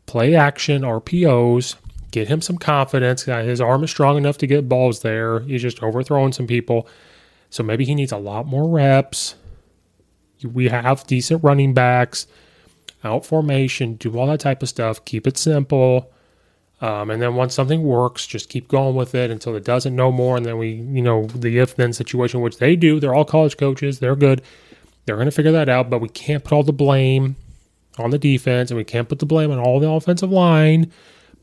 play 0.05 0.35
action, 0.35 0.81
RPOs, 0.81 1.75
get 2.11 2.27
him 2.27 2.41
some 2.41 2.57
confidence. 2.57 3.23
His 3.23 3.61
arm 3.61 3.83
is 3.83 3.91
strong 3.91 4.17
enough 4.17 4.37
to 4.39 4.47
get 4.47 4.69
balls 4.69 5.01
there. 5.01 5.39
He's 5.41 5.61
just 5.61 5.81
overthrowing 5.81 6.33
some 6.33 6.47
people. 6.47 6.87
So 7.49 7.63
maybe 7.63 7.85
he 7.85 7.95
needs 7.95 8.11
a 8.11 8.17
lot 8.17 8.45
more 8.45 8.69
reps. 8.69 9.35
We 10.43 10.69
have 10.69 11.05
decent 11.07 11.43
running 11.43 11.73
backs, 11.73 12.27
out 13.03 13.25
formation, 13.25 13.95
do 13.95 14.17
all 14.17 14.27
that 14.27 14.39
type 14.39 14.61
of 14.61 14.69
stuff. 14.69 15.03
Keep 15.05 15.27
it 15.27 15.37
simple. 15.37 16.11
Um, 16.81 17.11
and 17.11 17.21
then 17.21 17.35
once 17.35 17.53
something 17.53 17.83
works, 17.83 18.25
just 18.25 18.49
keep 18.49 18.67
going 18.67 18.95
with 18.95 19.13
it 19.13 19.29
until 19.29 19.55
it 19.55 19.63
doesn't 19.63 19.95
no 19.95 20.11
more. 20.11 20.35
And 20.35 20.45
then 20.45 20.57
we, 20.57 20.71
you 20.71 21.01
know, 21.01 21.25
the 21.27 21.59
if 21.59 21.75
then 21.75 21.93
situation, 21.93 22.41
which 22.41 22.57
they 22.57 22.75
do, 22.75 22.99
they're 22.99 23.13
all 23.13 23.25
college 23.25 23.57
coaches, 23.57 23.99
they're 23.99 24.15
good. 24.15 24.41
They're 25.05 25.15
going 25.15 25.27
to 25.27 25.31
figure 25.31 25.51
that 25.51 25.69
out, 25.69 25.89
but 25.89 26.01
we 26.01 26.09
can't 26.09 26.43
put 26.43 26.53
all 26.53 26.63
the 26.63 26.73
blame 26.73 27.35
on 27.99 28.09
the 28.09 28.17
defense 28.17 28.71
and 28.71 28.77
we 28.77 28.83
can't 28.83 29.09
put 29.09 29.19
the 29.19 29.25
blame 29.25 29.51
on 29.51 29.59
all 29.59 29.79
the 29.79 29.89
offensive 29.89 30.31
line 30.31 30.91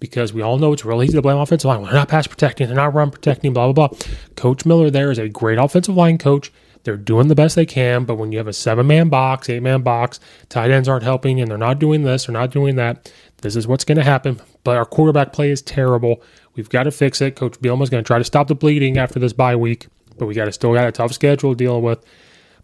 because 0.00 0.32
we 0.32 0.42
all 0.42 0.58
know 0.58 0.72
it's 0.72 0.84
really 0.84 1.06
easy 1.06 1.14
to 1.14 1.22
blame 1.22 1.36
offensive 1.36 1.68
line. 1.68 1.82
They're 1.82 1.92
not 1.92 2.08
pass 2.08 2.26
protecting, 2.26 2.66
they're 2.66 2.76
not 2.76 2.94
run 2.94 3.10
protecting, 3.10 3.52
blah, 3.52 3.70
blah, 3.72 3.88
blah. 3.88 3.98
Coach 4.36 4.64
Miller 4.64 4.90
there 4.90 5.10
is 5.10 5.18
a 5.18 5.28
great 5.28 5.58
offensive 5.58 5.96
line 5.96 6.18
coach. 6.18 6.52
They're 6.88 6.96
doing 6.96 7.28
the 7.28 7.34
best 7.34 7.54
they 7.54 7.66
can, 7.66 8.06
but 8.06 8.14
when 8.14 8.32
you 8.32 8.38
have 8.38 8.46
a 8.46 8.52
seven 8.54 8.86
man 8.86 9.10
box, 9.10 9.50
eight 9.50 9.62
man 9.62 9.82
box, 9.82 10.20
tight 10.48 10.70
ends 10.70 10.88
aren't 10.88 11.02
helping 11.04 11.38
and 11.38 11.50
they're 11.50 11.58
not 11.58 11.78
doing 11.78 12.02
this, 12.02 12.24
they're 12.24 12.32
not 12.32 12.50
doing 12.50 12.76
that. 12.76 13.12
This 13.42 13.56
is 13.56 13.66
what's 13.66 13.84
going 13.84 13.98
to 13.98 14.04
happen. 14.04 14.40
But 14.64 14.78
our 14.78 14.86
quarterback 14.86 15.34
play 15.34 15.50
is 15.50 15.60
terrible. 15.60 16.22
We've 16.54 16.70
got 16.70 16.84
to 16.84 16.90
fix 16.90 17.20
it. 17.20 17.36
Coach 17.36 17.60
Bielema's 17.60 17.90
going 17.90 18.02
to 18.02 18.06
try 18.06 18.16
to 18.16 18.24
stop 18.24 18.48
the 18.48 18.54
bleeding 18.54 18.96
after 18.96 19.18
this 19.18 19.34
bye 19.34 19.54
week, 19.54 19.88
but 20.16 20.24
we 20.24 20.32
got 20.32 20.46
to 20.46 20.52
still 20.52 20.72
got 20.72 20.88
a 20.88 20.90
tough 20.90 21.12
schedule 21.12 21.52
to 21.52 21.56
deal 21.58 21.82
with. 21.82 22.02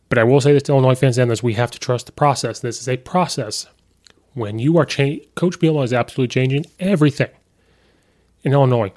But 0.09 0.17
I 0.17 0.25
will 0.25 0.41
say 0.41 0.55
this 0.55 0.63
to 0.63 0.73
Illinois 0.73 0.95
fans 0.95 1.19
and 1.19 1.31
this: 1.31 1.43
we 1.43 1.53
have 1.53 1.71
to 1.73 1.79
trust 1.79 2.07
the 2.07 2.13
process. 2.13 2.61
This 2.61 2.81
is 2.81 2.89
a 2.89 2.97
process. 2.97 3.67
When 4.33 4.59
you 4.59 4.79
are 4.79 4.87
changing, 4.87 5.29
Coach 5.35 5.59
Bielema 5.59 5.85
is 5.85 5.93
absolutely 5.93 6.33
changing 6.33 6.65
everything 6.81 7.29
in 8.43 8.55
Illinois. 8.55 8.91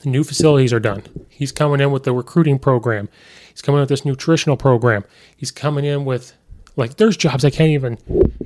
The 0.00 0.08
new 0.08 0.24
facilities 0.24 0.72
are 0.72 0.80
done. 0.80 1.04
He's 1.28 1.52
coming 1.52 1.80
in 1.80 1.92
with 1.92 2.02
the 2.02 2.12
recruiting 2.12 2.58
program. 2.58 3.08
He's 3.60 3.66
coming 3.66 3.80
with 3.80 3.90
this 3.90 4.06
nutritional 4.06 4.56
program. 4.56 5.04
He's 5.36 5.50
coming 5.50 5.84
in 5.84 6.06
with 6.06 6.32
like 6.76 6.96
there's 6.96 7.14
jobs 7.14 7.44
I 7.44 7.50
can't 7.50 7.68
even 7.72 7.98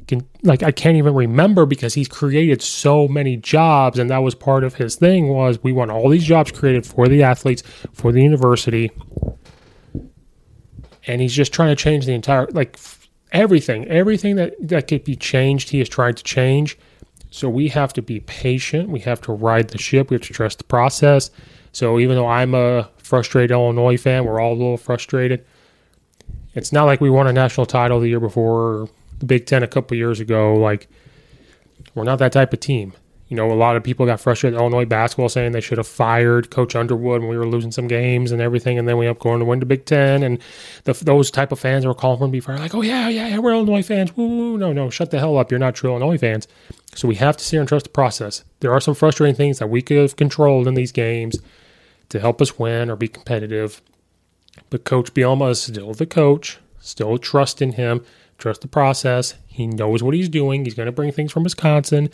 can 0.09 0.27
like 0.42 0.64
I 0.64 0.72
can't 0.72 0.96
even 0.96 1.14
remember 1.14 1.66
because 1.66 1.94
he's 1.94 2.09
created 2.09 2.61
so 2.61 3.07
many 3.07 3.37
jobs 3.37 4.00
and 4.00 4.11
that 4.11 4.24
was 4.24 4.35
part 4.35 4.64
of 4.64 4.74
his 4.74 4.96
thing 4.96 5.29
was 5.29 5.62
we 5.62 5.70
want 5.70 5.92
all 5.92 6.09
these 6.09 6.24
jobs 6.24 6.50
created 6.50 6.85
for 6.85 7.07
the 7.07 7.22
athletes, 7.22 7.62
for 7.92 8.11
the 8.11 8.22
university. 8.22 8.90
And 11.07 11.20
he's 11.20 11.33
just 11.33 11.53
trying 11.53 11.68
to 11.68 11.81
change 11.81 12.07
the 12.07 12.12
entire 12.12 12.48
like 12.48 12.77
everything, 13.31 13.87
everything 13.87 14.35
that 14.35 14.55
that 14.66 14.88
could 14.88 15.05
be 15.05 15.14
changed, 15.14 15.68
he 15.68 15.81
is 15.81 15.88
trying 15.88 16.14
to 16.14 16.24
change. 16.24 16.77
So 17.31 17.48
we 17.48 17.68
have 17.68 17.92
to 17.92 18.03
be 18.03 18.18
patient. 18.18 18.88
We 18.88 18.98
have 19.00 19.20
to 19.20 19.33
ride 19.33 19.68
the 19.68 19.79
ship. 19.79 20.11
We 20.11 20.16
have 20.16 20.22
to 20.22 20.33
trust 20.33 20.59
the 20.59 20.64
process. 20.64 21.31
So 21.74 21.98
even 21.98 22.16
though 22.16 22.26
I'm 22.26 22.54
a 22.54 22.88
frustrated 22.96 23.50
Illinois 23.50 23.98
fan, 23.98 24.25
we're 24.25 24.40
all 24.40 24.52
a 24.52 24.54
little 24.54 24.79
frustrated 24.79 25.44
it's 26.54 26.72
not 26.72 26.85
like 26.85 27.00
we 27.00 27.10
won 27.10 27.27
a 27.27 27.33
national 27.33 27.66
title 27.66 28.00
the 28.00 28.08
year 28.08 28.20
before, 28.20 28.88
the 29.18 29.27
Big 29.27 29.46
Ten 29.46 29.62
a 29.62 29.68
couple 29.68 29.96
years 29.96 30.20
ago. 30.20 30.54
Like, 30.54 30.88
we're 31.94 32.04
not 32.04 32.18
that 32.20 32.33
type 32.33 32.52
of 32.52 32.60
team. 32.60 32.92
You 33.29 33.37
know, 33.37 33.50
a 33.50 33.54
lot 33.54 33.75
of 33.75 33.83
people 33.83 34.06
got 34.06 34.20
frustrated 34.20 34.58
Illinois 34.60 34.85
basketball 34.85 35.29
saying 35.29 35.52
they 35.52 35.60
should 35.60 35.79
have 35.79 35.88
fired 35.88 36.50
Coach 36.50 36.77
Underwood 36.77 37.22
when 37.22 37.31
we 37.31 37.38
were 37.38 37.48
losing 37.48 37.72
some 37.72 37.88
games 37.88 38.31
and 38.31 38.40
everything, 38.40 38.79
and 38.79 38.87
then 38.87 38.98
we 38.98 39.08
up 39.08 39.18
going 39.18 39.40
to 39.40 39.44
win 39.44 39.58
the 39.58 39.66
Big 39.66 39.87
Ten. 39.87 40.22
And 40.22 40.38
the, 40.85 40.92
those 40.92 41.31
type 41.31 41.50
of 41.50 41.58
fans 41.58 41.85
were 41.85 41.94
calling 41.94 42.18
for 42.18 42.27
him 42.27 42.40
to 42.40 42.62
like, 42.62 42.75
"Oh 42.75 42.83
yeah, 42.83 43.08
yeah, 43.08 43.29
yeah, 43.29 43.38
we're 43.38 43.52
Illinois 43.52 43.83
fans." 43.83 44.16
Woo, 44.16 44.56
no, 44.58 44.72
no, 44.72 44.90
shut 44.90 45.10
the 45.10 45.18
hell 45.18 45.38
up. 45.38 45.50
You're 45.50 45.58
not 45.58 45.75
true 45.75 45.90
Illinois 45.90 46.18
fans. 46.18 46.46
So 46.94 47.08
we 47.08 47.16
have 47.16 47.37
to 47.38 47.44
see 47.44 47.56
and 47.56 47.66
trust 47.66 47.85
the 47.85 47.90
process. 47.90 48.44
There 48.60 48.72
are 48.72 48.81
some 48.81 48.94
frustrating 48.94 49.35
things 49.35 49.58
that 49.58 49.70
we 49.70 49.83
could 49.83 49.96
have 49.96 50.16
controlled 50.16 50.68
in 50.68 50.75
these 50.75 50.92
games 50.92 51.37
to 52.09 52.21
help 52.21 52.40
us 52.40 52.59
win 52.59 52.90
or 52.90 52.96
be 52.96 53.09
competitive. 53.09 53.83
But 54.71 54.85
Coach 54.85 55.15
Bielema 55.15 55.50
is 55.50 55.63
still 55.63 55.94
the 55.94 56.07
coach, 56.07 56.59
Still 56.85 57.17
trust 57.17 57.63
in 57.63 57.73
him, 57.73 58.05
trust 58.37 58.61
the 58.61 58.69
process. 58.69 59.35
He 59.46 59.67
knows 59.67 60.02
what 60.02 60.13
he's 60.13 60.29
doing. 60.29 60.65
He's 60.65 60.75
going 60.75 60.85
to 60.85 60.92
bring 60.92 61.13
things 61.13 61.33
from 61.33 61.42
Wisconsin. 61.42 62.11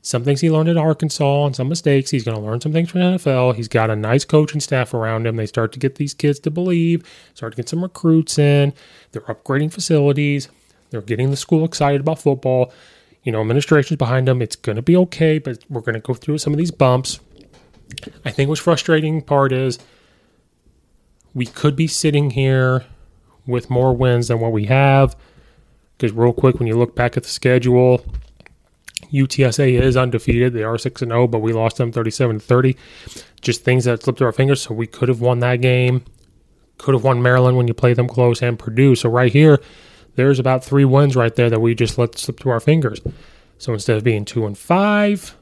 Some 0.00 0.22
things 0.22 0.40
he 0.40 0.50
learned 0.50 0.68
at 0.68 0.76
Arkansas 0.76 1.46
and 1.46 1.56
some 1.56 1.68
mistakes. 1.68 2.10
He's 2.10 2.22
going 2.22 2.36
to 2.36 2.42
learn 2.42 2.60
some 2.60 2.72
things 2.72 2.90
from 2.90 3.00
the 3.00 3.06
NFL. 3.18 3.56
He's 3.56 3.66
got 3.66 3.90
a 3.90 3.96
nice 3.96 4.24
coaching 4.24 4.60
staff 4.60 4.94
around 4.94 5.26
him. 5.26 5.34
They 5.34 5.46
start 5.46 5.72
to 5.72 5.80
get 5.80 5.96
these 5.96 6.14
kids 6.14 6.38
to 6.40 6.52
believe, 6.52 7.04
start 7.34 7.54
to 7.54 7.56
get 7.56 7.68
some 7.68 7.82
recruits 7.82 8.38
in. 8.38 8.72
They're 9.10 9.22
upgrading 9.22 9.72
facilities. 9.72 10.48
They're 10.90 11.02
getting 11.02 11.30
the 11.30 11.36
school 11.36 11.64
excited 11.64 12.00
about 12.00 12.20
football. 12.20 12.72
You 13.24 13.32
know, 13.32 13.40
administration's 13.40 13.98
behind 13.98 14.28
them. 14.28 14.40
It's 14.40 14.56
going 14.56 14.76
to 14.76 14.82
be 14.82 14.96
okay, 14.96 15.38
but 15.38 15.64
we're 15.68 15.80
going 15.80 15.94
to 15.94 16.00
go 16.00 16.14
through 16.14 16.38
some 16.38 16.52
of 16.52 16.58
these 16.60 16.70
bumps. 16.70 17.18
I 18.24 18.30
think 18.30 18.48
what's 18.48 18.60
frustrating 18.60 19.22
part 19.22 19.52
is 19.52 19.78
we 21.34 21.46
could 21.46 21.76
be 21.76 21.86
sitting 21.86 22.30
here 22.30 22.84
with 23.46 23.70
more 23.70 23.94
wins 23.94 24.28
than 24.28 24.40
what 24.40 24.52
we 24.52 24.66
have. 24.66 25.16
Because 25.96 26.12
real 26.12 26.32
quick, 26.32 26.58
when 26.58 26.66
you 26.66 26.76
look 26.76 26.94
back 26.96 27.16
at 27.16 27.22
the 27.22 27.28
schedule, 27.28 28.04
UTSA 29.12 29.80
is 29.80 29.96
undefeated. 29.96 30.52
They 30.52 30.62
are 30.62 30.78
six 30.78 31.02
and 31.02 31.10
zero, 31.10 31.26
but 31.26 31.40
we 31.40 31.52
lost 31.52 31.76
them 31.76 31.92
thirty-seven 31.92 32.38
to 32.38 32.44
thirty. 32.44 32.76
Just 33.40 33.64
things 33.64 33.84
that 33.84 34.02
slipped 34.02 34.18
through 34.18 34.26
our 34.26 34.32
fingers. 34.32 34.62
So 34.62 34.74
we 34.74 34.86
could 34.86 35.08
have 35.08 35.20
won 35.20 35.40
that 35.40 35.60
game. 35.60 36.04
Could 36.78 36.94
have 36.94 37.04
won 37.04 37.22
Maryland 37.22 37.56
when 37.56 37.68
you 37.68 37.74
play 37.74 37.94
them 37.94 38.08
close 38.08 38.42
and 38.42 38.58
Purdue. 38.58 38.94
So 38.96 39.08
right 39.08 39.32
here, 39.32 39.60
there's 40.16 40.38
about 40.38 40.64
three 40.64 40.84
wins 40.84 41.14
right 41.14 41.34
there 41.34 41.50
that 41.50 41.60
we 41.60 41.74
just 41.74 41.98
let 41.98 42.18
slip 42.18 42.40
through 42.40 42.52
our 42.52 42.60
fingers. 42.60 43.00
So 43.58 43.72
instead 43.72 43.96
of 43.96 44.02
being 44.02 44.24
two 44.24 44.44
and 44.46 44.58
five, 44.58 45.36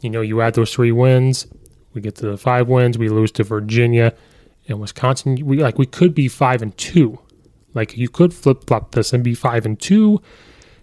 you 0.00 0.08
know, 0.08 0.22
you 0.22 0.40
add 0.40 0.54
those 0.54 0.72
three 0.72 0.92
wins, 0.92 1.46
we 1.92 2.00
get 2.00 2.14
to 2.16 2.26
the 2.26 2.36
five 2.36 2.68
wins, 2.68 2.98
we 2.98 3.08
lose 3.08 3.32
to 3.32 3.44
Virginia 3.44 4.14
and 4.68 4.80
Wisconsin. 4.80 5.38
We 5.44 5.58
like 5.58 5.78
we 5.78 5.86
could 5.86 6.14
be 6.14 6.28
five 6.28 6.62
and 6.62 6.76
two. 6.76 7.18
Like 7.74 7.96
you 7.96 8.08
could 8.08 8.32
flip 8.34 8.64
flop 8.66 8.92
this 8.92 9.12
and 9.12 9.22
be 9.22 9.34
five 9.34 9.66
and 9.66 9.78
two. 9.78 10.20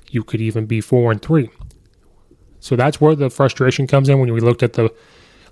You 0.09 0.23
could 0.23 0.41
even 0.41 0.65
be 0.65 0.81
four 0.81 1.11
and 1.11 1.21
three. 1.21 1.49
So 2.59 2.75
that's 2.75 2.99
where 2.99 3.15
the 3.15 3.29
frustration 3.29 3.87
comes 3.87 4.09
in 4.09 4.19
when 4.19 4.31
we 4.33 4.39
looked 4.39 4.63
at 4.63 4.73
the 4.73 4.93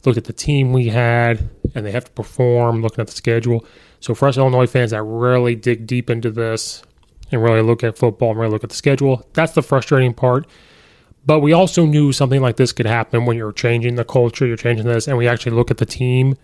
looked 0.05 0.17
at 0.17 0.25
the 0.25 0.33
team 0.33 0.71
we 0.71 0.87
had 0.87 1.49
and 1.73 1.85
they 1.85 1.91
have 1.91 2.05
to 2.05 2.11
perform, 2.11 2.81
looking 2.81 3.01
at 3.01 3.07
the 3.07 3.13
schedule. 3.13 3.65
So 3.99 4.13
for 4.13 4.27
us 4.27 4.37
Illinois 4.37 4.67
fans 4.67 4.91
that 4.91 5.03
really 5.03 5.55
dig 5.55 5.87
deep 5.87 6.09
into 6.09 6.31
this 6.31 6.83
and 7.31 7.41
really 7.41 7.61
look 7.61 7.83
at 7.83 7.97
football 7.97 8.31
and 8.31 8.39
really 8.39 8.51
look 8.51 8.63
at 8.63 8.69
the 8.69 8.75
schedule, 8.75 9.27
that's 9.33 9.53
the 9.53 9.63
frustrating 9.63 10.13
part. 10.13 10.47
But 11.25 11.39
we 11.39 11.53
also 11.53 11.85
knew 11.85 12.11
something 12.11 12.41
like 12.41 12.57
this 12.57 12.71
could 12.71 12.85
happen 12.85 13.25
when 13.25 13.37
you're 13.37 13.51
changing 13.51 13.95
the 13.95 14.05
culture, 14.05 14.45
you're 14.45 14.57
changing 14.57 14.85
this, 14.85 15.07
and 15.07 15.17
we 15.17 15.27
actually 15.27 15.53
look 15.53 15.71
at 15.71 15.77
the 15.77 15.85
team, 15.85 16.37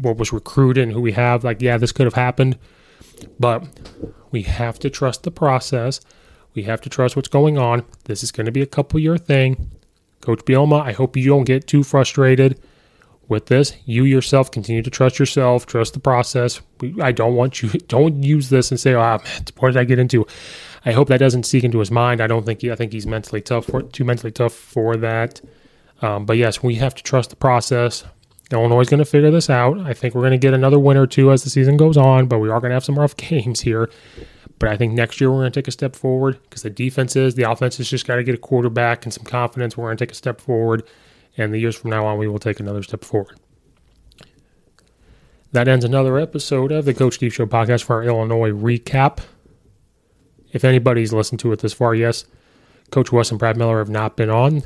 what 0.00 0.16
was 0.16 0.32
recruited 0.32 0.84
and 0.84 0.92
who 0.92 1.00
we 1.00 1.12
have. 1.12 1.42
Like, 1.42 1.60
yeah, 1.60 1.76
this 1.78 1.92
could 1.92 2.06
have 2.06 2.14
happened, 2.14 2.56
but 3.40 3.64
we 4.30 4.42
have 4.42 4.78
to 4.80 4.90
trust 4.90 5.24
the 5.24 5.30
process. 5.30 6.00
We 6.54 6.62
have 6.64 6.80
to 6.82 6.88
trust 6.88 7.16
what's 7.16 7.28
going 7.28 7.58
on. 7.58 7.84
This 8.04 8.22
is 8.22 8.30
going 8.30 8.46
to 8.46 8.52
be 8.52 8.62
a 8.62 8.66
couple 8.66 9.00
year 9.00 9.18
thing. 9.18 9.70
Coach 10.20 10.44
Bielema, 10.44 10.82
I 10.82 10.92
hope 10.92 11.16
you 11.16 11.28
don't 11.28 11.44
get 11.44 11.66
too 11.66 11.82
frustrated 11.82 12.60
with 13.28 13.46
this. 13.46 13.72
You 13.86 14.04
yourself 14.04 14.50
continue 14.50 14.82
to 14.82 14.90
trust 14.90 15.18
yourself, 15.18 15.64
trust 15.64 15.94
the 15.94 16.00
process. 16.00 16.60
We, 16.80 17.00
I 17.00 17.12
don't 17.12 17.34
want 17.34 17.62
you 17.62 17.68
don't 17.88 18.22
use 18.22 18.50
this 18.50 18.70
and 18.70 18.78
say, 18.78 18.94
"Oh, 18.94 19.00
man, 19.00 19.44
what 19.58 19.68
did 19.72 19.78
I 19.78 19.84
get 19.84 19.98
into?" 19.98 20.26
I 20.84 20.92
hope 20.92 21.08
that 21.08 21.18
doesn't 21.18 21.44
seek 21.44 21.64
into 21.64 21.78
his 21.78 21.90
mind. 21.90 22.20
I 22.20 22.26
don't 22.26 22.46
think 22.46 22.62
he, 22.62 22.70
I 22.70 22.74
think 22.74 22.92
he's 22.92 23.06
mentally 23.06 23.40
tough 23.40 23.66
for 23.66 23.82
too 23.82 24.04
mentally 24.04 24.32
tough 24.32 24.54
for 24.54 24.96
that. 24.96 25.40
Um, 26.02 26.24
but 26.24 26.36
yes, 26.36 26.62
we 26.62 26.76
have 26.76 26.94
to 26.94 27.02
trust 27.02 27.30
the 27.30 27.36
process. 27.36 28.04
Illinois 28.50 28.80
is 28.80 28.88
going 28.88 28.98
to 28.98 29.04
figure 29.04 29.30
this 29.30 29.48
out. 29.48 29.78
I 29.80 29.94
think 29.94 30.14
we're 30.14 30.22
going 30.22 30.32
to 30.32 30.38
get 30.38 30.54
another 30.54 30.78
win 30.78 30.96
or 30.96 31.06
two 31.06 31.30
as 31.30 31.44
the 31.44 31.50
season 31.50 31.76
goes 31.76 31.96
on, 31.96 32.26
but 32.26 32.38
we 32.38 32.48
are 32.48 32.60
going 32.60 32.70
to 32.70 32.74
have 32.74 32.84
some 32.84 32.98
rough 32.98 33.16
games 33.16 33.60
here. 33.60 33.90
But 34.58 34.68
I 34.70 34.76
think 34.76 34.92
next 34.92 35.20
year 35.20 35.30
we're 35.30 35.40
going 35.40 35.52
to 35.52 35.60
take 35.60 35.68
a 35.68 35.72
step 35.72 35.94
forward 35.96 36.38
because 36.42 36.62
the 36.62 36.70
defense 36.70 37.16
is, 37.16 37.34
the 37.34 37.50
offense 37.50 37.76
has 37.78 37.88
just 37.88 38.06
got 38.06 38.16
to 38.16 38.24
get 38.24 38.34
a 38.34 38.38
quarterback 38.38 39.04
and 39.04 39.12
some 39.12 39.24
confidence. 39.24 39.76
We're 39.76 39.86
going 39.86 39.96
to 39.96 40.04
take 40.04 40.12
a 40.12 40.16
step 40.16 40.40
forward, 40.40 40.82
and 41.36 41.52
the 41.52 41.58
years 41.58 41.76
from 41.76 41.90
now 41.90 42.06
on, 42.06 42.18
we 42.18 42.28
will 42.28 42.38
take 42.38 42.60
another 42.60 42.82
step 42.82 43.04
forward. 43.04 43.38
That 45.52 45.66
ends 45.66 45.84
another 45.84 46.18
episode 46.18 46.72
of 46.72 46.84
the 46.84 46.94
Coach 46.94 47.14
Steve 47.14 47.34
Show 47.34 47.46
podcast 47.46 47.84
for 47.84 47.96
our 47.96 48.04
Illinois 48.04 48.50
recap. 48.50 49.20
If 50.52 50.64
anybody's 50.64 51.12
listened 51.12 51.40
to 51.40 51.52
it 51.52 51.60
this 51.60 51.72
far, 51.72 51.94
yes, 51.94 52.24
Coach 52.90 53.12
Wes 53.12 53.30
and 53.30 53.38
Brad 53.38 53.56
Miller 53.56 53.78
have 53.78 53.88
not 53.88 54.16
been 54.16 54.30
on. 54.30 54.62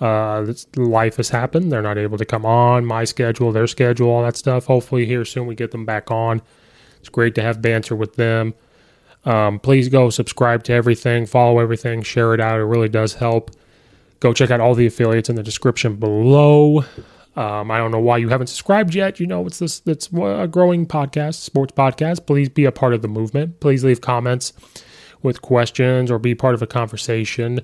Uh, 0.00 0.52
life 0.76 1.16
has 1.16 1.30
happened. 1.30 1.72
They're 1.72 1.82
not 1.82 1.98
able 1.98 2.18
to 2.18 2.24
come 2.24 2.44
on. 2.44 2.84
My 2.84 3.04
schedule, 3.04 3.52
their 3.52 3.66
schedule, 3.66 4.10
all 4.10 4.22
that 4.22 4.36
stuff. 4.36 4.66
Hopefully, 4.66 5.06
here 5.06 5.24
soon 5.24 5.46
we 5.46 5.54
get 5.54 5.70
them 5.70 5.86
back 5.86 6.10
on. 6.10 6.42
It's 7.00 7.08
great 7.08 7.34
to 7.36 7.42
have 7.42 7.62
banter 7.62 7.96
with 7.96 8.16
them. 8.16 8.54
Um, 9.24 9.58
please 9.58 9.88
go 9.88 10.10
subscribe 10.10 10.62
to 10.64 10.72
everything, 10.72 11.26
follow 11.26 11.58
everything, 11.58 12.02
share 12.02 12.32
it 12.34 12.40
out. 12.40 12.60
It 12.60 12.64
really 12.64 12.88
does 12.88 13.14
help. 13.14 13.50
Go 14.20 14.32
check 14.32 14.50
out 14.50 14.60
all 14.60 14.74
the 14.74 14.86
affiliates 14.86 15.28
in 15.28 15.36
the 15.36 15.42
description 15.42 15.96
below. 15.96 16.84
Um, 17.34 17.70
I 17.70 17.78
don't 17.78 17.90
know 17.90 18.00
why 18.00 18.18
you 18.18 18.28
haven't 18.28 18.46
subscribed 18.46 18.94
yet. 18.94 19.20
You 19.20 19.26
know, 19.26 19.46
it's 19.46 19.58
this 19.58 19.82
it's 19.84 20.08
a 20.08 20.48
growing 20.50 20.86
podcast, 20.86 21.34
sports 21.34 21.72
podcast. 21.76 22.26
Please 22.26 22.48
be 22.48 22.64
a 22.64 22.72
part 22.72 22.94
of 22.94 23.02
the 23.02 23.08
movement. 23.08 23.60
Please 23.60 23.84
leave 23.84 24.00
comments 24.00 24.52
with 25.26 25.42
questions 25.42 26.10
or 26.10 26.18
be 26.18 26.34
part 26.34 26.54
of 26.54 26.62
a 26.62 26.66
conversation. 26.66 27.60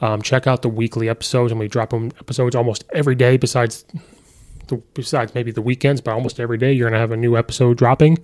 Um, 0.00 0.22
check 0.22 0.46
out 0.46 0.62
the 0.62 0.68
weekly 0.68 1.08
episodes, 1.08 1.50
and 1.50 1.58
we 1.58 1.66
drop 1.68 1.90
them 1.90 2.12
episodes 2.20 2.54
almost 2.54 2.84
every 2.92 3.14
day. 3.14 3.36
Besides, 3.36 3.84
the, 4.68 4.76
besides 4.94 5.34
maybe 5.34 5.50
the 5.50 5.62
weekends, 5.62 6.00
but 6.00 6.12
almost 6.12 6.38
every 6.38 6.58
day 6.58 6.72
you're 6.72 6.88
gonna 6.88 7.00
have 7.00 7.12
a 7.12 7.16
new 7.16 7.36
episode 7.36 7.78
dropping. 7.78 8.18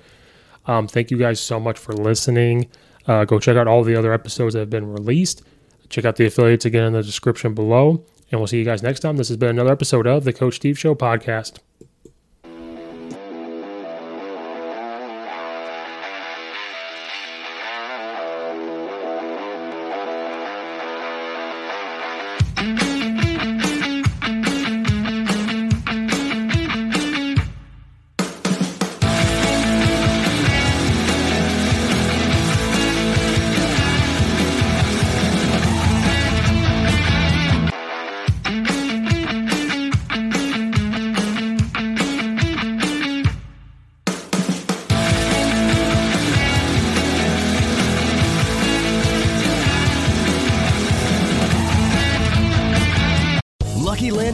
Um, 0.66 0.86
thank 0.86 1.10
you 1.10 1.16
guys 1.16 1.40
so 1.40 1.58
much 1.58 1.78
for 1.78 1.92
listening. 1.92 2.68
Uh, 3.06 3.24
go 3.24 3.40
check 3.40 3.56
out 3.56 3.66
all 3.66 3.82
the 3.82 3.96
other 3.96 4.12
episodes 4.12 4.54
that 4.54 4.60
have 4.60 4.70
been 4.70 4.92
released. 4.92 5.42
Check 5.88 6.04
out 6.04 6.16
the 6.16 6.26
affiliates 6.26 6.64
again 6.64 6.84
in 6.84 6.92
the 6.92 7.02
description 7.02 7.54
below, 7.54 8.04
and 8.30 8.40
we'll 8.40 8.46
see 8.46 8.58
you 8.58 8.64
guys 8.64 8.82
next 8.82 9.00
time. 9.00 9.16
This 9.16 9.28
has 9.28 9.36
been 9.36 9.50
another 9.50 9.72
episode 9.72 10.06
of 10.06 10.24
the 10.24 10.32
Coach 10.32 10.56
Steve 10.56 10.78
Show 10.78 10.94
podcast. 10.94 11.58